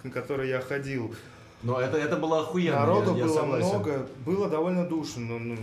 на 0.04 0.10
который 0.12 0.48
я 0.50 0.62
ходил. 0.62 1.14
но 1.64 1.82
это, 1.82 1.98
это 1.98 2.16
было 2.16 2.42
охуенно. 2.42 2.80
Народу 2.80 3.12
я- 3.12 3.18
я 3.18 3.26
было 3.26 3.34
согласен. 3.34 3.68
много, 3.68 4.08
было 4.26 4.50
довольно 4.50 4.86
душно, 4.88 5.26
но, 5.26 5.40
ну, 5.40 5.58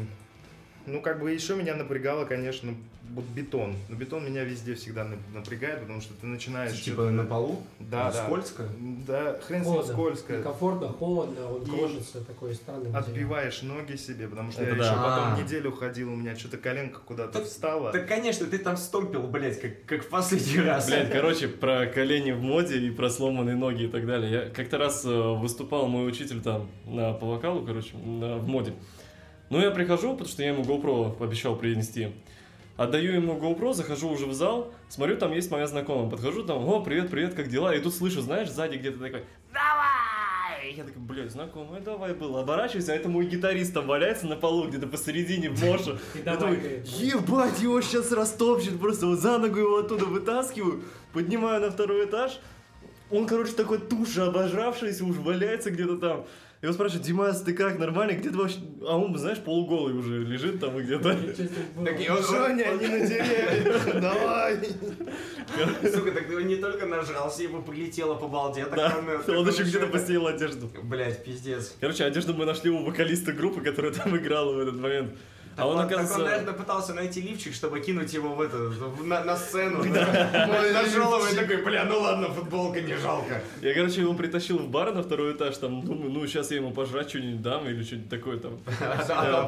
ну, 0.87 1.01
как 1.01 1.21
бы 1.21 1.31
еще 1.31 1.55
меня 1.57 1.75
напрягало, 1.75 2.25
конечно, 2.25 2.75
вот 3.15 3.25
бетон. 3.35 3.77
Но 3.89 3.97
бетон 3.97 4.25
меня 4.25 4.45
везде 4.45 4.75
всегда 4.75 5.05
на- 5.05 5.17
напрягает, 5.35 5.81
потому 5.81 6.01
что 6.01 6.15
ты 6.15 6.27
начинаешь... 6.27 6.81
Типа 6.83 7.11
на 7.11 7.25
полу? 7.25 7.63
Да, 7.79 8.11
да. 8.11 8.25
Скользко? 8.25 8.65
Да, 9.07 9.39
хрен 9.47 9.63
с 9.65 9.67
ним 9.69 9.83
скользко. 9.85 10.37
Некомфортно, 10.39 10.89
холодно, 10.89 11.47
он 11.55 11.63
И 11.63 11.67
крошится, 11.67 12.25
такой 12.25 12.55
странный. 12.55 12.91
материал. 12.91 13.03
Отбиваешь 13.09 13.63
ноги 13.63 13.97
себе, 13.97 14.27
потому 14.27 14.51
что 14.53 14.63
Это 14.63 14.73
я 14.73 14.79
да. 14.79 14.85
еще 14.87 14.95
потом 14.97 15.35
А. 15.35 15.41
неделю 15.43 15.73
ходил, 15.73 16.13
у 16.13 16.17
меня 16.17 16.35
что-то 16.35 16.57
коленка 16.57 16.99
куда-то 17.05 17.33
Так- 17.41 17.45
встала. 17.45 17.93
Так, 17.93 18.09
конечно, 18.09 18.47
ты 18.47 18.59
там 18.59 18.77
стомпил, 18.79 19.23
блядь, 19.29 19.61
как, 19.61 19.85
как 19.85 20.03
в 20.03 20.09
последний 20.09 20.61
раз. 20.61 20.87
Блядь, 20.87 21.13
короче, 21.13 21.49
про 21.61 21.87
колени 21.87 22.33
в 22.33 22.41
моде 22.41 22.79
и 22.79 22.91
про 22.91 23.11
сломанные 23.11 23.55
ноги 23.55 23.85
и 23.85 23.89
так 23.89 24.07
далее. 24.07 24.33
Я 24.33 24.49
как-то 24.51 24.79
раз 24.79 25.05
э, 25.05 25.09
выступал 25.11 25.87
мой 25.89 26.09
учитель 26.09 26.41
там 26.41 26.69
на, 26.87 27.13
по 27.13 27.27
вокалу, 27.27 27.65
короче, 27.65 27.97
на- 27.99 28.39
в 28.39 28.49
моде. 28.49 28.73
Ну, 29.55 29.61
я 29.61 29.71
прихожу, 29.71 30.15
потому 30.15 30.29
что 30.29 30.43
я 30.43 30.49
ему 30.49 30.65
GoPro 30.65 31.23
обещал 31.23 31.55
принести. 31.55 32.09
Отдаю 32.77 33.13
ему 33.13 33.35
GoPro, 33.35 33.73
захожу 33.73 34.09
уже 34.09 34.27
в 34.27 34.35
зал, 34.35 34.73
смотрю, 34.89 35.17
там 35.17 35.33
есть 35.33 35.49
моя 35.53 35.69
знакомая. 35.69 36.11
Подхожу 36.11 36.43
там, 36.43 36.69
о, 36.69 36.81
привет, 36.81 37.09
привет, 37.09 37.35
как 37.35 37.49
дела? 37.49 37.73
И 37.73 37.81
тут 37.81 37.95
слышу, 37.95 38.21
знаешь, 38.21 38.51
сзади 38.51 38.79
где-то 38.79 38.99
такой, 38.99 39.23
давай! 39.53 40.73
Я 40.75 40.83
такой, 40.83 41.01
блядь, 41.01 41.31
знакомая, 41.31 41.81
давай 41.81 42.15
был. 42.15 42.37
Оборачиваюсь, 42.37 42.89
а 42.89 42.97
это 42.97 43.09
мой 43.09 43.27
гитарист 43.27 43.73
там 43.73 43.87
валяется 43.87 44.27
на 44.27 44.35
полу 44.35 44.67
где-то 44.67 44.89
посередине 44.89 45.51
в 45.51 45.65
моше. 45.65 46.01
Я 46.25 46.35
говорит, 46.35 46.89
ебать, 46.89 47.61
его 47.61 47.81
сейчас 47.81 48.11
растопчет, 48.11 48.81
просто 48.81 49.07
вот 49.07 49.21
за 49.21 49.39
ногу 49.39 49.61
его 49.61 49.79
оттуда 49.79 50.07
вытаскиваю, 50.07 50.83
поднимаю 51.13 51.61
на 51.61 51.71
второй 51.71 52.07
этаж. 52.07 52.41
Он, 53.13 53.25
короче, 53.25 53.53
такой 53.53 53.79
туша 53.79 54.27
обожравшийся, 54.27 55.05
уж 55.05 55.15
валяется 55.15 55.71
где-то 55.71 55.99
там. 55.99 56.25
Его 56.65 56.73
спрашивают, 56.73 57.05
Димас, 57.07 57.43
ты 57.43 57.53
как, 57.53 57.79
нормально? 57.79 58.13
Где 58.13 58.31
ты 58.31 58.39
вообще? 58.39 58.57
А 58.89 58.97
он, 58.97 59.15
знаешь, 59.19 59.37
полуголый 59.37 59.93
уже 59.93 60.25
лежит 60.25 60.61
там 60.61 60.79
и 60.79 60.83
где-то. 60.83 61.15
Так 61.85 62.01
и 62.01 62.09
он- 62.09 62.23
Женя, 62.23 62.71
они 62.71 62.87
на 62.87 63.07
деревьях, 63.07 64.01
давай! 64.01 64.57
Сука, 65.93 66.13
так 66.13 66.31
он 66.31 66.47
не 66.47 66.57
только 66.57 66.87
нажрался, 66.87 67.43
ему 67.43 67.61
прилетело 67.61 68.15
по 68.15 68.29
балде, 68.29 68.65
так 68.65 68.77
Да, 68.77 68.97
он... 69.29 69.37
он 69.37 69.47
еще 69.47 69.65
где-то 69.65 69.89
постелил 69.89 70.27
одежду. 70.27 70.71
Блядь, 70.85 71.23
пиздец. 71.23 71.77
Короче, 71.81 72.05
одежду 72.05 72.33
мы 72.33 72.47
нашли 72.47 72.71
у 72.71 72.83
вокалиста 72.83 73.33
группы, 73.33 73.61
которая 73.61 73.93
там 73.93 74.17
играла 74.17 74.55
в 74.55 74.59
этот 74.59 74.77
момент. 74.77 75.19
А 75.57 75.69
он, 75.69 75.77
Так 75.77 75.87
оказывается... 75.87 76.19
он, 76.19 76.25
наверное, 76.25 76.53
пытался 76.55 76.95
найти 76.95 77.21
лифчик, 77.21 77.55
чтобы 77.55 77.81
кинуть 77.81 78.13
его 78.13 78.35
в 78.35 78.41
это, 78.41 78.57
в- 78.57 79.07
на, 79.07 79.23
на 79.25 79.37
сцену. 79.37 79.85
Нашел 79.85 81.15
его 81.17 81.27
и 81.29 81.35
такой, 81.35 81.63
бля, 81.65 81.85
ну 81.85 82.01
ладно, 82.01 82.29
футболка 82.29 82.81
не 82.81 82.97
жалко. 82.97 83.41
Я, 83.63 83.75
короче, 83.75 84.01
его 84.01 84.15
притащил 84.15 84.59
в 84.59 84.69
бар 84.69 84.93
на 84.93 85.03
второй 85.03 85.33
этаж, 85.35 85.57
там, 85.59 85.83
думаю, 85.83 86.11
ну, 86.11 86.27
сейчас 86.27 86.51
я 86.51 86.57
ему 86.59 86.73
пожрать 86.73 87.09
что-нибудь 87.11 87.43
дам 87.43 87.67
или 87.69 87.83
что-нибудь 87.83 88.09
такое 88.11 88.39
там. 88.39 88.59
Э, 89.09 89.47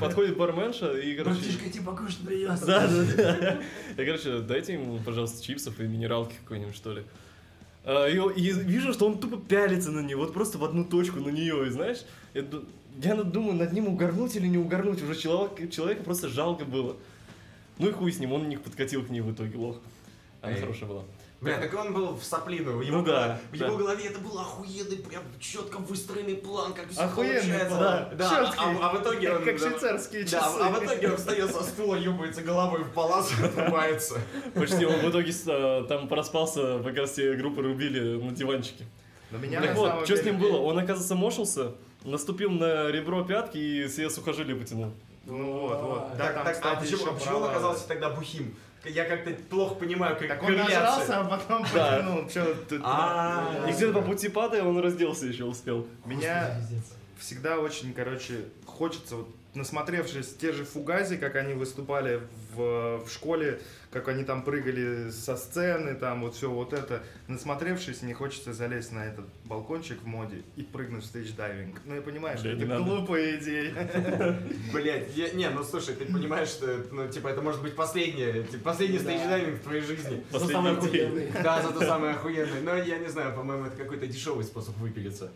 Подходит, 0.00 0.36
барменша 0.36 0.92
и, 0.98 1.14
короче... 1.16 1.40
тебе 1.72 1.84
покушать 1.84 2.18
привез. 2.26 2.60
Да, 2.60 2.86
да, 2.86 3.02
да. 3.16 3.58
Я, 3.96 4.04
короче, 4.04 4.38
дайте 4.40 4.74
ему, 4.74 4.98
пожалуйста, 5.04 5.42
чипсов 5.42 5.78
и 5.80 5.84
минералки 5.84 6.34
какой-нибудь, 6.44 6.76
что 6.76 6.92
ли. 6.92 7.02
А, 7.84 8.06
И, 8.08 8.16
и 8.40 8.50
вижу, 8.52 8.92
что 8.92 9.06
он 9.06 9.18
тупо 9.18 9.36
пялится 9.36 9.90
на 9.90 10.00
нее, 10.00 10.16
вот 10.16 10.32
просто 10.32 10.58
в 10.58 10.64
одну 10.64 10.84
точку 10.84 11.20
на 11.20 11.28
нее, 11.30 11.66
и 11.66 11.70
знаешь, 11.70 11.98
я, 12.34 12.42
ду- 12.42 12.64
я 13.02 13.14
думаю, 13.16 13.54
над 13.56 13.72
ним 13.72 13.88
угорнуть 13.88 14.36
или 14.36 14.46
не 14.46 14.58
угорнуть, 14.58 15.02
уже 15.02 15.14
человек, 15.16 15.70
человека 15.70 16.02
просто 16.04 16.28
жалко 16.28 16.64
было. 16.64 16.96
Ну 17.78 17.88
и 17.88 17.92
хуй 17.92 18.12
с 18.12 18.18
ним, 18.18 18.32
он 18.32 18.48
не 18.48 18.56
подкатил 18.56 19.04
к 19.04 19.10
ней 19.10 19.20
в 19.20 19.32
итоге, 19.32 19.56
лох. 19.58 19.78
Она 20.42 20.52
Эй. 20.52 20.60
хорошая 20.60 20.88
была. 20.88 21.02
Бля, 21.40 21.58
так 21.58 21.74
он 21.74 21.92
был 21.92 22.14
в 22.14 22.24
соплину. 22.24 22.78
В 22.78 22.80
его, 22.80 22.98
Ну 22.98 23.04
да, 23.04 23.38
в 23.52 23.58
да. 23.58 23.66
его 23.66 23.76
голове 23.76 24.04
это 24.06 24.18
был 24.18 24.38
охуенный, 24.38 24.96
прям 24.96 25.22
четко 25.40 25.76
выстроенный 25.78 26.36
план, 26.36 26.72
как 26.72 26.88
все 26.88 27.02
Охуенный 27.02 27.40
получается. 27.40 27.76
план. 27.76 28.08
Да, 28.16 28.30
Чёткий. 28.30 28.78
а, 28.80 28.88
а 28.90 28.96
в 28.96 29.02
итоге 29.02 29.32
он... 29.32 29.44
Как 29.44 29.60
да, 29.60 29.68
швейцарские 29.68 30.22
Да, 30.22 30.28
часы. 30.30 30.58
а 30.62 30.68
в 30.70 30.84
итоге 30.84 31.10
он 31.10 31.16
встает 31.18 31.50
со 31.52 31.62
стула, 31.64 31.96
ебается 31.96 32.40
головой 32.40 32.84
в 32.84 32.90
палас 32.92 33.30
и 33.38 33.44
отрубается. 33.44 34.20
Почти 34.54 34.86
он 34.86 35.00
в 35.00 35.10
итоге 35.10 35.32
а, 35.48 35.84
там 35.84 36.08
проспался, 36.08 36.78
как 36.82 36.96
раз 36.96 37.10
все 37.10 37.34
группы 37.34 37.60
рубили 37.60 38.22
на 38.22 38.32
диванчике. 38.32 38.86
Но 39.30 39.36
меня 39.38 39.60
Так 39.60 39.76
вот, 39.76 40.04
что 40.06 40.16
с 40.16 40.24
ним 40.24 40.38
было? 40.38 40.58
Он, 40.58 40.78
оказывается, 40.78 41.14
мошился, 41.14 41.72
наступил 42.04 42.50
на 42.50 42.90
ребро 42.90 43.24
пятки 43.24 43.58
и 43.58 43.88
себе 43.88 44.10
сухожилие 44.10 44.56
потянул. 44.56 44.92
Ну 45.26 45.60
вот, 45.60 45.82
вот. 45.82 46.16
Да, 46.18 46.26
Так, 46.26 46.34
там, 46.34 46.44
так, 46.44 46.58
а 46.62 46.74
почему, 46.80 47.06
а 47.10 47.12
почему 47.14 47.36
он 47.38 47.44
оказался 47.50 47.88
тогда 47.88 48.10
бухим? 48.10 48.54
Я 48.84 49.04
как-то 49.06 49.30
плохо 49.48 49.76
понимаю, 49.76 50.14
как 50.18 50.28
Так 50.28 50.42
он 50.42 50.56
нажрался, 50.56 51.20
а 51.20 51.24
потом 51.24 51.64
Да. 51.74 51.96
потянул. 51.96 52.82
А, 52.84 53.66
И 53.68 53.72
где-то 53.72 53.94
по 53.94 54.02
пути 54.02 54.28
падая, 54.28 54.62
он 54.62 54.78
разделся 54.78 55.26
еще 55.26 55.44
успел. 55.44 55.86
Меня 56.04 56.54
всегда 57.18 57.58
очень, 57.58 57.94
короче, 57.94 58.44
хочется, 58.66 59.16
вот, 59.16 59.28
насмотревшись 59.54 60.34
те 60.34 60.52
же 60.52 60.64
Фугази, 60.66 61.16
как 61.16 61.36
они 61.36 61.54
выступали 61.54 62.20
в, 62.54 62.98
в 63.06 63.08
школе, 63.10 63.60
как 63.94 64.08
они 64.08 64.24
там 64.24 64.42
прыгали 64.42 65.10
со 65.10 65.36
сцены, 65.36 65.94
там 65.94 66.22
вот 66.22 66.34
все 66.34 66.50
вот 66.50 66.72
это, 66.72 67.04
насмотревшись, 67.28 68.02
мне 68.02 68.12
хочется 68.12 68.52
залезть 68.52 68.90
на 68.90 69.06
этот 69.06 69.24
балкончик 69.44 70.02
в 70.02 70.06
моде 70.06 70.42
и 70.56 70.62
прыгнуть 70.62 71.04
в 71.04 71.06
стейдж-дайвинг. 71.06 71.78
Ну, 71.84 71.94
я 71.94 72.02
понимаю, 72.02 72.36
что 72.36 72.52
не 72.52 72.64
это 72.64 72.80
глупая 72.80 73.36
идея. 73.38 73.72
Блять, 74.72 75.16
не, 75.34 75.48
ну 75.48 75.62
слушай, 75.62 75.94
ты 75.94 76.06
понимаешь, 76.06 76.48
что 76.48 76.68
это, 76.68 76.92
ну, 76.92 77.08
типа, 77.08 77.28
это 77.28 77.40
может 77.40 77.62
быть 77.62 77.76
последнее, 77.76 78.42
типа, 78.42 78.64
последний 78.64 78.98
Да. 78.98 79.04
стейдж-дайвинг 79.04 79.58
в 79.58 79.62
твоей 79.62 79.82
жизни. 79.82 80.24
За 80.32 80.40
Последний. 80.40 81.30
Да, 81.40 81.62
зато 81.62 81.80
самый 81.80 82.10
охуенный. 82.10 82.62
Но 82.62 82.74
я 82.76 82.98
не 82.98 83.08
знаю, 83.08 83.32
по-моему, 83.32 83.66
это 83.66 83.76
какой-то 83.76 84.08
дешевый 84.08 84.44
способ 84.44 84.76
выпилиться. 84.78 85.30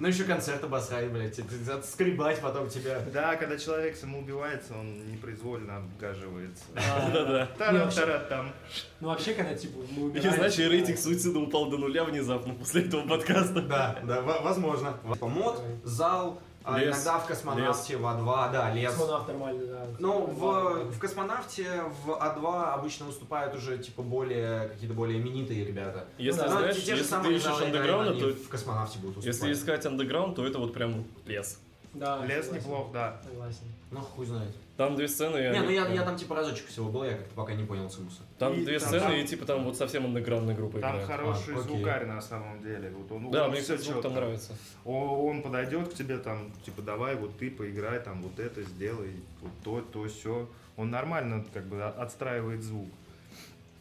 Ну 0.00 0.08
еще 0.08 0.24
концерт 0.24 0.64
обосрать, 0.64 1.10
блядь, 1.10 1.38
отскребать 1.68 2.40
потом 2.40 2.70
тебя. 2.70 3.02
Да, 3.12 3.36
когда 3.36 3.58
человек 3.58 3.96
самоубивается, 3.96 4.72
он 4.72 5.12
непроизвольно 5.12 5.76
обгаживается. 5.76 6.64
Да-да. 6.74 7.46
Тарам-тарам-там. 7.58 8.52
Ну 9.00 9.08
вообще, 9.08 9.34
когда 9.34 9.54
типа 9.54 9.78
мы 9.90 10.04
умираем... 10.06 10.50
типа, 10.50 10.68
рейтинг 10.70 10.98
суицида 10.98 11.38
упал 11.38 11.68
до 11.68 11.76
нуля 11.76 12.04
внезапно 12.04 12.54
после 12.54 12.86
этого 12.86 13.06
подкаста. 13.06 13.60
Да, 13.60 13.98
да, 14.02 14.22
во- 14.22 14.40
возможно. 14.40 14.98
Помод, 15.20 15.62
зал, 15.84 16.40
а 16.64 16.78
Лес. 16.78 16.94
иногда 16.94 17.18
в 17.18 17.26
космонавте, 17.26 17.96
в 17.96 18.04
А2, 18.04 18.52
да, 18.52 18.70
лес. 18.74 18.92
Космонавт 18.92 19.28
нормально, 19.28 19.66
да. 19.66 19.86
Ну, 19.98 20.26
в, 20.26 20.90
в 20.92 20.98
космонавте, 20.98 21.82
в 22.04 22.10
А2 22.10 22.72
обычно 22.74 23.06
выступают 23.06 23.54
уже, 23.54 23.78
типа, 23.78 24.02
более, 24.02 24.68
какие-то 24.68 24.94
более 24.94 25.18
именитые 25.20 25.64
ребята. 25.64 26.04
Если, 26.18 26.40
Ну 26.40 26.46
да, 26.48 26.58
знаешь, 26.58 26.76
те- 26.76 26.82
же 26.82 26.90
если 26.90 27.02
ты 27.04 27.08
самые 27.08 27.36
ищешь 27.36 27.44
Залы 27.44 27.64
андеграунда, 27.64 28.10
они 28.10 28.20
то 28.20 28.28
в 28.28 28.48
космонавте 28.48 28.98
будут 28.98 29.16
выступать. 29.16 29.36
если 29.40 29.52
искать 29.52 29.86
андеграунд, 29.86 30.36
то 30.36 30.46
это 30.46 30.58
вот 30.58 30.72
прям 30.74 31.04
лес. 31.26 31.58
Да, 31.92 32.24
Лес 32.24 32.44
согласен. 32.46 32.54
неплох, 32.68 32.92
да. 32.92 33.20
Согласен. 33.24 33.64
Ну, 33.90 34.00
хуй 34.00 34.24
знает. 34.26 34.54
Там 34.76 34.94
две 34.96 35.08
сцены, 35.08 35.36
Не, 35.36 35.46
они 35.48 35.58
ну 35.58 35.70
я, 35.70 35.88
я 35.88 36.04
там, 36.04 36.16
типа, 36.16 36.36
разочек 36.36 36.68
всего 36.68 36.88
был, 36.88 37.02
я 37.04 37.16
как-то 37.16 37.34
пока 37.34 37.52
не 37.54 37.66
понял 37.66 37.90
смысла. 37.90 38.24
Там 38.38 38.54
И 38.54 38.64
две 38.64 38.78
там- 38.78 38.88
сцены, 38.88 39.02
там- 39.02 39.14
и 39.16 39.26
типа 39.26 39.44
там 39.44 39.64
вот 39.64 39.76
совсем 39.76 40.06
андеграундная 40.06 40.54
группа 40.54 40.78
Там 40.78 40.92
играет. 40.92 41.06
хороший 41.08 41.54
А, 41.54 41.58
окей. 41.58 41.62
звукарь 41.76 42.06
на 42.06 42.20
самом 42.22 42.62
деле. 42.62 42.90
Вот 42.90 43.10
он, 43.12 43.30
Да, 43.30 43.44
он 43.46 43.50
мне, 43.50 43.60
кстати, 43.60 43.82
звук 43.82 44.02
там 44.02 44.14
нравится. 44.14 44.56
О- 44.84 45.26
Он 45.28 45.42
подойдет 45.42 45.88
к 45.88 45.94
тебе 45.94 46.16
там, 46.18 46.50
типа, 46.64 46.80
давай, 46.82 47.16
вот 47.16 47.36
ты 47.36 47.50
поиграй, 47.50 47.98
там, 48.00 48.22
вот 48.22 48.38
это 48.38 48.62
сделай, 48.62 49.10
вот 49.42 49.50
то, 49.64 49.80
то, 49.80 50.08
все. 50.08 50.48
Он 50.76 50.90
нормально, 50.90 51.44
как 51.52 51.66
бы, 51.66 51.82
отстраивает 51.84 52.62
звук. 52.62 52.88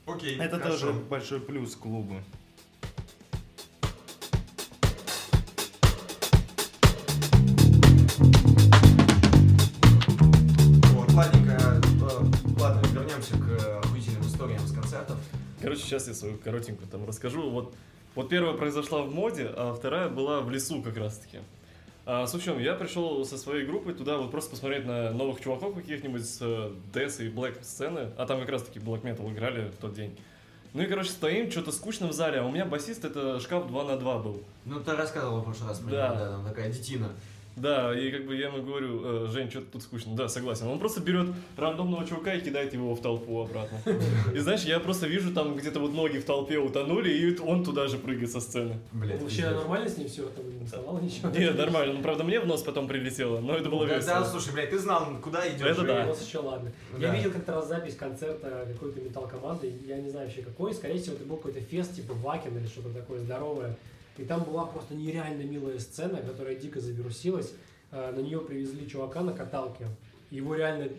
Окей, 0.07 0.38
Это 0.39 0.57
хорошо. 0.60 0.88
тоже 0.88 0.93
большой 1.01 1.39
плюс 1.39 1.76
клуба. 1.76 2.16
Сейчас 16.00 16.08
я 16.08 16.14
свою 16.14 16.38
коротенькую 16.38 16.88
там 16.88 17.06
расскажу. 17.06 17.50
Вот, 17.50 17.74
вот 18.16 18.30
первая 18.30 18.54
произошла 18.56 19.02
в 19.04 19.14
моде, 19.14 19.50
а 19.56 19.74
вторая 19.74 20.10
была 20.10 20.41
в 20.41 20.50
лесу 20.50 20.82
как 20.82 20.97
раз-таки. 20.97 21.39
А, 22.06 22.26
суть 22.26 22.41
в 22.41 22.45
чем, 22.45 22.60
я 22.60 22.74
пришел 22.74 23.24
со 23.26 23.38
своей 23.38 23.66
группой 23.66 23.93
туда 23.93 24.18
вот 24.18 24.32
просто 24.32 24.52
посмотреть 24.52 24.86
на 24.86 25.12
новых 25.12 25.41
чуваков 25.41 25.76
каких-нибудь 25.76 26.26
с 26.26 26.39
э, 26.41 26.72
Death 26.91 27.24
и 27.24 27.30
Black 27.30 27.64
сцены, 27.64 28.10
а 28.18 28.26
там 28.26 28.39
как 28.39 28.50
раз-таки 28.50 28.80
Black 28.80 29.04
Metal 29.04 29.32
играли 29.32 29.70
в 29.70 29.76
тот 29.76 29.93
день. 29.93 30.18
Ну 30.74 30.82
и, 30.84 30.86
короче, 30.88 31.10
стоим, 31.10 31.52
что-то 31.52 31.72
скучно 31.72 32.08
в 32.08 32.14
зале, 32.14 32.39
а 32.39 32.45
у 32.45 32.52
меня 32.52 32.66
басист 32.66 33.04
это 33.06 33.39
шкаф 33.39 33.68
2 33.68 33.84
на 33.84 33.97
2 33.97 34.20
был. 34.20 34.41
Ну, 34.66 34.80
ты 34.80 34.95
рассказывал 34.95 35.41
в 35.41 35.43
прошлый 35.43 35.70
раз 35.70 35.80
Да. 35.80 35.86
него, 35.86 36.20
да, 36.20 36.32
там 36.32 36.45
такая 36.45 36.72
детина. 36.72 37.10
Да, 37.60 37.97
и 37.97 38.12
как 38.12 38.26
бы 38.26 38.36
я 38.36 38.47
ему 38.47 38.64
говорю, 38.64 39.26
«Э, 39.26 39.28
Жень, 39.28 39.49
что-то 39.49 39.68
тут 39.74 39.84
скучно. 39.84 40.16
Да, 40.16 40.30
согласен. 40.30 40.68
Он 40.68 40.80
просто 40.80 41.01
берет 41.01 41.28
рандомного 41.57 42.07
чувака 42.07 42.34
и 42.34 42.41
кидает 42.41 42.74
его 42.74 42.95
в 42.95 43.01
толпу 43.01 43.41
обратно. 43.41 43.80
И 44.34 44.38
знаешь, 44.39 44.64
я 44.64 44.80
просто 44.80 45.07
вижу 45.07 45.34
там 45.34 45.55
где-то 45.55 45.80
вот 45.80 45.93
ноги 45.93 46.18
в 46.18 46.26
толпе 46.26 46.57
утонули, 46.57 47.10
и 47.12 47.39
он 47.39 47.64
туда 47.64 47.88
же 47.88 47.97
прыгает 47.97 48.32
со 48.32 48.39
сцены. 48.39 48.80
Блядь, 48.91 49.22
Вообще 49.22 49.49
нормально 49.49 49.89
с 49.89 49.97
ним 49.97 50.07
все, 50.07 50.28
там 50.30 50.60
не 50.60 50.66
вставало 50.66 50.99
ничего? 50.99 51.30
Нет, 51.30 51.57
нормально. 51.57 51.93
Ну, 51.93 52.01
правда, 52.01 52.24
мне 52.24 52.39
в 52.39 52.47
нос 52.47 52.64
потом 52.64 52.88
прилетело, 52.88 53.39
но 53.39 53.55
это 53.55 53.70
было 53.70 53.86
весело. 53.86 54.20
да, 54.20 54.26
слушай, 54.26 54.53
блядь, 54.53 54.70
ты 54.70 54.80
знал, 54.80 55.07
куда 55.22 55.47
идешь. 55.47 55.66
Это 55.66 55.84
да. 55.84 56.03
У 56.05 56.07
нас 56.07 56.26
еще 56.26 56.39
ладно. 56.39 56.72
Я 56.97 57.14
видел 57.14 57.32
как-то 57.32 57.55
раз 57.55 57.68
запись 57.68 57.95
концерта 57.95 58.68
какой-то 58.72 59.01
металл-команды, 59.01 59.74
я 59.86 59.97
не 59.97 60.10
знаю 60.10 60.28
вообще 60.28 60.41
какой, 60.41 60.74
скорее 60.74 60.99
всего, 60.99 61.16
это 61.16 61.26
был 61.26 61.38
какой-то 61.38 61.62
фест 61.62 61.95
типа 61.95 62.14
Вакен 62.14 62.57
или 62.57 62.68
что-то 62.68 62.89
такое 62.89 63.20
здоровое. 63.20 63.76
И 64.18 64.24
там 64.24 64.43
была 64.43 64.66
просто 64.66 64.95
нереально 64.95 65.43
милая 65.43 65.80
сцена, 65.80 66.18
которая 66.18 66.55
дико 66.55 66.80
завирусилась. 66.82 67.53
Э, 67.91 68.12
На 68.12 68.20
нее 68.20 68.39
привезли 68.41 68.88
чувака 68.88 69.22
на 69.22 69.34
каталке. 69.34 69.88
Его 70.30 70.55
реально 70.55 70.89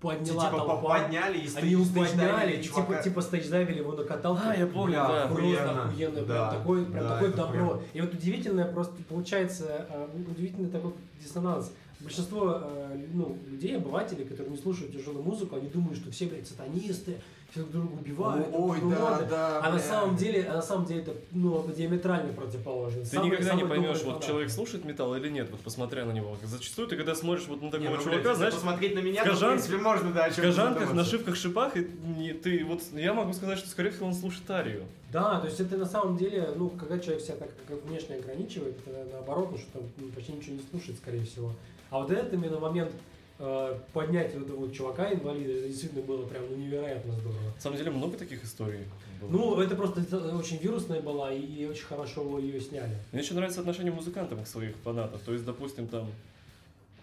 подняла 0.00 0.46
типа 0.50 0.56
толпа. 0.64 0.76
подняли 0.98 1.38
и 1.38 1.48
Они 1.56 1.70
его 1.70 1.84
подняли, 1.84 2.56
и 2.56 2.62
типа, 2.62 3.00
типа 3.04 3.20
стейдж-дайвили 3.20 3.78
его 3.78 3.92
на 3.92 4.02
каталке. 4.04 4.42
А, 4.44 4.54
я 4.56 4.66
помню, 4.66 4.94
Бля, 4.94 5.08
да. 5.08 5.26
Просто 5.28 5.42
Охуенно. 5.44 5.84
охуенно, 5.84 6.14
прям 6.14 6.26
Да, 6.26 6.50
такой, 6.50 6.84
прям 6.86 7.02
да, 7.04 7.14
такое 7.14 7.30
добро. 7.32 7.64
охуенно. 7.64 7.82
И 7.92 8.00
вот 8.00 8.14
удивительное 8.14 8.64
просто 8.72 8.94
получается, 9.08 9.86
э, 9.88 10.08
удивительный 10.28 10.70
такой 10.70 10.92
диссонанс. 11.20 11.72
Большинство 12.02 12.60
э, 12.62 12.96
ну, 13.12 13.36
людей, 13.50 13.76
обывателей, 13.76 14.24
которые 14.24 14.50
не 14.50 14.58
слушают 14.60 14.92
тяжелую 14.92 15.22
музыку, 15.24 15.56
они 15.56 15.68
думают, 15.68 15.98
что 15.98 16.10
все, 16.10 16.26
блядь, 16.26 16.48
сатанисты, 16.48 17.16
все 17.50 17.60
друг 17.60 17.70
друга 17.72 17.92
убивают. 18.00 18.48
Ой, 18.52 18.78
ну, 18.80 18.90
да, 18.90 19.20
да, 19.28 19.60
А 19.62 19.70
на 19.70 19.78
самом 19.78 20.16
деле, 20.16 20.44
а 20.44 20.54
на 20.54 20.62
самом 20.62 20.86
деле 20.86 21.02
это 21.02 21.14
ну, 21.32 21.64
диаметрально 21.76 22.32
противоположно. 22.32 23.02
Ты 23.02 23.06
Самый- 23.10 23.26
никогда 23.26 23.54
не 23.54 23.60
самый 23.60 23.68
поймешь, 23.68 23.98
добрый 23.98 24.14
вот 24.14 24.24
человек 24.24 24.50
слушает 24.50 24.84
металл 24.84 25.14
или 25.16 25.28
нет, 25.28 25.48
вот 25.50 25.60
посмотря 25.60 26.04
на 26.06 26.12
него. 26.12 26.36
Зачастую 26.42 26.88
ты 26.88 26.96
когда 26.96 27.14
смотришь 27.14 27.46
вот 27.48 27.60
на 27.60 27.66
Не, 27.66 27.70
такого 27.70 27.88
ну, 27.90 27.94
блядь, 27.96 28.04
чувака, 28.04 28.16
если 28.30 28.34
знаешь, 28.36 28.54
посмотреть 28.54 28.94
на 28.94 28.98
меня, 29.00 29.22
в 29.22 29.26
то, 29.26 29.30
в 29.32 29.34
кожан- 29.34 29.52
принципе, 29.52 29.76
можно, 29.76 30.12
да, 30.12 30.24
о 30.24 30.30
чем 30.30 30.44
кожанках, 30.44 30.94
нашивках, 30.94 31.36
шипах, 31.36 31.76
и 31.76 31.86
не- 32.16 32.32
ты 32.32 32.64
вот, 32.64 32.82
я 32.94 33.12
могу 33.12 33.32
сказать, 33.34 33.58
что 33.58 33.68
скорее 33.68 33.90
всего 33.90 34.06
он 34.06 34.14
слушает 34.14 34.50
Арию. 34.50 34.84
Да, 35.12 35.38
то 35.40 35.46
есть 35.46 35.60
это 35.60 35.76
на 35.76 35.84
самом 35.84 36.16
деле, 36.16 36.48
ну, 36.56 36.70
когда 36.70 36.98
человек 36.98 37.22
себя 37.22 37.36
так 37.36 37.50
как 37.68 37.84
внешне 37.84 38.16
ограничивает, 38.16 38.78
это 38.86 39.06
наоборот, 39.12 39.50
ну, 39.52 39.58
что 39.58 39.66
там 39.72 39.82
ну, 39.98 40.08
почти 40.08 40.32
ничего 40.32 40.54
не 40.56 40.62
слушает, 40.70 40.96
скорее 40.98 41.22
всего. 41.24 41.52
А 41.92 41.98
вот 41.98 42.10
этот 42.10 42.32
именно 42.32 42.58
момент 42.58 42.90
э, 43.38 43.78
поднять 43.92 44.34
вот 44.34 44.44
этого 44.44 44.56
вот 44.60 44.72
чувака 44.72 45.12
инвалида, 45.12 45.52
это 45.52 45.68
действительно 45.68 46.02
было 46.02 46.26
прям 46.26 46.42
ну, 46.48 46.56
невероятно 46.56 47.12
здорово. 47.12 47.38
На 47.54 47.60
самом 47.60 47.76
деле 47.76 47.90
много 47.90 48.16
таких 48.16 48.42
историй 48.42 48.80
было. 49.20 49.28
Ну, 49.28 49.60
это 49.60 49.76
просто 49.76 50.00
это 50.00 50.34
очень 50.34 50.56
вирусная 50.56 51.02
была, 51.02 51.30
и 51.30 51.66
очень 51.66 51.84
хорошо 51.84 52.38
ее 52.38 52.62
сняли. 52.62 52.96
Мне 53.12 53.20
еще 53.20 53.34
нравится 53.34 53.60
отношение 53.60 53.92
музыкантов 53.92 54.42
к 54.42 54.46
своих 54.46 54.74
фанатов. 54.76 55.20
То 55.20 55.34
есть, 55.34 55.44
допустим, 55.44 55.86
там... 55.86 56.08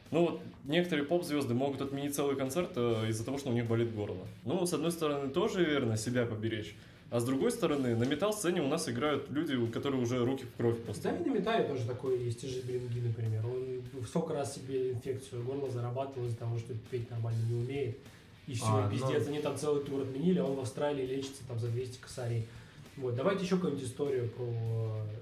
Ну 0.10 0.22
вот, 0.22 0.42
некоторые 0.66 1.06
поп-звезды 1.06 1.54
могут 1.54 1.82
отменить 1.82 2.16
целый 2.16 2.36
концерт 2.36 2.72
э, 2.76 3.10
из-за 3.10 3.24
того, 3.24 3.38
что 3.38 3.52
у 3.52 3.54
них 3.54 3.68
болит 3.68 3.94
горло. 3.94 4.26
Ну, 4.44 4.66
с 4.66 4.74
одной 4.74 4.92
стороны, 4.92 5.30
тоже 5.30 5.64
верно 5.64 5.98
себя 5.98 6.26
поберечь. 6.26 6.76
А 7.12 7.20
с 7.20 7.24
другой 7.24 7.52
стороны, 7.52 7.96
на 7.96 8.04
металл-сцене 8.04 8.62
у 8.62 8.68
нас 8.68 8.88
играют 8.88 9.30
люди, 9.32 9.56
у 9.56 9.68
которых 9.68 10.02
уже 10.02 10.24
руки 10.24 10.46
в 10.46 10.56
кровь 10.58 10.78
Да, 10.82 10.88
поставили. 10.88 11.24
и 11.24 11.30
на 11.30 11.34
металле 11.34 11.68
тоже 11.68 11.86
такое 11.88 12.18
есть, 12.18 12.42
те 12.42 12.48
же 12.48 12.62
Беринги, 12.62 13.00
например. 13.00 13.46
Он 13.48 13.82
сколько 14.06 14.34
раз 14.34 14.54
себе 14.56 14.92
инфекцию 14.92 15.44
горла 15.44 15.70
зарабатывал 15.72 16.28
из-за 16.28 16.38
того, 16.38 16.58
что 16.60 16.74
петь 16.92 17.10
нормально 17.10 17.40
не 17.50 17.56
умеет. 17.56 17.98
И 18.46 18.54
все, 18.54 18.66
А, 18.68 18.90
пиздец, 18.90 19.24
ну- 19.26 19.30
они 19.34 19.40
там 19.42 19.58
целый 19.58 19.84
тур 19.84 20.02
отменили, 20.02 20.38
а 20.40 20.46
он 20.46 20.56
в 20.56 20.60
Австралии 20.60 21.06
лечится 21.06 21.42
там 21.48 21.58
за 21.60 21.68
200 21.70 21.98
косарей. 22.00 22.48
Вот, 22.98 23.16
давайте 23.16 23.44
еще 23.44 23.56
какую-нибудь 23.56 23.86
историю 23.88 24.30
про... 24.30 24.46
э, 24.46 25.16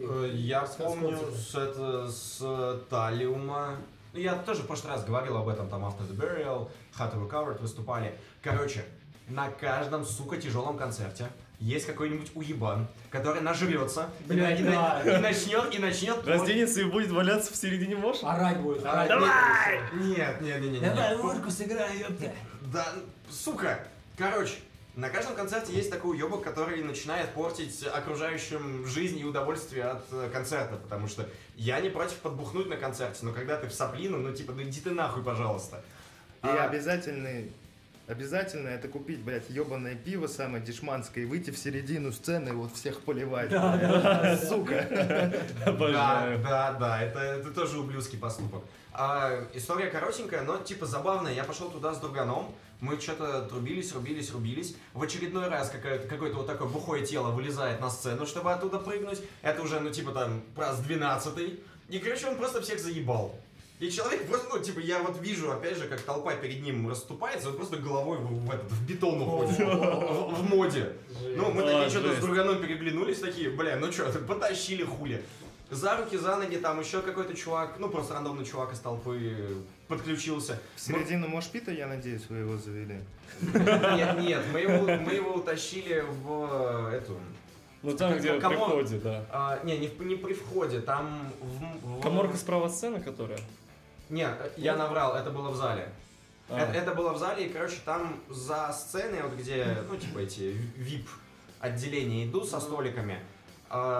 Э, 0.00 0.30
Я 0.34 0.66
с- 0.66 0.76
с 0.76 1.54
это, 1.54 2.08
с 2.10 2.80
Талиума. 2.90 3.76
Я 4.14 4.34
тоже 4.36 4.62
в 4.62 4.66
прошлый 4.66 4.92
раз 4.92 5.04
говорил 5.04 5.36
об 5.36 5.48
этом, 5.48 5.68
там 5.68 5.84
After 5.84 6.08
the 6.08 6.16
Burial, 6.16 6.68
How 6.98 7.12
to 7.12 7.28
Recover 7.28 7.60
выступали. 7.60 8.14
Короче, 8.42 8.84
на 9.28 9.50
каждом, 9.50 10.04
сука, 10.04 10.36
тяжелом 10.36 10.76
концерте 10.76 11.28
есть 11.60 11.86
какой-нибудь 11.86 12.30
уебан, 12.34 12.86
который 13.10 13.40
нажрется 13.42 14.08
и, 14.26 14.32
Бля, 14.32 14.54
и 14.56 14.62
да. 14.62 15.02
на- 15.04 15.10
и 15.16 15.20
начнет, 15.20 15.74
и 15.74 15.78
начнет... 15.78 16.24
Разденется 16.26 16.80
и 16.80 16.84
будет 16.84 17.10
валяться 17.10 17.52
в 17.52 17.56
середине 17.56 17.96
мош? 17.96 18.18
Орать 18.22 18.60
будет, 18.60 18.84
орать. 18.86 19.08
Давай! 19.08 19.80
Нет, 19.94 20.40
нет, 20.40 20.60
нет, 20.60 20.72
нет. 20.72 20.94
Давай, 20.94 21.16
ложку 21.16 21.50
сыграй, 21.50 21.98
ёпта. 21.98 22.32
Да, 22.72 22.86
сука. 23.28 23.80
Короче, 24.16 24.54
на 24.94 25.10
каждом 25.10 25.34
концерте 25.34 25.72
есть 25.72 25.90
такой 25.90 26.16
уебок, 26.16 26.42
который 26.44 26.82
начинает 26.84 27.30
портить 27.30 27.84
окружающим 27.86 28.86
жизнь 28.86 29.18
и 29.18 29.24
удовольствие 29.24 29.84
от 29.84 30.04
э, 30.12 30.30
концерта, 30.32 30.76
потому 30.76 31.08
что 31.08 31.28
я 31.56 31.80
не 31.80 31.88
против 31.90 32.18
подбухнуть 32.18 32.68
на 32.68 32.76
концерте, 32.76 33.18
но 33.22 33.32
когда 33.32 33.56
ты 33.56 33.66
в 33.68 33.72
соплину, 33.74 34.18
ну 34.18 34.32
типа, 34.32 34.52
ну 34.52 34.62
иди 34.62 34.80
ты 34.80 34.90
нахуй, 34.90 35.22
пожалуйста. 35.24 35.82
И 36.44 36.46
А, 36.46 36.64
обязательный, 36.66 37.52
обязательно 38.08 38.68
это 38.68 38.88
купить, 38.88 39.20
блядь, 39.20 39.48
ебаное 39.50 39.94
пиво 39.94 40.26
самое 40.26 40.62
дешманское 40.64 41.24
и 41.24 41.26
выйти 41.26 41.50
в 41.50 41.58
середину 41.58 42.12
сцены 42.12 42.50
и 42.50 42.52
вот 42.52 42.74
всех 42.74 43.00
поливать. 43.02 43.50
блядь. 43.50 44.48
Сука. 44.48 44.86
Да, 44.90 45.70
Обожаю. 45.70 46.42
да, 46.42 46.72
да, 46.72 47.02
это, 47.02 47.20
это 47.20 47.50
тоже 47.50 47.78
ублюдский 47.78 48.18
поступок. 48.18 48.64
А, 48.92 49.46
история 49.54 49.86
коротенькая, 49.86 50.42
но 50.42 50.58
типа 50.58 50.86
забавная. 50.86 51.32
Я 51.32 51.44
пошел 51.44 51.70
туда 51.70 51.94
с 51.94 52.00
друганом, 52.00 52.52
мы 52.80 52.98
что-то 53.00 53.42
трубились, 53.42 53.92
рубились, 53.92 54.32
рубились. 54.32 54.74
В 54.94 55.02
очередной 55.02 55.48
раз 55.48 55.70
какое-то, 55.70 56.08
какое-то 56.08 56.38
вот 56.38 56.46
такое 56.46 56.68
бухое 56.68 57.04
тело 57.04 57.30
вылезает 57.30 57.80
на 57.80 57.90
сцену, 57.90 58.26
чтобы 58.26 58.52
оттуда 58.52 58.78
прыгнуть. 58.78 59.20
Это 59.42 59.62
уже, 59.62 59.80
ну 59.80 59.90
типа 59.90 60.12
там, 60.12 60.42
раз 60.56 60.80
двенадцатый. 60.80 61.60
И, 61.88 61.98
короче, 61.98 62.26
он 62.26 62.36
просто 62.36 62.60
всех 62.60 62.78
заебал. 62.80 63.34
И 63.80 63.90
человек 63.90 64.26
просто, 64.26 64.48
ну, 64.52 64.60
типа, 64.60 64.80
я 64.80 64.98
вот 64.98 65.20
вижу, 65.20 65.52
опять 65.52 65.76
же, 65.76 65.86
как 65.86 66.00
толпа 66.00 66.34
перед 66.34 66.62
ним 66.62 66.88
расступается, 66.88 67.50
он 67.50 67.56
просто 67.56 67.76
головой 67.76 68.18
в, 68.18 68.44
в 68.44 68.50
этот, 68.50 68.70
в 68.72 68.86
бетон 68.86 69.22
уходит. 69.22 69.56
В, 69.58 70.34
в 70.34 70.42
моде. 70.44 70.92
Ну, 71.36 71.52
мы 71.52 71.62
такие 71.62 71.88
что-то 71.88 72.14
с 72.14 72.18
друганом 72.18 72.60
переглянулись, 72.60 73.20
такие, 73.20 73.50
бля, 73.50 73.76
ну 73.76 73.92
что, 73.92 74.10
потащили 74.28 74.82
хули. 74.82 75.22
За 75.70 75.96
руки, 75.98 76.16
за 76.16 76.36
ноги, 76.36 76.56
там 76.56 76.80
еще 76.80 77.02
какой-то 77.02 77.34
чувак, 77.34 77.76
ну 77.78 77.90
просто 77.90 78.14
рандомный 78.14 78.46
чувак 78.46 78.72
из 78.72 78.78
толпы 78.80 79.58
подключился. 79.86 80.58
В 80.76 80.80
середину 80.80 81.28
Мошпита, 81.28 81.70
я 81.70 81.86
надеюсь, 81.86 82.22
вы 82.30 82.38
его 82.38 82.56
завели. 82.56 83.00
Нет, 83.42 84.18
нет, 84.20 84.42
мы 84.50 84.60
его, 84.60 84.86
мы 84.86 85.12
его 85.12 85.34
утащили 85.34 86.02
в 86.22 86.90
эту... 86.92 87.18
Ну 87.82 87.96
там, 87.96 88.12
Как- 88.12 88.20
где 88.20 88.32
при 88.32 88.56
входе, 88.56 88.96
да. 88.98 89.24
а, 89.30 89.60
не, 89.62 89.78
не, 89.78 89.88
не 90.00 90.16
при 90.16 90.32
входе, 90.32 90.80
там 90.80 91.30
в... 91.40 91.98
в- 91.98 92.00
Коморка 92.00 92.36
справа 92.36 92.68
сцены, 92.68 93.00
которая? 93.00 93.38
Нет, 94.10 94.52
я 94.56 94.76
наврал, 94.76 95.14
это 95.14 95.30
было 95.30 95.50
в 95.50 95.56
зале. 95.56 95.88
А. 96.48 96.58
Это, 96.58 96.72
это 96.72 96.94
было 96.94 97.12
в 97.12 97.18
зале, 97.18 97.46
и, 97.46 97.52
короче, 97.52 97.76
там 97.84 98.20
за 98.30 98.72
сценой, 98.72 99.22
вот 99.22 99.34
где, 99.34 99.84
ну, 99.88 99.96
типа 99.96 100.20
эти 100.20 100.56
VIP 100.76 101.06
отделения 101.60 102.24
идут 102.26 102.48
со 102.48 102.60
столиками, 102.60 103.18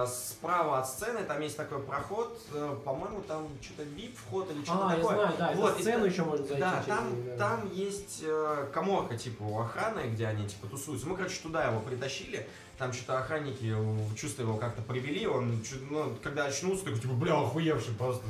справа 0.07 0.79
от 0.81 0.89
сцены 0.89 1.25
там 1.25 1.41
есть 1.43 1.57
такой 1.57 1.81
проход, 1.81 2.41
э, 2.53 2.77
по-моему, 2.85 3.21
там 3.29 3.49
что-то 3.61 3.83
VIP 3.83 4.15
вход 4.17 4.51
или 4.51 4.65
что-то 4.65 4.89
А, 4.89 4.91
я 4.97 5.01
такое. 5.01 5.15
знаю, 5.17 5.35
да, 5.39 5.53
Вот, 5.57 5.79
и 5.79 5.83
сцену 5.83 6.01
та- 6.05 6.07
еще 6.11 6.23
можно 6.25 6.47
зайти. 6.47 6.61
Да, 6.61 6.73
через 6.73 6.87
там, 6.87 7.15
нее, 7.23 7.37
да. 7.37 7.37
там 7.37 7.73
есть 7.73 8.21
э, 8.23 8.69
коморка, 8.73 9.17
типа, 9.19 9.43
у 9.43 9.61
охраны, 9.61 10.01
где 10.09 10.27
они, 10.27 10.49
типа, 10.49 10.67
тусуются. 10.69 11.07
Мы, 11.07 11.17
короче, 11.17 11.41
туда 11.43 11.65
его 11.65 11.81
притащили. 11.81 12.49
Там 12.79 12.93
что-то 12.93 13.19
охранники, 13.19 13.75
чувство 14.17 14.43
его 14.43 14.57
как-то 14.57 14.83
привели. 14.83 15.27
Он, 15.27 15.61
ну, 15.91 16.17
когда 16.23 16.45
очнулся, 16.45 16.85
такой, 16.85 17.01
типа, 17.01 17.15
бля, 17.15 17.35
охуевший 17.35 17.93
просто. 17.95 18.23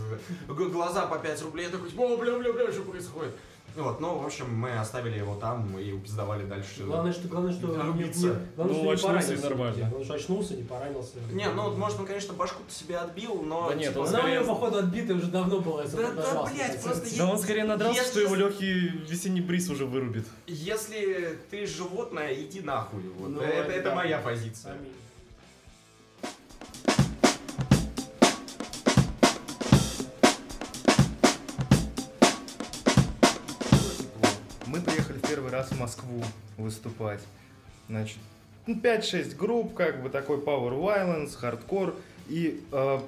Глаза 0.48 1.06
по 1.06 1.18
5 1.18 1.42
рублей. 1.42 1.66
Я 1.66 1.70
такой, 1.70 1.90
типа, 1.90 2.00
о, 2.00 2.16
бля, 2.16 2.36
бля, 2.38 2.52
бля, 2.52 2.72
что 2.72 2.82
происходит? 2.82 3.36
Вот, 3.78 4.00
ну, 4.00 4.18
в 4.18 4.26
общем, 4.26 4.52
мы 4.52 4.76
оставили 4.76 5.18
его 5.18 5.36
там 5.36 5.78
и 5.78 5.92
упиздавали 5.92 6.44
дальше. 6.44 6.82
Главное, 6.84 7.12
что, 7.12 7.28
главное, 7.28 7.52
что, 7.52 7.68
Да, 7.68 7.72
не, 7.84 7.92
не- 7.92 8.10
главное, 8.10 8.48
Ну, 8.56 8.74
что 8.74 8.84
не 8.84 8.96
поранился. 8.96 9.48
нормально. 9.48 9.76
Главное, 9.78 10.04
что 10.04 10.14
очнулся, 10.14 10.54
не 10.56 10.62
поранился. 10.64 11.12
Не, 11.32 11.48
ну, 11.50 11.62
вот, 11.62 11.78
может, 11.78 12.00
он, 12.00 12.06
конечно, 12.06 12.34
башку-то 12.34 12.74
себе 12.74 12.96
отбил, 12.98 13.42
но... 13.42 13.68
Да 13.68 13.74
нет, 13.76 13.88
типа, 13.90 14.00
он 14.00 14.08
Она 14.08 14.18
у 14.18 14.20
скорее- 14.22 14.40
него, 14.40 14.54
походу, 14.54 14.78
отбитая 14.78 15.16
уже 15.16 15.26
давно 15.26 15.60
была. 15.60 15.84
Да, 15.84 16.08
он 16.08 16.16
да, 16.16 16.50
блядь, 16.52 16.82
просто 16.82 17.18
Да 17.18 17.30
он 17.30 17.38
скорее 17.38 17.64
надрался, 17.64 18.00
Если- 18.00 18.10
что 18.10 18.20
его 18.20 18.34
легкий 18.34 18.74
весенний 19.08 19.40
бриз 19.40 19.68
уже 19.70 19.86
вырубит. 19.86 20.26
Если 20.46 21.38
ты 21.50 21.66
животное, 21.66 22.34
иди 22.34 22.60
нахуй. 22.60 23.02
Вот. 23.18 23.28
Ну, 23.30 23.40
это, 23.40 23.70
это 23.70 23.94
моя 23.94 24.18
позиция. 24.18 24.72
Аминь. 24.72 24.92
Раз 35.58 35.70
в 35.72 35.78
Москву 35.80 36.22
выступать. 36.56 37.20
Значит, 37.88 38.18
ну, 38.66 38.76
5-6 38.76 39.34
групп, 39.34 39.74
как 39.74 40.02
бы 40.02 40.08
такой 40.08 40.38
Power 40.38 40.72
Violence, 40.78 41.36
хардкор. 41.36 41.96
И 42.28 42.62
э, 42.70 43.00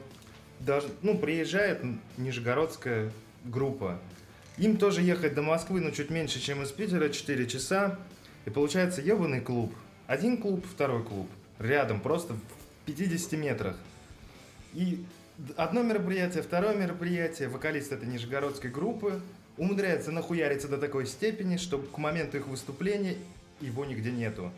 даже, 0.58 0.88
ну, 1.02 1.16
приезжает 1.16 1.82
нижегородская 2.16 3.12
группа. 3.44 3.98
Им 4.58 4.78
тоже 4.78 5.02
ехать 5.02 5.34
до 5.34 5.42
Москвы, 5.42 5.80
ну, 5.80 5.92
чуть 5.92 6.10
меньше, 6.10 6.40
чем 6.40 6.62
из 6.62 6.72
Питера, 6.72 7.08
4 7.08 7.46
часа. 7.46 7.98
И 8.46 8.50
получается 8.50 9.00
ебаный 9.00 9.40
клуб. 9.40 9.72
Один 10.08 10.36
клуб, 10.36 10.64
второй 10.66 11.04
клуб. 11.04 11.30
Рядом, 11.60 12.00
просто 12.00 12.34
в 12.34 12.40
50 12.86 13.32
метрах. 13.32 13.76
И 14.72 15.04
одно 15.56 15.82
мероприятие, 15.82 16.42
второе 16.42 16.74
мероприятие, 16.74 17.48
вокалист 17.48 17.92
этой 17.92 18.08
нижегородской 18.08 18.70
группы 18.70 19.20
умудряется 19.60 20.10
нахуяриться 20.10 20.68
до 20.68 20.78
такой 20.78 21.06
степени, 21.06 21.58
что 21.58 21.76
к 21.78 21.98
моменту 21.98 22.38
их 22.38 22.46
выступления 22.46 23.16
его 23.60 23.84
нигде 23.84 24.10
нету. 24.10 24.50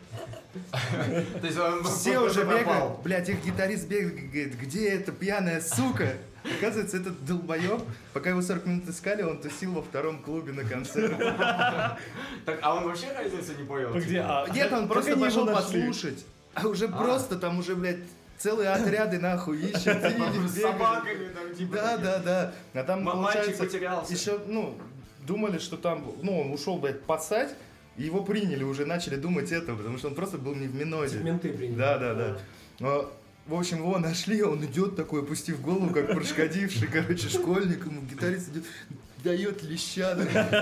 То 0.71 1.45
есть 1.45 1.59
он 1.59 1.83
Все 1.83 2.19
уже 2.19 2.43
бегают, 2.45 3.01
блядь, 3.03 3.27
их 3.27 3.43
гитарист 3.43 3.85
бегает, 3.87 4.15
говорит, 4.15 4.57
где 4.57 4.89
эта 4.89 5.11
пьяная 5.11 5.59
сука? 5.59 6.13
Оказывается, 6.57 6.97
этот 6.97 7.25
долбоеб, 7.25 7.81
пока 8.13 8.29
его 8.29 8.41
40 8.41 8.65
минут 8.65 8.87
искали, 8.89 9.23
он 9.23 9.41
тусил 9.41 9.73
во 9.73 9.81
втором 9.81 10.21
клубе 10.23 10.53
на 10.53 10.63
концерте. 10.63 11.17
Так, 12.45 12.59
а 12.61 12.75
он 12.75 12.85
вообще 12.85 13.11
разницы 13.11 13.55
не 13.55 13.63
понял? 13.65 13.93
Где? 13.93 14.07
типа? 14.19 14.43
А, 14.43 14.49
Нет, 14.49 14.71
он 14.71 14.87
просто 14.87 15.17
пошел 15.17 15.45
послушать. 15.45 16.25
А 16.53 16.67
уже 16.67 16.85
А. 16.85 16.91
просто 16.91 17.37
там 17.37 17.59
уже, 17.59 17.75
блядь, 17.75 17.99
целые 18.37 18.69
отряды 18.69 19.19
нахуй 19.19 19.57
ищут. 19.59 19.83
С 19.83 20.61
собаками 20.61 21.29
там, 21.33 21.55
типа. 21.55 21.75
Да, 21.75 21.97
да, 21.97 22.19
да. 22.19 22.53
А 22.73 22.83
там, 22.83 23.05
получается, 23.05 23.63
потерялся. 23.63 24.13
еще, 24.13 24.39
ну, 24.47 24.77
думали, 25.25 25.57
что 25.57 25.77
там, 25.77 26.13
ну, 26.21 26.39
он 26.41 26.51
ушел, 26.51 26.77
блядь, 26.77 27.01
поссать, 27.03 27.53
и 27.97 28.03
его 28.03 28.23
приняли, 28.23 28.63
уже 28.63 28.85
начали 28.85 29.15
думать 29.15 29.51
это, 29.51 29.75
потому 29.75 29.97
что 29.97 30.07
он 30.07 30.15
просто 30.15 30.37
был 30.37 30.55
не 30.55 30.67
в 30.67 30.75
минозе. 30.75 31.19
Менты 31.19 31.49
приняли. 31.49 31.77
Да, 31.77 31.97
да, 31.97 32.13
да. 32.13 32.37
А, 32.81 33.11
В 33.45 33.53
общем, 33.53 33.77
его 33.79 33.99
нашли, 33.99 34.41
он 34.41 34.63
идет 34.65 34.95
такой, 34.95 35.21
опустив 35.21 35.61
голову, 35.61 35.93
как 35.93 36.07
прошкодивший, 36.13 36.87
короче, 36.87 37.29
школьник, 37.29 37.85
ему 37.85 38.01
гитарист 38.01 38.49
идет, 38.49 38.63
дает 39.23 39.63
леща, 39.63 40.13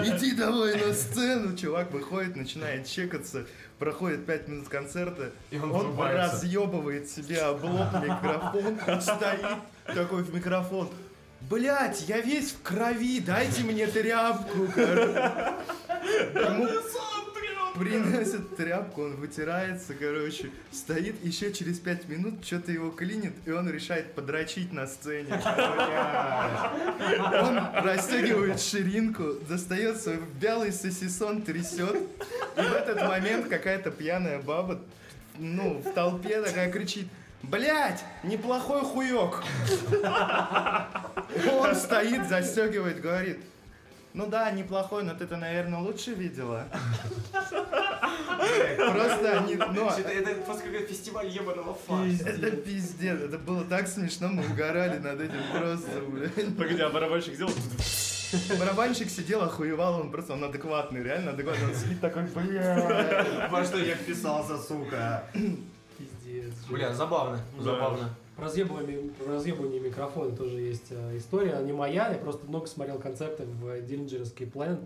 иди 0.03 0.35
давай 0.35 0.75
на 0.79 0.93
сцену, 0.93 1.55
чувак 1.55 1.91
выходит, 1.91 2.35
начинает 2.35 2.85
чекаться, 2.85 3.45
проходит 3.79 4.25
5 4.25 4.47
минут 4.47 4.67
концерта, 4.67 5.31
И 5.51 5.57
он 5.57 5.71
он 5.71 5.99
разъебывает 5.99 7.09
себе 7.09 7.39
облом 7.41 7.87
микрофон, 8.03 8.77
стоит 9.01 9.45
такой 9.85 10.23
в 10.23 10.33
микрофон, 10.33 10.89
Блять, 11.49 12.05
я 12.07 12.21
весь 12.21 12.51
в 12.51 12.61
крови, 12.61 13.19
дайте 13.19 13.63
мне 13.63 13.87
тряпку, 13.87 14.67
короче. 14.73 15.31
Тряпку, 18.57 19.03
он 19.03 19.15
вытирается, 19.15 19.93
короче, 19.95 20.51
стоит, 20.71 21.23
еще 21.23 21.51
через 21.51 21.79
пять 21.79 22.07
минут 22.07 22.45
что-то 22.45 22.71
его 22.71 22.91
клинит, 22.91 23.33
и 23.45 23.51
он 23.51 23.69
решает 23.69 24.13
подрочить 24.13 24.71
на 24.71 24.85
сцене. 24.87 25.33
Он 27.41 27.59
расстегивает 27.83 28.61
ширинку, 28.61 29.33
достает 29.49 29.99
свой 29.99 30.19
белый 30.39 30.71
сосисон, 30.71 31.41
трясет, 31.41 31.95
и 32.55 32.61
в 32.61 32.73
этот 32.73 33.01
момент 33.01 33.47
какая-то 33.47 33.89
пьяная 33.89 34.39
баба, 34.39 34.79
ну, 35.37 35.79
в 35.79 35.91
толпе 35.93 36.41
такая 36.41 36.71
кричит, 36.71 37.07
Блять, 37.43 38.03
неплохой 38.23 38.81
хуёк. 38.81 39.43
Он 41.51 41.75
стоит, 41.75 42.27
застегивает, 42.27 43.01
говорит, 43.01 43.39
ну 44.13 44.27
да, 44.27 44.51
неплохой, 44.51 45.03
но 45.03 45.13
ты-то, 45.13 45.37
наверное, 45.37 45.79
лучше 45.79 46.13
видела. 46.13 46.67
Просто 48.77 49.39
они, 49.39 49.55
ну, 49.55 49.89
Это, 49.89 50.09
это 50.09 50.41
просто 50.41 50.63
какой-то 50.63 50.87
фестиваль 50.87 51.27
ебаного 51.27 51.73
фарса. 51.73 52.29
это 52.29 52.51
пиздец, 52.51 53.19
это 53.21 53.37
было 53.37 53.63
так 53.63 53.87
смешно, 53.87 54.27
мы 54.27 54.43
угорали 54.45 54.97
над 54.99 55.21
этим 55.21 55.41
просто, 55.51 56.01
блядь. 56.07 56.57
Погоди, 56.57 56.81
а 56.81 56.89
барабанщик 56.89 57.35
сделал? 57.35 57.53
Барабанщик 58.59 59.09
сидел, 59.09 59.43
охуевал, 59.43 60.01
он 60.01 60.11
просто, 60.11 60.33
он 60.33 60.43
адекватный, 60.43 61.03
реально 61.03 61.31
адекватный, 61.31 61.67
он 61.69 61.75
сидит 61.75 62.01
такой, 62.01 62.23
бля. 62.23 63.47
Во 63.49 63.63
что 63.63 63.77
я 63.77 63.95
вписался, 63.95 64.57
сука. 64.57 65.23
Пиздец. 66.31 66.53
Бля, 66.69 66.93
забавно, 66.93 67.39
Да. 67.57 67.63
забавно. 67.63 68.09
Про 68.35 68.45
разъебывание, 68.45 69.09
про 69.11 69.33
разъебывание 69.33 69.79
микрофона 69.81 70.35
тоже 70.35 70.61
есть 70.61 70.87
э, 70.91 71.17
история. 71.17 71.53
Она 71.53 71.65
не 71.65 71.73
моя, 71.73 72.09
я 72.11 72.17
просто 72.17 72.45
много 72.47 72.65
смотрел 72.65 72.97
концертов 72.97 73.45
в. 73.45 73.75
И, 73.75 73.95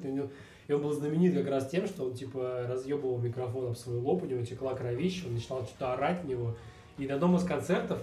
у 0.07 0.11
него- 0.11 0.29
и 0.67 0.73
он 0.73 0.81
был 0.81 0.91
знаменит 0.93 1.35
как 1.35 1.47
раз 1.47 1.69
тем, 1.69 1.85
что 1.85 2.05
он 2.05 2.13
типа 2.15 2.65
разъебывал 2.67 3.19
микрофон 3.19 3.67
об 3.67 3.75
свой 3.77 3.97
лоб, 3.97 4.23
у 4.23 4.25
него 4.25 4.43
текла 4.43 4.73
кровища, 4.73 5.27
он 5.27 5.35
начинал 5.35 5.63
что-то 5.63 5.93
орать 5.93 6.23
в 6.23 6.27
него. 6.27 6.55
И 6.97 7.07
на 7.07 7.15
одном 7.15 7.35
из 7.35 7.43
концертов, 7.43 7.99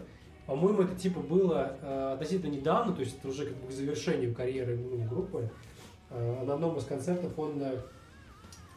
по-моему, 0.46 0.82
это 0.82 0.94
типа 0.94 1.20
было 1.20 1.76
э, 1.82 2.12
относительно 2.14 2.50
недавно, 2.52 2.92
то 2.94 3.00
есть 3.00 3.18
это 3.18 3.28
уже 3.28 3.46
как 3.46 3.56
бы 3.56 3.68
к 3.68 3.72
завершению 3.72 4.34
карьеры 4.34 4.76
ну, 4.78 5.04
группы. 5.08 5.50
Э, 6.10 6.44
на 6.44 6.54
одном 6.54 6.76
из 6.78 6.84
концертов 6.84 7.36
он 7.36 7.60
э, 7.60 7.78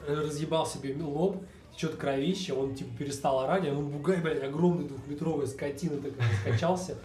разъебал 0.08 0.66
себе 0.66 0.96
лоб, 1.00 1.44
что-то 1.78 1.98
кровище, 1.98 2.54
он 2.54 2.74
типа 2.76 2.98
перестал 2.98 3.40
орать, 3.42 3.68
а 3.68 3.72
он 3.72 3.88
бугай, 3.90 4.18
блядь, 4.22 4.44
огромный 4.44 4.88
двухметровый 4.88 5.48
скотина 5.48 5.98
такой 5.98 6.14
скачался. 6.42 6.96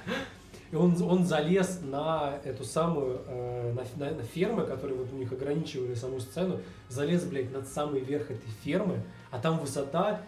И 0.70 0.76
он, 0.76 1.00
он 1.02 1.26
залез 1.26 1.80
на 1.82 2.38
эту 2.44 2.64
самую, 2.64 3.20
э, 3.26 3.72
на, 3.72 4.04
на- 4.06 4.14
на 4.14 4.22
фермы, 4.22 4.62
которые 4.64 4.96
вот 4.98 5.12
у 5.12 5.16
них 5.16 5.32
ограничивали 5.32 5.94
саму 5.94 6.20
сцену, 6.20 6.60
залез, 6.88 7.24
блядь, 7.24 7.52
над 7.52 7.66
самый 7.66 8.00
верх 8.00 8.30
этой 8.30 8.48
фермы, 8.62 9.02
а 9.32 9.38
там 9.40 9.58
высота, 9.58 10.22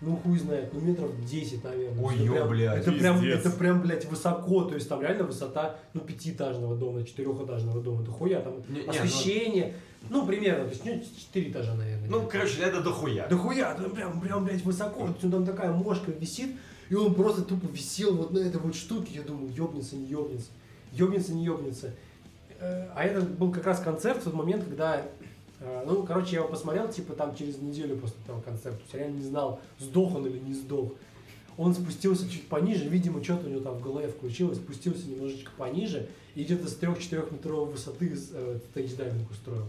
ну 0.00 0.16
хуй 0.16 0.38
знает, 0.38 0.72
ну 0.72 0.80
метров 0.80 1.10
10, 1.24 1.64
наверное. 1.64 2.04
Ой, 2.04 2.14
Это 2.16 2.24
прям- 2.32 2.48
блядь, 2.48 2.78
Это 2.78 2.92
прям, 2.92 3.22
это 3.24 3.50
прям, 3.50 3.80
блядь, 3.82 4.04
высоко, 4.06 4.64
то 4.64 4.74
есть 4.74 4.88
там 4.88 5.00
реально 5.00 5.24
высота, 5.24 5.76
ну, 5.94 6.00
пятиэтажного 6.00 6.76
дома, 6.76 7.02
четырехэтажного 7.04 7.80
дома, 7.82 8.02
это 8.02 8.10
хуя, 8.10 8.40
там 8.40 8.62
Не- 8.68 8.80
не, 8.80 8.82
ну- 8.84 8.90
освещение, 8.90 9.74
ну, 10.10 10.26
примерно, 10.26 10.64
то 10.64 10.70
есть, 10.70 10.84
ну, 10.84 11.00
четыре 11.18 11.50
этажа, 11.50 11.74
наверное. 11.74 12.08
Ну, 12.08 12.28
короче, 12.30 12.60
это 12.62 12.80
дохуя. 12.82 13.26
Да 13.28 13.36
хуя, 13.36 13.74
там 13.74 13.90
прям, 13.90 14.20
прям, 14.20 14.44
блядь, 14.44 14.62
высоко, 14.64 15.06
вот 15.06 15.18
там 15.20 15.44
такая 15.46 15.72
мошка 15.72 16.10
висит, 16.12 16.56
и 16.90 16.94
он 16.94 17.14
просто 17.14 17.42
тупо 17.42 17.66
висел 17.72 18.14
вот 18.16 18.32
на 18.32 18.38
этой 18.38 18.60
вот 18.60 18.74
штуке, 18.74 19.14
я 19.14 19.22
думаю, 19.22 19.50
ёбнется, 19.52 19.96
не 19.96 20.06
ёбнется, 20.06 20.50
ёбнется, 20.92 21.32
не 21.34 21.44
ёбнется. 21.44 21.92
Э, 22.60 22.88
А 22.94 23.02
это 23.04 23.20
был 23.22 23.50
как 23.52 23.66
раз 23.66 23.80
концерт 23.80 24.20
в 24.20 24.24
тот 24.24 24.34
момент, 24.34 24.64
когда, 24.64 25.02
ну, 25.86 26.02
короче, 26.02 26.32
я 26.36 26.38
его 26.40 26.48
посмотрел, 26.48 26.88
типа, 26.88 27.14
там 27.14 27.34
через 27.34 27.58
неделю 27.58 27.96
после 27.96 28.16
того 28.26 28.40
концерта, 28.40 28.78
я 28.92 28.98
реально 29.00 29.16
не 29.18 29.24
знал, 29.24 29.60
сдох 29.78 30.14
он 30.14 30.26
или 30.26 30.38
не 30.38 30.54
сдох. 30.54 30.92
Он 31.56 31.74
спустился 31.74 32.28
чуть 32.28 32.46
пониже, 32.48 32.86
видимо, 32.88 33.24
что-то 33.24 33.46
у 33.46 33.50
него 33.50 33.60
там 33.60 33.74
в 33.78 33.82
голове 33.82 34.08
включилось, 34.08 34.58
спустился 34.58 35.08
немножечко 35.08 35.50
пониже, 35.56 36.06
и 36.34 36.44
где-то 36.44 36.68
с 36.68 36.76
3-4 36.78 37.32
метровой 37.32 37.72
высоты 37.72 38.12
э, 38.32 38.58
стейдж-дайвинг 38.74 39.30
устроил. 39.30 39.64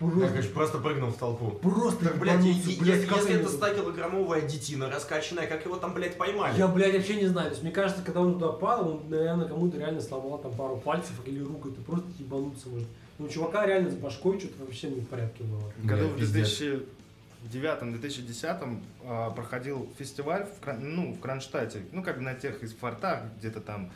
Я, 0.00 0.08
Просто, 0.08 0.28
конечно, 0.30 0.52
просто 0.52 0.78
прыгнул 0.78 1.10
в 1.10 1.16
толпу. 1.16 1.50
просто 1.58 2.06
Так, 2.06 2.18
блядь, 2.18 2.40
ебануться, 2.44 2.70
и- 2.70 2.80
блядь, 2.80 3.00
если, 3.02 3.14
если 3.14 3.34
это 3.36 3.48
100-килограммовая 3.48 4.48
детина 4.48 4.90
раскачанная, 4.90 5.46
как 5.46 5.64
его 5.64 5.76
там, 5.76 5.94
блядь, 5.94 6.18
поймали? 6.18 6.58
Я, 6.58 6.66
блядь, 6.66 6.94
вообще 6.96 7.14
не 7.20 7.26
знаю. 7.28 7.50
То 7.50 7.52
есть, 7.52 7.62
мне 7.62 7.70
кажется, 7.70 8.02
когда 8.02 8.20
он 8.22 8.32
туда 8.34 8.48
падал, 8.48 8.88
он, 8.94 9.02
наверное, 9.08 9.46
кому-то 9.46 9.78
реально 9.78 10.00
сломал 10.00 10.38
там 10.38 10.52
пару 10.54 10.76
пальцев 10.78 11.12
или 11.24 11.38
руку. 11.38 11.68
Это 11.68 11.80
просто 11.82 12.08
ебануться 12.18 12.68
может. 12.68 12.88
Ну, 13.22 13.28
чувака 13.28 13.66
реально 13.66 13.88
с 13.88 13.94
башкой 13.94 14.40
что-то 14.40 14.64
вообще 14.64 14.88
не 14.88 15.00
в 15.00 15.06
порядке 15.06 15.44
было. 15.44 15.72
Году 15.84 16.08
в 16.08 16.18
пиздец. 16.18 16.60
2009-2010 17.52 18.80
а, 19.04 19.30
проходил 19.30 19.88
фестиваль 19.96 20.44
в, 20.44 20.80
ну, 20.80 21.12
в 21.12 21.20
Кронштадте, 21.20 21.82
ну, 21.92 22.02
как 22.02 22.16
бы 22.16 22.22
на 22.22 22.34
тех 22.34 22.62
из 22.64 22.74
фортах, 22.74 23.22
где-то 23.38 23.60
там. 23.60 23.92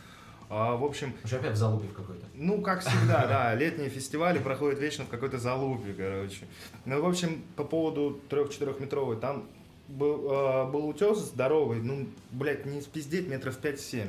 А, 0.48 0.76
в 0.76 0.84
общем, 0.84 1.12
Уже 1.24 1.36
опять 1.36 1.54
в 1.54 1.56
залупе 1.56 1.88
в 1.88 1.92
какой-то. 1.92 2.24
ну, 2.34 2.60
как 2.60 2.80
всегда, 2.82 3.26
да, 3.26 3.54
летние 3.54 3.88
фестивали 3.88 4.38
проходят 4.38 4.78
вечно 4.78 5.04
в 5.04 5.08
какой-то 5.08 5.38
залупе, 5.38 5.92
короче. 5.92 6.46
Ну, 6.84 7.02
в 7.02 7.06
общем, 7.06 7.42
по 7.56 7.64
поводу 7.64 8.20
3-4-метровой, 8.30 9.16
там 9.16 9.44
был, 9.88 10.30
э, 10.30 10.70
был 10.70 10.86
утес 10.86 11.18
здоровый, 11.18 11.80
ну, 11.80 12.08
блядь, 12.30 12.64
не 12.64 12.80
спиздеть, 12.80 13.26
метров 13.28 13.58
5-7. 13.60 14.06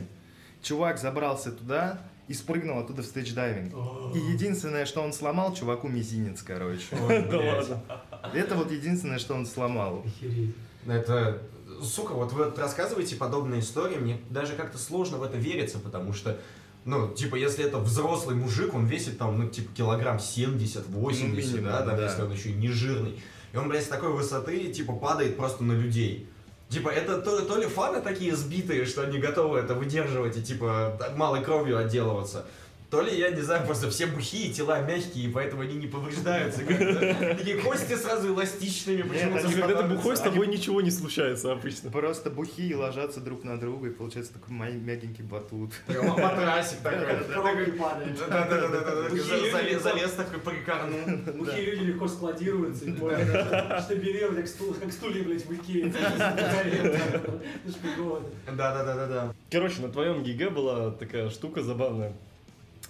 Чувак 0.61 0.99
забрался 0.99 1.51
туда 1.51 2.01
и 2.27 2.33
спрыгнул 2.33 2.79
оттуда 2.79 3.01
в 3.01 3.05
стейдж-дайвинг. 3.05 3.73
И 4.15 4.19
единственное, 4.19 4.85
что 4.85 5.01
он 5.01 5.13
сломал, 5.13 5.53
чуваку 5.53 5.87
мизинец, 5.87 6.41
короче. 6.41 6.85
Да 7.29 7.37
ладно. 7.37 7.83
Это 8.33 8.55
вот 8.55 8.71
единственное, 8.71 9.19
что 9.19 9.33
он 9.33 9.45
сломал. 9.45 10.03
Это, 10.85 11.41
сука, 11.81 12.13
вот 12.13 12.31
вы 12.33 12.51
рассказываете 12.55 13.15
подобные 13.15 13.59
истории, 13.61 13.97
мне 13.97 14.19
даже 14.29 14.53
как-то 14.55 14.77
сложно 14.77 15.17
в 15.17 15.23
это 15.23 15.37
вериться, 15.37 15.79
потому 15.79 16.13
что, 16.13 16.39
ну, 16.85 17.13
типа, 17.13 17.35
если 17.35 17.65
это 17.65 17.77
взрослый 17.79 18.35
мужик, 18.35 18.73
он 18.73 18.85
весит 18.85 19.17
там, 19.17 19.37
ну, 19.37 19.49
типа, 19.49 19.73
килограмм 19.75 20.17
70-80, 20.17 20.85
Ну, 20.91 21.07
минимум, 21.35 21.65
да, 21.65 21.81
там, 21.81 21.97
да. 21.97 22.05
если 22.05 22.21
он 22.21 22.31
еще 22.31 22.49
и 22.49 22.53
не 22.53 22.69
жирный. 22.69 23.21
И 23.53 23.57
он, 23.57 23.67
блядь, 23.69 23.83
с 23.83 23.87
такой 23.87 24.11
высоты, 24.13 24.71
типа, 24.71 24.93
падает 24.93 25.37
просто 25.37 25.63
на 25.63 25.73
людей. 25.73 26.29
Типа, 26.69 26.89
это 26.89 27.21
то, 27.21 27.41
то 27.41 27.57
ли 27.57 27.65
фаны 27.65 28.01
такие 28.01 28.35
сбитые, 28.35 28.85
что 28.85 29.03
они 29.03 29.19
готовы 29.19 29.59
это 29.59 29.73
выдерживать 29.73 30.35
и, 30.35 30.43
типа, 30.43 30.99
малой 31.15 31.41
кровью 31.41 31.77
отделываться, 31.77 32.45
то 32.89 33.01
ли, 33.01 33.17
я 33.17 33.31
не 33.31 33.41
знаю, 33.41 33.65
просто 33.65 33.89
все 33.89 34.05
бухие, 34.05 34.53
тела 34.53 34.79
мягкие, 34.79 35.25
и 35.25 35.29
поэтому 35.29 35.61
они 35.61 35.75
не 35.75 35.87
повреждаются. 35.87 36.63
как-то. 36.63 37.35
Такие 37.37 37.57
кости 37.57 37.95
сразу 37.95 38.29
эластичными, 38.29 39.01
почему-то 39.01 39.49
Когда 39.49 39.81
ты 39.83 39.87
бухой, 39.95 40.15
с 40.15 40.21
тобой 40.21 40.47
ничего 40.47 40.79
не 40.81 40.91
случается 40.91 41.51
обычно. 41.51 41.91
Просто 41.91 42.29
бухие 42.29 42.75
ложатся 42.77 43.19
друг 43.19 43.43
на 43.43 43.59
друга, 43.59 43.89
и 43.89 43.91
получается 43.91 44.33
такой 44.33 44.55
мягенький 44.55 45.23
батут. 45.23 45.73
Матрасик 45.87 46.79
такой. 46.79 47.07
Залез 49.79 50.11
такой 50.11 50.39
прикорнул. 50.39 50.99
Бухие 51.35 51.65
люди 51.71 51.83
легко 51.91 52.07
складируются 52.07 52.85
и 52.85 52.91
можно 52.93 53.81
штабелировать, 53.81 54.37
как 54.37 54.47
стул- 54.47 54.73
как 54.79 54.91
стулья, 54.93 55.23
блядь, 55.23 55.45
в 55.45 55.53
Икее. 55.53 55.93
Да-да-да-да-да. 58.55 59.33
Короче, 59.51 59.81
на 59.81 59.89
твоем 59.89 60.23
ГИГ 60.23 60.51
была 60.51 60.91
такая 60.91 61.29
штука 61.29 61.61
забавная. 61.63 62.13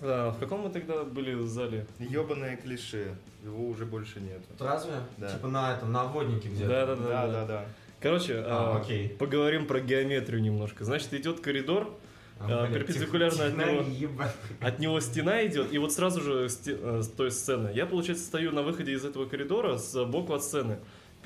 А, 0.02 0.32
в 0.32 0.40
каком 0.40 0.62
мы 0.62 0.70
тогда 0.70 1.04
были 1.04 1.34
в 1.34 1.48
зале? 1.48 1.86
Ебаное 2.00 2.58
клише. 2.58 3.16
Его 3.44 3.68
уже 3.70 3.86
больше 3.86 4.20
нет. 4.20 4.42
Разве? 4.60 4.94
Да. 5.18 5.30
Типа 5.32 5.48
на 5.48 5.74
этом, 5.76 5.92
на 5.92 6.06
воднике 6.06 6.50
где-то. 6.50 6.68
Да-да-да. 6.70 7.08
Да, 7.08 7.28
да, 7.28 7.46
да. 7.46 7.66
Короче, 8.00 8.36
А, 8.46 8.76
а, 8.76 8.80
окей. 8.82 9.10
поговорим 9.10 9.66
про 9.66 9.80
геометрию 9.80 10.42
немножко. 10.42 10.86
Значит, 10.86 11.14
идет 11.14 11.40
коридор, 11.40 11.92
А, 12.40 12.68
блядь, 12.68 12.86
перпендикулярно 12.86 13.46
от 13.46 13.58
него. 13.58 14.14
от 14.62 14.80
него 14.80 15.00
стена 15.00 15.46
идет, 15.48 15.74
и 15.74 15.78
вот 15.80 15.92
сразу 15.94 16.22
же 16.22 16.48
сте- 16.50 16.78
э, 16.80 17.02
с 17.02 17.08
той 17.08 17.32
сцены. 17.32 17.72
Я, 17.74 17.88
получается, 17.88 18.24
стою 18.26 18.52
на 18.52 18.62
выходе 18.62 18.92
из 18.92 19.04
этого 19.04 19.26
коридора 19.26 19.78
с 19.78 20.06
боку 20.06 20.34
от 20.34 20.44
сцены. 20.44 20.78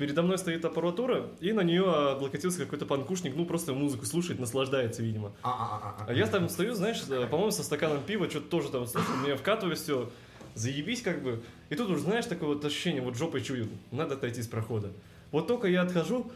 Передо 0.02 0.22
мной 0.22 0.36
стоит 0.36 0.64
аппаратура, 0.64 1.28
и 1.38 1.52
на 1.52 1.60
нее 1.60 1.84
облокотился 1.84 2.58
какой-то 2.58 2.86
панкушник, 2.86 3.36
ну 3.36 3.46
просто 3.46 3.72
музыку 3.72 4.04
слушает, 4.04 4.40
наслаждается, 4.40 5.00
видимо. 5.00 5.30
А-а-а-а. 5.44 6.06
А 6.08 6.12
я 6.12 6.26
там 6.26 6.48
стою, 6.48 6.74
знаешь, 6.74 7.04
э, 7.08 7.28
по-моему, 7.28 7.52
со 7.52 7.62
стаканом 7.62 8.02
пива, 8.02 8.28
что-то 8.28 8.48
тоже 8.48 8.70
там 8.70 8.84
слушаю, 8.88 9.18
мне 9.18 9.36
вкатываю 9.36 9.76
все, 9.76 10.10
заебись 10.56 11.02
как 11.02 11.22
бы. 11.22 11.40
И 11.70 11.76
тут 11.76 11.88
уже, 11.88 12.00
знаешь, 12.00 12.26
такое 12.26 12.48
вот 12.48 12.64
ощущение, 12.64 13.00
вот 13.00 13.16
жопой 13.16 13.42
чую, 13.42 13.68
надо 13.92 14.14
отойти 14.14 14.42
с 14.42 14.48
прохода. 14.48 14.90
Вот 15.30 15.46
только 15.46 15.68
я 15.68 15.82
отхожу, 15.82 16.32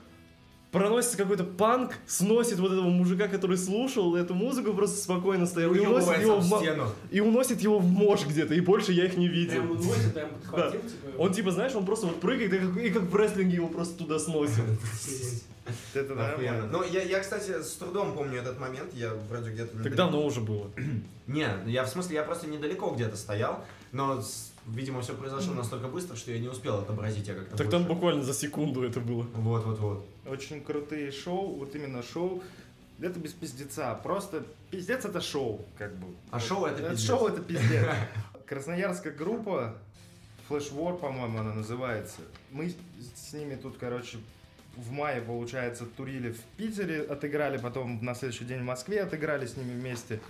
проносится 0.73 1.17
какой-то 1.17 1.45
панк, 1.45 1.95
сносит 2.07 2.59
вот 2.59 2.73
этого 2.73 2.89
мужика, 2.89 3.29
который 3.29 3.57
слушал 3.57 4.15
эту 4.17 4.35
музыку, 4.35 4.75
просто 4.75 4.99
спокойно 4.99 5.47
стоял, 5.47 5.75
и 5.75 5.81
уносит, 5.81 6.09
Уебывается 6.09 6.23
его 6.23 6.39
в, 6.39 6.61
стену. 6.61 6.93
и 7.11 7.21
уносит 7.21 7.61
его 7.61 7.79
в 7.79 7.87
мож 7.87 8.27
где-то, 8.27 8.55
и 8.55 8.61
больше 8.61 8.93
я 8.93 9.07
их 9.07 9.17
не 9.17 9.29
Прям 9.29 9.39
видел. 9.39 9.73
уносит, 9.73 10.17
а 10.17 10.21
я 10.21 10.27
ему 10.27 10.37
подхватил, 10.37 10.81
типа. 10.81 11.19
Он 11.19 11.33
типа, 11.33 11.51
знаешь, 11.51 11.75
он 11.75 11.87
просто 11.87 12.07
вот 12.07 12.21
прыгает, 12.21 12.53
и 12.53 12.59
как, 12.59 12.77
и 12.77 12.91
как 12.91 13.03
в 13.03 13.17
рестлинге 13.17 13.57
его 13.57 13.69
просто 13.69 13.97
туда 13.97 14.19
сносит. 14.19 14.65
Это 15.95 16.15
нормально. 16.15 16.69
Ну, 16.71 16.85
я, 16.85 17.03
я, 17.03 17.21
кстати, 17.21 17.61
с 17.63 17.73
трудом 17.73 18.15
помню 18.15 18.39
этот 18.39 18.59
момент, 18.61 18.93
я 18.95 19.13
вроде 19.29 19.51
где-то... 19.51 19.83
Так 19.83 19.95
давно 19.95 20.25
уже 20.25 20.41
было. 20.41 20.71
Не, 21.27 21.49
я 21.67 21.85
в 21.85 21.89
смысле, 21.89 22.17
я 22.17 22.23
просто 22.23 22.47
недалеко 22.47 22.91
где-то 22.91 23.17
стоял, 23.17 23.65
но, 23.93 24.23
видимо, 24.67 25.01
все 25.03 25.15
произошло 25.15 25.55
настолько 25.55 25.89
быстро, 25.89 26.17
что 26.17 26.31
я 26.33 26.39
не 26.39 26.49
успел 26.49 26.79
отобразить, 26.79 27.27
я 27.29 27.35
как-то 27.35 27.57
Так 27.57 27.71
там 27.71 27.83
больше- 27.83 27.95
буквально 27.95 28.25
за 28.25 28.35
секунду 28.35 28.83
это 28.83 29.01
было. 29.01 29.23
Вот-вот-вот. 29.35 30.07
Очень 30.27 30.63
крутые 30.63 31.11
шоу, 31.13 31.55
вот 31.57 31.75
именно 31.75 32.03
шоу. 32.03 32.43
Это 33.01 33.21
без 33.21 33.33
пиздеца. 33.33 33.95
Просто 34.03 34.45
пиздец 34.71 35.05
это 35.05 35.21
шоу, 35.21 35.65
как 35.77 35.95
бы. 35.97 36.07
А 36.31 36.41
шоу 36.41 36.65
это 36.67 36.83
пиздец. 36.83 37.07
Шоу 37.07 37.29
это 37.29 37.43
пиздец. 37.43 37.85
Красноярская 38.47 39.13
группа, 39.13 39.77
Flash 40.49 40.73
War, 40.73 40.97
по-моему, 40.99 41.39
она 41.41 41.53
называется. 41.53 42.21
Мы 42.51 42.73
с 43.15 43.33
ними 43.33 43.57
тут, 43.57 43.77
короче, 43.79 44.19
в 44.77 44.91
мае, 44.93 45.21
получается, 45.21 45.85
турили 45.85 46.33
в 46.33 46.41
Питере, 46.57 47.03
отыграли, 47.03 47.59
потом 47.59 48.03
на 48.05 48.15
следующий 48.15 48.45
день 48.45 48.61
в 48.61 48.65
Москве 48.65 49.03
отыграли 49.03 49.47
с 49.47 49.57
ними 49.57 49.73
вместе. 49.73 50.21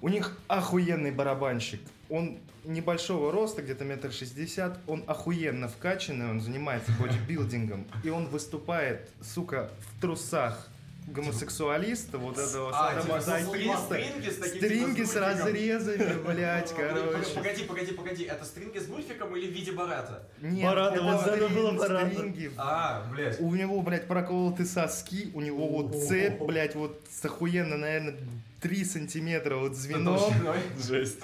У 0.00 0.08
них 0.08 0.36
охуенный 0.48 1.10
барабанщик. 1.10 1.80
Он 2.08 2.38
небольшого 2.64 3.32
роста, 3.32 3.62
где-то 3.62 3.84
метр 3.84 4.12
шестьдесят. 4.12 4.78
Он 4.86 5.04
охуенно 5.06 5.68
вкачанный, 5.68 6.28
он 6.30 6.40
занимается 6.40 6.90
бодибилдингом. 7.00 7.86
И 8.04 8.08
он 8.10 8.26
выступает, 8.26 9.08
сука, 9.22 9.70
в 9.80 10.00
трусах 10.00 10.68
гомосексуалиста, 11.08 12.18
вот 12.18 12.36
этого 12.36 12.70
А, 12.74 13.00
типа, 13.00 13.20
садомазохиста. 13.20 13.84
стринги 13.84 14.28
с 14.28 14.36
Стринги 14.56 15.18
разрезами, 15.18 16.26
блядь, 16.26 16.74
короче. 16.74 17.30
Погоди, 17.34 17.64
погоди, 17.64 17.92
погоди, 17.92 18.24
это 18.24 18.44
стринги 18.44 18.78
с 18.78 18.88
мульфиком 18.88 19.36
или 19.36 19.46
в 19.46 19.52
виде 19.52 19.72
барата? 19.72 20.26
Нет, 20.40 20.64
Барата, 20.64 20.94
это 20.96 21.04
вот 21.04 21.20
стринги, 21.20 21.54
было 21.54 21.72
барата. 21.72 22.10
стринги. 22.12 22.50
А, 22.56 23.06
блядь. 23.12 23.40
У 23.40 23.54
него, 23.54 23.82
блядь, 23.82 24.08
проколоты 24.08 24.64
соски, 24.64 25.30
у 25.34 25.40
него 25.40 25.68
вот 25.68 25.94
цепь, 25.94 26.40
блядь, 26.42 26.74
вот 26.74 27.00
с 27.08 27.24
охуенно, 27.24 27.76
наверное, 27.76 28.16
3 28.60 28.84
сантиметра 28.84 29.56
вот 29.56 29.74
звеном. 29.76 30.18
Толщиной. 30.18 30.58
Жесть. 30.82 31.18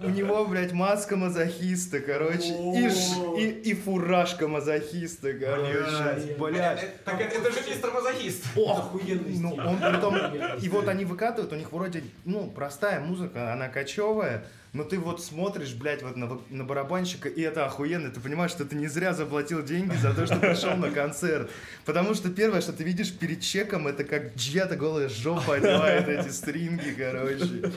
У 0.00 0.08
него, 0.08 0.44
блядь, 0.46 0.72
маска 0.72 1.16
мазохиста, 1.16 2.00
короче, 2.00 2.48
и, 2.48 2.88
ш- 2.90 3.38
и, 3.38 3.70
и 3.70 3.74
фуражка 3.74 4.48
мазохиста, 4.48 5.32
короче, 5.34 5.84
Э, 5.86 6.34
блядь. 6.38 7.04
Так 7.04 7.20
это 7.20 7.50
же 7.52 7.60
мистер 7.68 7.90
мазохист. 7.92 8.44
Охуенный 8.56 9.38
Ну, 9.38 9.54
он 9.54 9.78
притом, 9.78 10.16
и 10.60 10.68
вот 10.68 10.88
они 10.88 11.04
выкатывают, 11.04 11.52
у 11.52 11.56
них 11.56 11.70
вроде, 11.72 12.02
ну, 12.24 12.50
простая 12.50 13.00
музыка, 13.00 13.52
она 13.52 13.68
кочевая, 13.68 14.44
но 14.76 14.84
ты 14.84 14.98
вот 14.98 15.22
смотришь, 15.22 15.74
блядь, 15.74 16.02
вот 16.02 16.16
на, 16.16 16.38
на 16.50 16.64
барабанщика, 16.64 17.28
и 17.28 17.40
это 17.40 17.64
охуенно, 17.64 18.10
ты 18.10 18.20
понимаешь, 18.20 18.50
что 18.50 18.64
ты 18.64 18.76
не 18.76 18.86
зря 18.88 19.14
заплатил 19.14 19.62
деньги 19.64 19.96
за 19.96 20.12
то, 20.12 20.26
что 20.26 20.36
пришел 20.36 20.76
на 20.76 20.90
концерт. 20.90 21.50
Потому 21.86 22.14
что 22.14 22.28
первое, 22.30 22.60
что 22.60 22.72
ты 22.72 22.84
видишь 22.84 23.12
перед 23.12 23.40
чеком, 23.40 23.88
это 23.88 24.04
как 24.04 24.36
чья-то 24.36 24.76
голая 24.76 25.08
жопа 25.08 25.54
одевает 25.56 26.08
эти 26.08 26.28
стринги, 26.28 26.94
короче. 26.96 27.72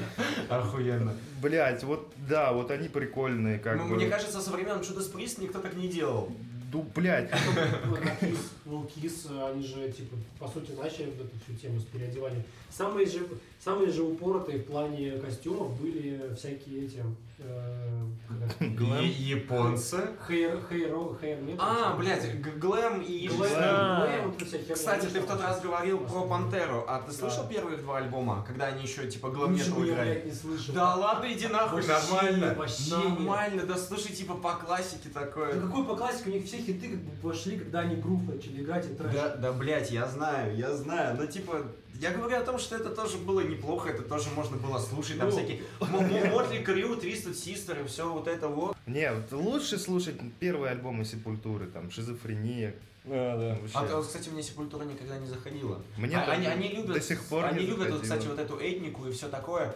Охуенно. 0.49 1.15
Блядь, 1.41 1.83
вот, 1.83 2.11
да, 2.27 2.51
вот 2.51 2.69
они 2.71 2.89
прикольные, 2.89 3.59
как 3.59 3.77
Ну, 3.77 3.87
бы. 3.87 3.95
Мне 3.95 4.07
кажется, 4.09 4.41
со 4.41 4.51
времен 4.51 4.81
Чудо 4.83 5.01
Приз 5.09 5.37
никто 5.37 5.59
так 5.59 5.75
не 5.75 5.87
делал. 5.87 6.31
Блядь, 6.95 7.31
Ну, 8.25 8.37
ну, 8.65 8.89
Kiss, 8.95 9.51
они 9.51 9.63
же, 9.63 9.91
типа, 9.91 10.15
по 10.39 10.47
сути, 10.47 10.71
начали 10.71 11.05
вот 11.05 11.25
эту 11.25 11.31
всю 11.43 11.55
тему 11.59 11.79
с 11.79 11.83
переодеванием. 11.85 12.43
Самые 12.69 13.07
же, 13.07 13.27
самые 13.59 13.91
же 13.91 14.03
упоротые 14.03 14.59
в 14.59 14.65
плане 14.65 15.11
костюмов 15.13 15.79
были 15.79 16.33
всякие 16.35 16.85
эти... 16.85 17.03
Э, 17.39 18.05
Глэм. 18.59 19.03
И 19.03 19.07
японцы. 19.07 20.09
Hair, 20.27 20.59
hair, 20.69 21.21
hair 21.21 21.43
metal, 21.45 21.55
А, 21.59 21.95
блядь, 21.95 22.41
глэм 22.59 23.01
и 23.01 23.27
Глэм. 23.27 23.51
А. 23.55 24.31
Кстати, 24.73 25.05
ты 25.07 25.21
в 25.21 25.25
тот 25.25 25.41
раз 25.41 25.61
говорил 25.61 25.99
про. 25.99 26.21
Пантеру, 26.29 26.85
а 26.87 26.99
ты 27.01 27.11
слышал 27.11 27.43
Да. 27.43 27.49
первые 27.49 27.77
два 27.77 27.97
альбома, 27.97 28.43
когда 28.45 28.65
они 28.67 28.83
еще 28.83 29.07
типа 29.07 29.29
глэм 29.29 29.53
бы 29.53 29.59
я, 29.59 29.93
играли? 29.93 30.11
блядь, 30.11 30.25
не 30.25 30.31
слышал. 30.31 30.73
Да 30.73 30.95
ладно, 30.95 31.31
иди 31.31 31.47
нахуй, 31.47 31.83
нормально. 31.85 32.45
нет, 32.45 32.57
нет. 32.57 32.91
Нормально, 33.19 33.63
да 33.65 33.77
слушай, 33.77 34.13
типа 34.13 34.35
по 34.35 34.53
классике 34.53 35.09
Да 35.13 35.21
такое. 35.21 35.59
какой 35.59 35.85
по 35.85 35.95
классике, 35.95 36.29
у 36.29 36.33
них 36.33 36.45
все 36.45 36.57
хиты 36.57 36.89
как 36.89 36.99
бы 36.99 37.11
пошли, 37.29 37.57
когда 37.57 37.79
они 37.79 37.95
грув 37.95 38.21
начали 38.27 38.61
играть 38.63 38.85
и 38.85 38.93
трэш. 38.93 39.13
Да, 39.13 39.35
да, 39.37 39.51
блядь, 39.53 39.91
я 39.91 40.05
знаю, 40.07 40.55
я 40.55 40.75
знаю, 40.75 41.17
но 41.17 41.25
типа, 41.25 41.63
я 41.99 42.11
говорю 42.11 42.37
о 42.37 42.41
том, 42.41 42.57
что 42.57 42.75
это 42.75 42.89
тоже 42.89 43.17
было 43.17 43.41
неплохо, 43.41 43.89
это 43.89 44.03
тоже 44.03 44.29
можно 44.35 44.57
было 44.57 44.79
слушать, 44.79 45.17
там 45.19 45.27
Ну. 45.29 45.35
всякие 45.35 45.61
Мотли 46.31 46.63
Крю, 46.63 46.95
Twisted 46.95 47.33
Sister 47.33 47.83
и 47.83 47.87
все 47.87 48.11
вот 48.11 48.27
это 48.27 48.47
вот. 48.47 48.75
не, 48.85 49.11
лучше 49.31 49.77
слушать 49.77 50.15
первые 50.39 50.71
альбомы 50.71 51.03
Сепультуры, 51.05 51.67
там, 51.67 51.91
Шизофрения. 51.91 52.73
А, 53.05 53.57
да. 53.73 53.79
А, 53.79 53.85
то, 53.85 54.01
кстати, 54.01 54.29
мне 54.29 54.43
Сепультура 54.43 54.83
никогда 54.83 55.17
не 55.17 55.27
заходила. 55.27 55.81
Мне 55.97 56.17
А- 56.17 56.31
они, 56.31 56.47
они 56.47 56.69
любят, 56.69 56.93
до 56.93 57.01
сих 57.01 57.23
пор 57.25 57.45
они 57.45 57.61
не 57.61 57.67
любят, 57.67 57.89
вот, 57.91 58.01
кстати, 58.01 58.27
вот 58.27 58.39
эту 58.39 58.57
этнику 58.57 59.07
и 59.07 59.11
все 59.11 59.27
такое. 59.27 59.75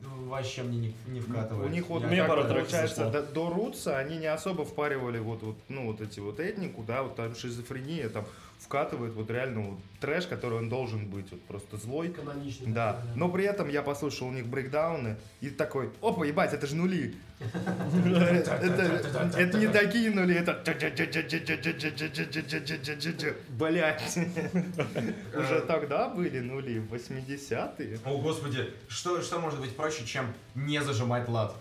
Ну, 0.00 0.28
Вообще 0.28 0.62
мне 0.64 0.78
не, 0.78 0.94
не 1.06 1.20
вкатывает. 1.20 1.70
У 1.70 1.72
них 1.72 1.86
вот, 1.88 2.02
Мне 2.02 2.24
треков 2.24 2.48
получается, 2.48 3.08
до, 3.08 3.22
до 3.22 3.50
Рутса 3.50 3.98
они 3.98 4.16
не 4.16 4.26
особо 4.26 4.64
впаривали 4.64 5.20
вот, 5.20 5.42
вот, 5.42 5.56
ну, 5.68 5.86
вот 5.86 6.00
эти 6.00 6.18
вот 6.18 6.40
этнику, 6.40 6.82
да, 6.82 7.04
вот 7.04 7.14
там 7.14 7.36
шизофрения, 7.36 8.08
там 8.08 8.24
вкатывает 8.62 9.14
вот 9.14 9.30
реально 9.30 9.60
вот 9.60 9.78
трэш, 10.00 10.26
который 10.26 10.58
он 10.58 10.68
должен 10.68 11.06
быть, 11.06 11.30
вот 11.30 11.42
просто 11.42 11.76
злой. 11.76 12.10
Каноничный. 12.10 12.72
Да, 12.72 12.94
такой, 12.94 13.10
но 13.16 13.28
при 13.28 13.44
этом 13.44 13.68
я 13.68 13.82
послушал 13.82 14.28
у 14.28 14.32
них 14.32 14.46
брейкдауны 14.46 15.16
и 15.40 15.50
такой, 15.50 15.90
опа, 16.00 16.24
ебать, 16.24 16.52
это 16.52 16.66
же 16.66 16.76
нули. 16.76 17.14
Это 19.36 19.58
не 19.58 19.68
такие 19.68 20.10
нули, 20.10 20.36
это... 20.36 20.52
Блять. 23.48 24.18
Уже 25.36 25.60
тогда 25.62 26.08
были 26.08 26.40
нули, 26.40 26.78
в 26.78 26.94
80-е. 26.94 27.98
О, 28.04 28.18
господи, 28.18 28.70
что 28.88 29.40
может 29.40 29.60
быть 29.60 29.74
проще, 29.76 30.04
чем 30.04 30.26
не 30.54 30.80
зажимать 30.82 31.28
лад? 31.28 31.54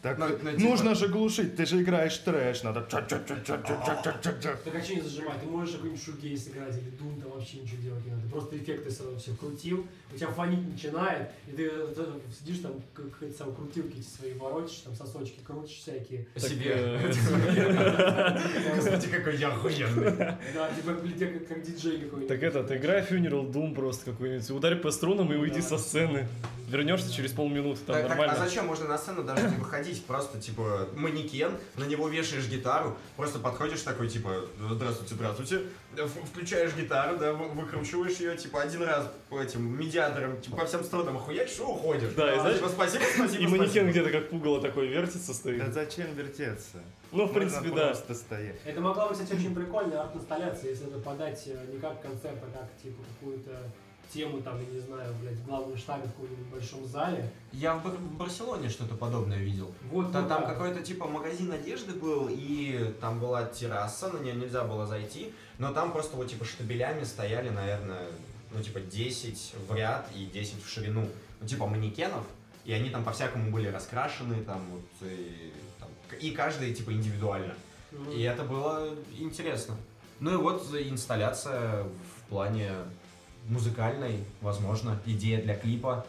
Так 0.00 0.16
Ну, 0.16 0.28
ну, 0.28 0.34
типа- 0.52 0.62
нужно 0.62 0.94
же 0.94 1.08
глушить, 1.08 1.56
ты 1.56 1.66
же 1.66 1.82
играешь 1.82 2.16
трэш, 2.18 2.62
надо... 2.62 2.82
Так 2.82 3.12
а 3.12 4.80
что 4.80 4.94
не 4.94 5.00
зажимать? 5.00 5.40
Ты 5.40 5.46
можешь 5.46 5.74
какой-нибудь 5.74 6.04
шугейс 6.04 6.48
играть 6.48 6.76
или 6.76 6.90
дун, 6.90 7.20
там 7.20 7.32
вообще 7.32 7.58
ничего 7.58 7.82
делать 7.82 8.04
не 8.04 8.12
надо. 8.12 8.22
Ты 8.22 8.28
просто 8.28 8.56
эффекты 8.56 8.90
сразу 8.92 9.18
все 9.18 9.34
крутил, 9.34 9.86
у 10.12 10.16
тебя 10.16 10.28
фонить 10.28 10.70
начинает, 10.70 11.30
и 11.48 11.52
ты 11.52 11.68
э, 11.72 12.20
сидишь 12.38 12.58
там, 12.58 12.74
как 12.94 13.06
самые 13.36 13.56
крутилки 13.56 13.98
эти 13.98 14.06
свои 14.06 14.34
воротишь, 14.34 14.78
там 14.78 14.94
сосочки 14.94 15.40
крутишь 15.44 15.78
всякие. 15.78 16.26
По 16.32 16.40
себе. 16.40 16.74
э, 16.76 17.12
Господи, 18.76 19.08
какой 19.08 19.36
я 19.36 19.48
охуенный. 19.48 20.12
Да, 20.12 20.70
типа, 20.76 20.94
как, 20.94 21.48
как 21.48 21.62
диджей 21.62 21.98
какой-нибудь. 22.02 22.28
Так 22.28 22.42
этот, 22.44 22.70
играй 22.70 23.02
Funeral 23.02 23.50
Doom 23.50 23.74
просто 23.74 24.12
какой-нибудь. 24.12 24.48
Ударь 24.50 24.76
по 24.76 24.92
струнам 24.92 25.32
и 25.32 25.36
уйди 25.36 25.60
со 25.60 25.76
сцены. 25.76 26.28
Вернешься 26.68 27.10
через 27.10 27.32
полминуты, 27.32 27.80
там 27.86 27.96
а 27.96 28.08
нормально. 28.08 28.36
зачем 28.36 28.66
можно 28.66 28.86
на 28.86 28.98
сцену 28.98 29.24
даже 29.24 29.48
не 29.48 29.56
выходить? 29.56 29.87
Просто, 29.96 30.40
типа, 30.40 30.88
манекен, 30.94 31.52
на 31.76 31.84
него 31.84 32.08
вешаешь 32.08 32.46
гитару, 32.48 32.96
просто 33.16 33.38
подходишь 33.38 33.80
такой, 33.82 34.08
типа, 34.08 34.44
здравствуйте, 34.70 35.14
здравствуйте, 35.14 35.62
включаешь 36.30 36.74
гитару, 36.74 37.16
да, 37.18 37.32
вы- 37.32 37.48
выкручиваешь 37.48 38.16
ее, 38.18 38.36
типа, 38.36 38.62
один 38.62 38.82
раз 38.82 39.10
по 39.28 39.40
этим 39.40 39.78
медиаторам, 39.78 40.40
типа, 40.40 40.56
по 40.58 40.66
всем 40.66 40.84
струнам 40.84 41.16
охуячишь 41.16 41.58
и 41.58 41.62
уходишь. 41.62 42.12
Да, 42.14 42.34
и 42.34 42.40
знаешь- 42.40 42.58
Типа, 42.58 42.68
спасибо, 42.68 43.04
спасибо, 43.16 43.42
И 43.42 43.46
манекен 43.46 43.90
где-то 43.90 44.10
как 44.10 44.30
пугало 44.30 44.60
такое 44.60 44.86
вертится 44.86 45.28
Да 45.28 45.34
стоит. 45.34 45.74
зачем 45.74 46.14
вертеться? 46.14 46.78
Ну, 47.10 47.24
в 47.26 47.32
принципе, 47.32 47.70
да. 47.70 47.86
просто 47.88 48.14
стоять. 48.14 48.56
Это 48.64 48.80
могла 48.80 49.08
быть, 49.08 49.18
кстати, 49.18 49.38
очень 49.38 49.54
прикольная 49.54 50.02
арт-инсталляция, 50.02 50.70
если 50.70 50.88
это 50.88 50.98
подать 50.98 51.42
э, 51.46 51.66
не 51.72 51.78
как 51.78 52.02
концерт, 52.02 52.36
а 52.42 52.58
как, 52.58 52.68
типа, 52.82 53.02
какую-то 53.18 53.50
тему, 54.12 54.40
там, 54.40 54.58
я 54.60 54.66
не 54.66 54.80
знаю, 54.80 55.14
блядь, 55.20 55.34
в 55.36 55.46
главном 55.46 55.76
штабе 55.76 56.04
в 56.08 56.12
каком-нибудь 56.12 56.46
большом 56.46 56.86
зале. 56.86 57.30
Я 57.52 57.74
в, 57.74 57.82
Бар- 57.84 57.92
в 57.96 58.16
Барселоне 58.16 58.68
что-то 58.68 58.94
подобное 58.94 59.38
видел. 59.38 59.72
Вот, 59.90 60.12
Та- 60.12 60.22
ну 60.22 60.28
Там 60.28 60.42
да. 60.42 60.48
какой-то 60.48 60.82
типа 60.82 61.06
магазин 61.06 61.52
одежды 61.52 61.92
был, 61.92 62.28
и 62.30 62.94
там 63.00 63.20
была 63.20 63.44
терраса, 63.44 64.08
на 64.12 64.18
нее 64.18 64.34
нельзя 64.34 64.64
было 64.64 64.86
зайти, 64.86 65.32
но 65.58 65.72
там 65.72 65.92
просто 65.92 66.16
вот 66.16 66.28
типа 66.28 66.44
штабелями 66.44 67.04
стояли, 67.04 67.50
наверное, 67.50 68.06
ну 68.52 68.62
типа 68.62 68.80
10 68.80 69.54
в 69.68 69.74
ряд 69.74 70.08
и 70.14 70.24
10 70.26 70.64
в 70.64 70.68
ширину, 70.68 71.06
ну 71.40 71.46
типа 71.46 71.66
манекенов, 71.66 72.24
и 72.64 72.72
они 72.72 72.90
там 72.90 73.04
по-всякому 73.04 73.50
были 73.50 73.68
раскрашены, 73.68 74.42
там 74.44 74.62
вот, 74.70 75.08
и, 75.10 75.52
там, 75.78 75.88
и 76.20 76.30
каждый 76.30 76.72
типа 76.74 76.92
индивидуально. 76.92 77.54
Мгм. 77.92 78.10
И 78.12 78.22
это 78.22 78.42
было 78.44 78.94
интересно. 79.18 79.74
Ну 80.20 80.34
и 80.34 80.36
вот 80.36 80.62
инсталляция 80.74 81.84
в 81.84 82.28
плане 82.28 82.70
музыкальной, 83.48 84.24
возможно, 84.40 84.98
идея 85.06 85.42
для 85.42 85.54
клипа. 85.56 86.06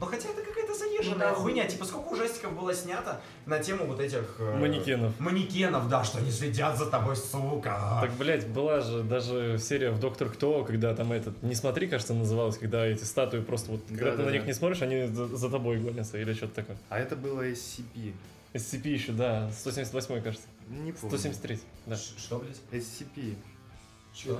Но 0.00 0.06
хотя 0.06 0.28
это 0.28 0.42
какая-то 0.42 0.74
заезженная 0.74 1.30
Ну 1.30 1.34
да. 1.34 1.40
хуйня. 1.40 1.64
Типа, 1.66 1.84
сколько 1.84 2.12
ужастиков 2.12 2.52
было 2.56 2.72
снято 2.72 3.20
на 3.46 3.58
тему 3.58 3.84
вот 3.86 3.98
этих... 3.98 4.36
э, 4.38 4.56
Манекенов. 4.56 5.18
Манекенов, 5.18 5.88
да, 5.88 6.04
что 6.04 6.18
они 6.18 6.30
следят 6.30 6.78
за 6.78 6.86
тобой, 6.86 7.16
сука. 7.16 7.98
Так, 8.00 8.12
блядь, 8.12 8.46
была 8.46 8.80
же 8.80 9.02
даже 9.02 9.58
серия 9.58 9.90
в 9.90 9.98
Доктор 9.98 10.28
Кто, 10.30 10.62
когда 10.64 10.94
там 10.94 11.10
этот, 11.10 11.42
не 11.42 11.56
смотри, 11.56 11.88
кажется, 11.88 12.14
называлось, 12.14 12.58
когда 12.58 12.86
эти 12.86 13.02
статуи 13.02 13.40
просто 13.40 13.72
вот, 13.72 13.80
когда 13.88 14.04
ты 14.04 14.10
на 14.10 14.16
Да-да-да. 14.18 14.30
них 14.36 14.46
не 14.46 14.52
смотришь, 14.52 14.82
они 14.82 15.06
за, 15.08 15.26
за 15.26 15.50
тобой 15.50 15.78
гонятся 15.80 16.16
или 16.18 16.32
что-то 16.32 16.54
такое. 16.54 16.76
А 16.90 16.98
это 17.00 17.16
было 17.16 17.44
SCP. 17.48 18.12
SCP 18.54 18.88
еще, 18.88 19.10
да, 19.12 19.50
178 19.50 20.22
кажется. 20.22 20.46
Не 20.68 20.92
помню. 20.92 21.18
173, 21.18 21.58
да. 21.86 21.96
Ш- 21.96 22.02
Что, 22.16 22.38
блядь? 22.38 22.60
SCP. 22.70 23.34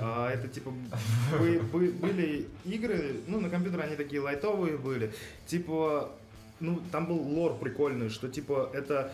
А, 0.01 0.29
это 0.31 0.47
типа 0.47 0.71
бы- 1.39 1.59
бы- 1.71 1.91
были 1.91 2.47
игры, 2.65 3.17
ну 3.27 3.39
на 3.39 3.49
компьютере 3.49 3.83
они 3.83 3.95
такие 3.95 4.21
лайтовые 4.21 4.77
были, 4.77 5.11
типа, 5.47 6.11
ну 6.59 6.81
там 6.91 7.05
был 7.05 7.17
лор 7.19 7.57
прикольный, 7.57 8.09
что 8.09 8.27
типа 8.27 8.69
это 8.73 9.13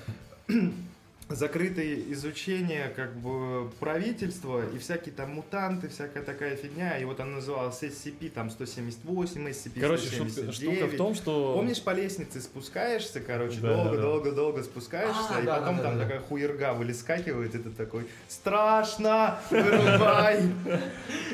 закрытое 1.30 1.95
изучение 2.11 2.89
как 2.95 3.15
бы 3.17 3.69
правительства 3.80 4.61
и 4.69 4.78
всякие 4.78 5.13
там 5.13 5.32
мутанты, 5.32 5.88
всякая 5.89 6.21
такая 6.23 6.55
фигня. 6.55 6.97
И 6.99 7.05
вот 7.05 7.19
она 7.19 7.38
называлась 7.38 7.82
SCP 7.82 8.30
там 8.30 8.49
178, 8.51 9.47
SCP 9.49 9.80
Короче, 9.82 10.03
шутка, 10.03 10.30
179. 10.30 10.55
штука 10.80 10.93
в 10.93 10.97
том, 10.97 11.15
что... 11.15 11.53
Помнишь, 11.55 11.82
по 11.82 11.91
лестнице 11.91 12.41
спускаешься, 12.41 13.21
короче, 13.21 13.59
Да, 13.59 13.69
да, 13.69 13.76
да. 13.76 13.84
долго-долго-долго 13.84 14.63
спускаешься, 14.63 15.36
А, 15.36 15.41
и 15.41 15.45
да, 15.45 15.55
потом 15.55 15.78
да, 15.78 15.84
там 15.84 15.93
да, 15.93 15.99
да. 15.99 16.03
такая 16.05 16.19
хуерга 16.21 16.73
вылескакивает, 16.73 17.55
и 17.55 17.57
ты 17.59 17.69
такой, 17.71 18.07
страшно, 18.28 19.39
вырубай. 19.49 20.43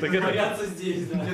Так 0.00 0.14
это- 0.14 0.66
здесь, 0.66 1.08
да. 1.08 1.24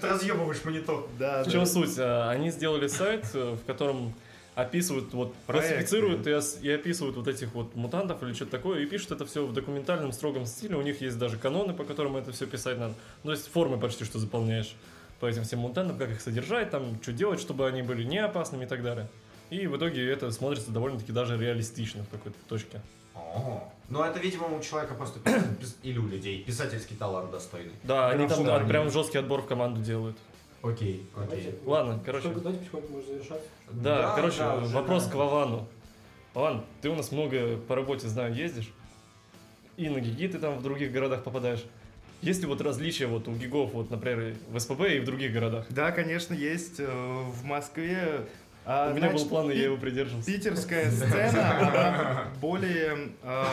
Ты 0.00 0.06
разъебываешь 0.08 0.62
монитор. 0.64 1.08
В 1.18 1.50
чем 1.50 1.64
суть? 1.64 1.94
А, 1.98 2.30
Они 2.30 2.50
сделали 2.50 2.86
сайт, 2.88 3.24
э, 3.34 3.56
в 3.60 3.64
котором 3.66 4.14
описывают, 4.58 5.12
вот, 5.14 5.34
классифицируют 5.46 6.26
и, 6.26 6.66
и 6.66 6.70
описывают 6.70 7.16
вот 7.16 7.28
этих 7.28 7.54
вот 7.54 7.76
мутантов 7.76 8.22
или 8.24 8.32
что-то 8.32 8.50
такое, 8.50 8.80
и 8.80 8.86
пишут 8.86 9.12
это 9.12 9.24
все 9.24 9.46
в 9.46 9.52
документальном 9.52 10.12
строгом 10.12 10.46
стиле. 10.46 10.74
У 10.76 10.82
них 10.82 11.00
есть 11.00 11.16
даже 11.16 11.36
каноны, 11.38 11.72
по 11.74 11.84
которым 11.84 12.16
это 12.16 12.32
все 12.32 12.46
писать 12.46 12.76
надо. 12.78 12.94
Ну, 13.22 13.28
то 13.30 13.32
есть 13.32 13.50
формы 13.50 13.78
почти 13.78 14.04
что 14.04 14.18
заполняешь 14.18 14.74
по 15.20 15.26
этим 15.26 15.44
всем 15.44 15.60
мутантам, 15.60 15.96
как 15.96 16.10
их 16.10 16.20
содержать, 16.20 16.70
там, 16.70 16.98
что 17.02 17.12
делать, 17.12 17.40
чтобы 17.40 17.68
они 17.68 17.82
были 17.82 18.02
не 18.02 18.18
опасными 18.18 18.64
и 18.64 18.68
так 18.68 18.82
далее. 18.82 19.08
И 19.50 19.66
в 19.66 19.76
итоге 19.76 20.10
это 20.10 20.30
смотрится 20.32 20.70
довольно-таки 20.72 21.12
даже 21.12 21.38
реалистично 21.38 22.02
в 22.04 22.08
какой-то 22.08 22.38
точке. 22.48 22.80
О, 23.14 23.72
Ну, 23.88 24.02
это, 24.02 24.18
видимо, 24.18 24.48
у 24.48 24.60
человека 24.60 24.94
просто 24.94 25.20
или 25.82 25.98
у 25.98 26.06
людей 26.08 26.42
писательский 26.42 26.96
талант 26.96 27.30
достойный. 27.30 27.72
Да, 27.84 28.10
они 28.10 28.24
Хорошо, 28.26 28.44
там 28.44 28.54
они- 28.56 28.64
а, 28.64 28.68
прям 28.68 28.90
жесткий 28.90 29.18
отбор 29.18 29.42
в 29.42 29.46
команду 29.46 29.80
делают. 29.80 30.16
Окей, 30.62 31.08
Давайте, 31.14 31.48
окей. 31.48 31.60
Ладно, 31.64 32.00
короче. 32.04 32.24
Сколько, 32.24 32.40
давайте 32.40 32.60
потихоньку 32.64 32.92
можно 32.92 33.12
завершать. 33.12 33.42
Да, 33.70 34.02
Да, 34.02 34.14
короче, 34.16 34.38
да, 34.38 34.56
вопрос 34.56 35.04
да. 35.04 35.10
к 35.10 35.14
Вовану. 35.14 35.68
Вован, 36.34 36.64
ты 36.82 36.88
у 36.90 36.94
нас 36.94 37.12
много 37.12 37.56
по 37.56 37.74
работе, 37.76 38.08
знаю, 38.08 38.34
ездишь. 38.34 38.72
И 39.76 39.88
на 39.88 40.00
гиги 40.00 40.26
ты 40.26 40.38
там 40.38 40.58
в 40.58 40.62
других 40.62 40.90
городах 40.92 41.22
попадаешь. 41.22 41.64
Есть 42.20 42.40
ли 42.40 42.46
вот 42.48 42.60
различия 42.60 43.06
вот 43.06 43.28
у 43.28 43.32
гигов, 43.32 43.72
вот, 43.72 43.90
например, 43.90 44.34
в 44.48 44.58
СПБ 44.58 44.96
и 44.96 44.98
в 44.98 45.04
других 45.04 45.32
городах? 45.32 45.66
Да, 45.70 45.92
конечно, 45.92 46.34
есть 46.34 46.80
э, 46.80 46.86
в 46.86 47.44
Москве. 47.44 48.26
а, 48.64 48.90
у 48.90 48.96
меня 48.96 49.08
значит, 49.08 49.22
был 49.22 49.28
план, 49.28 49.50
и 49.52 49.56
я 49.56 49.64
его 49.66 49.76
придерживался. 49.76 50.26
Питерская 50.32 50.90
сцена, 50.90 51.58
она 51.68 52.24
более, 52.40 53.10
э, 53.22 53.44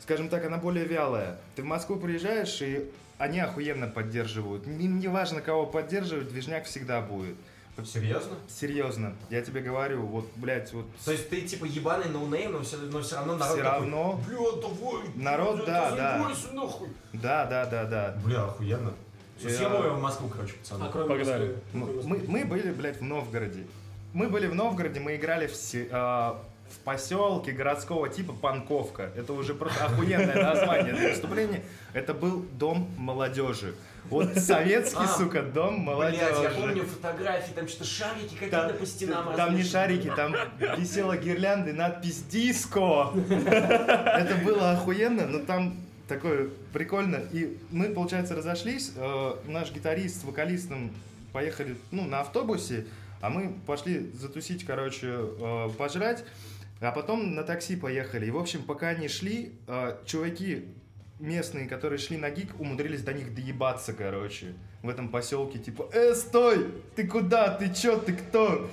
скажем 0.00 0.30
так, 0.30 0.46
она 0.46 0.56
более 0.56 0.86
вялая. 0.86 1.38
Ты 1.56 1.62
в 1.62 1.66
Москву 1.66 1.96
приезжаешь, 1.96 2.60
и 2.62 2.90
они 3.18 3.40
охуенно 3.40 3.86
поддерживают. 3.86 4.66
Им 4.66 4.98
не 4.98 5.08
важно, 5.08 5.40
кого 5.40 5.66
поддерживать, 5.66 6.28
движняк 6.28 6.64
всегда 6.64 7.00
будет. 7.00 7.36
Серьезно? 7.84 8.36
Серьезно, 8.48 9.16
я 9.30 9.42
тебе 9.42 9.60
говорю, 9.60 10.02
вот, 10.06 10.28
блядь, 10.36 10.72
вот 10.72 10.86
То 11.04 11.10
есть 11.10 11.28
ты 11.28 11.40
типа 11.40 11.64
ебаный 11.64 12.08
ноунейм, 12.08 12.52
но 12.52 12.62
все, 12.62 12.76
но 12.76 13.02
все 13.02 13.16
равно 13.16 13.36
народ 13.36 13.54
все 13.54 13.64
такой, 13.64 13.80
равно, 13.80 14.20
Бля, 14.28 14.36
давай! 14.62 15.02
Народ, 15.16 15.56
бля, 15.56 15.66
да, 15.66 15.96
да. 15.96 16.18
нахуй!» 16.52 16.88
да, 17.12 17.46
да, 17.46 17.66
да, 17.66 17.84
да. 17.84 18.16
Бля, 18.24 18.44
охуенно. 18.44 18.92
Я- 19.40 19.50
Съемываем 19.50 19.94
в 19.96 20.00
Москву, 20.00 20.28
короче, 20.28 20.54
А 20.54 20.58
пацаны. 20.62 20.90
кроме 20.92 21.08
Погнали. 21.08 21.56
Москвы? 21.72 22.04
Мы, 22.04 22.24
мы, 22.28 22.44
были, 22.44 22.70
блядь, 22.70 23.00
в 23.00 23.02
Новгороде. 23.02 23.66
Мы 24.12 24.28
были 24.28 24.46
в 24.46 24.54
Новгороде, 24.54 25.00
мы 25.00 25.16
играли 25.16 25.48
в, 25.48 25.54
а, 25.90 26.40
в 26.74 26.78
поселке 26.84 27.52
городского 27.52 28.08
типа 28.08 28.32
Панковка. 28.32 29.10
Это 29.16 29.32
уже 29.32 29.54
просто 29.54 29.84
охуенное 29.86 30.42
название 30.42 30.92
для 30.94 31.08
выступления. 31.10 31.62
Это 31.92 32.14
был 32.14 32.44
дом 32.58 32.88
молодежи. 32.96 33.74
Вот 34.10 34.36
советский, 34.36 35.04
А, 35.04 35.08
сука, 35.08 35.42
дом 35.42 35.86
Блять, 35.86 36.18
я 36.18 36.30
молодежи. 36.30 36.54
помню 36.60 36.82
фотографии, 36.84 37.52
там 37.54 37.66
что-то 37.68 37.84
шарики 37.84 38.34
какие-то 38.34 38.74
по 38.78 38.84
стенам 38.84 39.34
там 39.34 39.56
не 39.56 39.62
шарики, 39.62 40.12
там 40.14 40.34
висела 40.76 41.16
гирлянда 41.16 41.70
и 41.70 41.72
надпись 41.72 42.22
«Диско». 42.24 43.12
Это 43.14 44.36
было 44.44 44.72
охуенно, 44.72 45.26
но 45.26 45.38
там 45.38 45.76
такое 46.06 46.50
прикольно. 46.74 47.20
И 47.32 47.56
мы, 47.70 47.88
получается, 47.88 48.34
разошлись. 48.34 48.92
Э, 48.96 49.36
Наш 49.46 49.72
гитарист 49.72 50.20
с 50.20 50.24
вокалистом 50.24 50.90
поехали 51.32 51.76
ну, 51.90 52.04
на 52.04 52.20
автобусе, 52.20 52.86
а 53.22 53.30
мы 53.30 53.54
пошли 53.66 54.10
затусить, 54.12 54.64
короче, 54.66 55.06
э, 55.14 55.70
пожрать. 55.78 56.24
А 56.80 56.90
потом 56.90 57.34
на 57.34 57.42
такси 57.44 57.76
поехали. 57.76 58.26
И, 58.26 58.30
в 58.30 58.36
общем, 58.38 58.62
пока 58.62 58.88
они 58.88 59.08
шли, 59.08 59.52
э, 59.66 59.96
чуваки 60.04 60.66
местные, 61.20 61.66
которые 61.68 61.98
шли 61.98 62.16
на 62.18 62.30
гик, 62.30 62.58
умудрились 62.60 63.02
до 63.02 63.12
них 63.14 63.34
доебаться, 63.34 63.92
короче, 63.94 64.54
в 64.82 64.88
этом 64.88 65.08
поселке. 65.08 65.58
Типа, 65.58 65.88
э, 65.92 66.14
стой! 66.14 66.66
Ты 66.96 67.06
куда? 67.06 67.48
Ты 67.56 67.72
чё? 67.72 67.98
Ты 67.98 68.12
кто? 68.12 68.68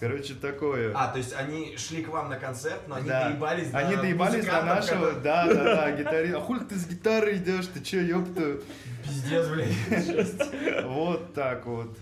Короче, 0.00 0.34
такое. 0.34 0.92
А, 0.94 1.06
то 1.08 1.18
есть 1.18 1.32
они 1.34 1.76
шли 1.78 2.02
к 2.02 2.08
вам 2.08 2.28
на 2.28 2.36
концерт, 2.36 2.80
но 2.88 2.96
они 2.96 3.08
Да. 3.08 3.30
доебались 3.30 3.70
до 3.70 3.78
Они 3.78 3.96
доебались 3.96 4.44
до 4.44 4.62
нашего, 4.64 5.12
которые- 5.12 5.20
да, 5.22 5.46
да, 5.46 5.64
да, 5.64 5.92
гитариста. 5.92 6.38
А 6.38 6.40
хуй 6.40 6.60
ты 6.64 6.74
с 6.74 6.86
гитарой 6.86 7.36
идешь, 7.36 7.68
ты 7.68 7.80
чё, 7.80 8.00
ёпта? 8.00 8.58
Пиздец, 9.04 9.46
блядь. 9.48 10.84
Вот 10.84 11.32
так 11.32 11.64
вот. 11.64 11.96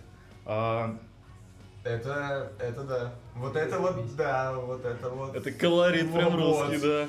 Это, 1.85 2.53
это 2.61 2.85
да. 2.85 3.15
Вот 3.35 3.57
это 3.57 3.79
вот, 3.79 4.17
да, 4.17 4.55
вот 4.55 4.85
это 4.85 5.11
вот. 5.11 5.35
Это 5.35 5.51
колорит 5.51 6.13
прям 6.13 6.37
Вот. 6.37 6.71
русский, 6.71 6.79
да. 6.81 7.09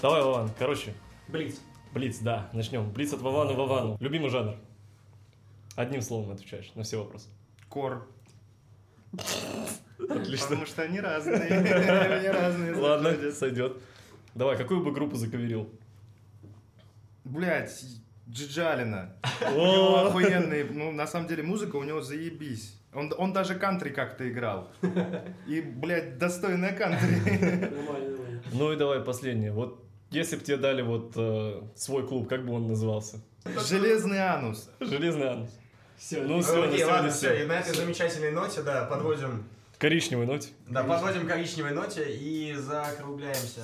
Давай, 0.00 0.22
Вован, 0.22 0.50
короче, 0.58 0.94
Блиц. 1.28 1.60
Блиц, 1.92 2.18
да, 2.18 2.48
начнем. 2.52 2.90
Блиц 2.90 3.12
от 3.12 3.20
Вовану 3.20 3.54
Вовану. 3.54 3.96
Любимый 4.00 4.30
жанр. 4.30 4.56
Одним 5.76 6.02
словом 6.02 6.32
отвечаешь 6.32 6.72
на 6.74 6.82
все 6.82 6.98
вопросы. 6.98 7.28
кор. 7.68 8.08
Отлично. 9.98 10.46
Потому 10.48 10.66
что 10.66 10.82
они 10.82 11.00
разные. 11.00 11.38
Они 11.48 12.28
разные. 12.28 12.74
Ладно, 12.74 13.30
сойдет. 13.30 13.78
Давай, 14.34 14.56
какую 14.56 14.82
бы 14.82 14.90
группу 14.90 15.16
заковерил? 15.16 15.70
Блять, 17.24 17.84
Джиджалина. 18.28 19.14
У 19.54 19.60
него 19.60 20.06
охуенный, 20.06 20.64
ну, 20.64 20.92
на 20.92 21.06
самом 21.06 21.26
деле, 21.28 21.42
музыка 21.42 21.76
у 21.76 21.84
него 21.84 22.00
заебись. 22.00 22.78
Он, 22.94 23.12
он 23.16 23.32
даже 23.32 23.54
кантри 23.54 23.90
как-то 23.90 24.28
играл. 24.30 24.70
И, 25.46 25.60
блядь, 25.60 26.18
достойная 26.18 26.72
кантри. 26.72 27.70
Ну 28.52 28.72
и 28.72 28.76
давай 28.76 29.00
последнее. 29.00 29.52
Вот 29.52 29.82
если 30.10 30.36
бы 30.36 30.42
тебе 30.42 30.58
дали 30.58 30.82
вот 30.82 31.12
э, 31.16 31.62
свой 31.74 32.06
клуб, 32.06 32.28
как 32.28 32.44
бы 32.44 32.52
он 32.52 32.68
назывался? 32.68 33.20
Железный 33.68 34.18
анус. 34.18 34.70
Железный 34.78 35.30
анус. 35.30 35.50
Все. 35.96 36.20
Ну, 36.22 36.40
на 36.40 36.64
Окей, 36.64 36.84
ладно, 36.84 37.10
все. 37.10 37.42
И 37.42 37.46
на 37.46 37.60
этой 37.60 37.74
замечательной 37.74 38.32
ноте, 38.32 38.62
да, 38.62 38.84
подводим, 38.84 39.44
Коричневый 39.78 40.26
ноте. 40.26 40.50
да, 40.68 40.84
подводим 40.84 41.26
коричневой 41.26 41.72
ноте 41.72 42.04
и 42.14 42.54
закругляемся. 42.54 43.62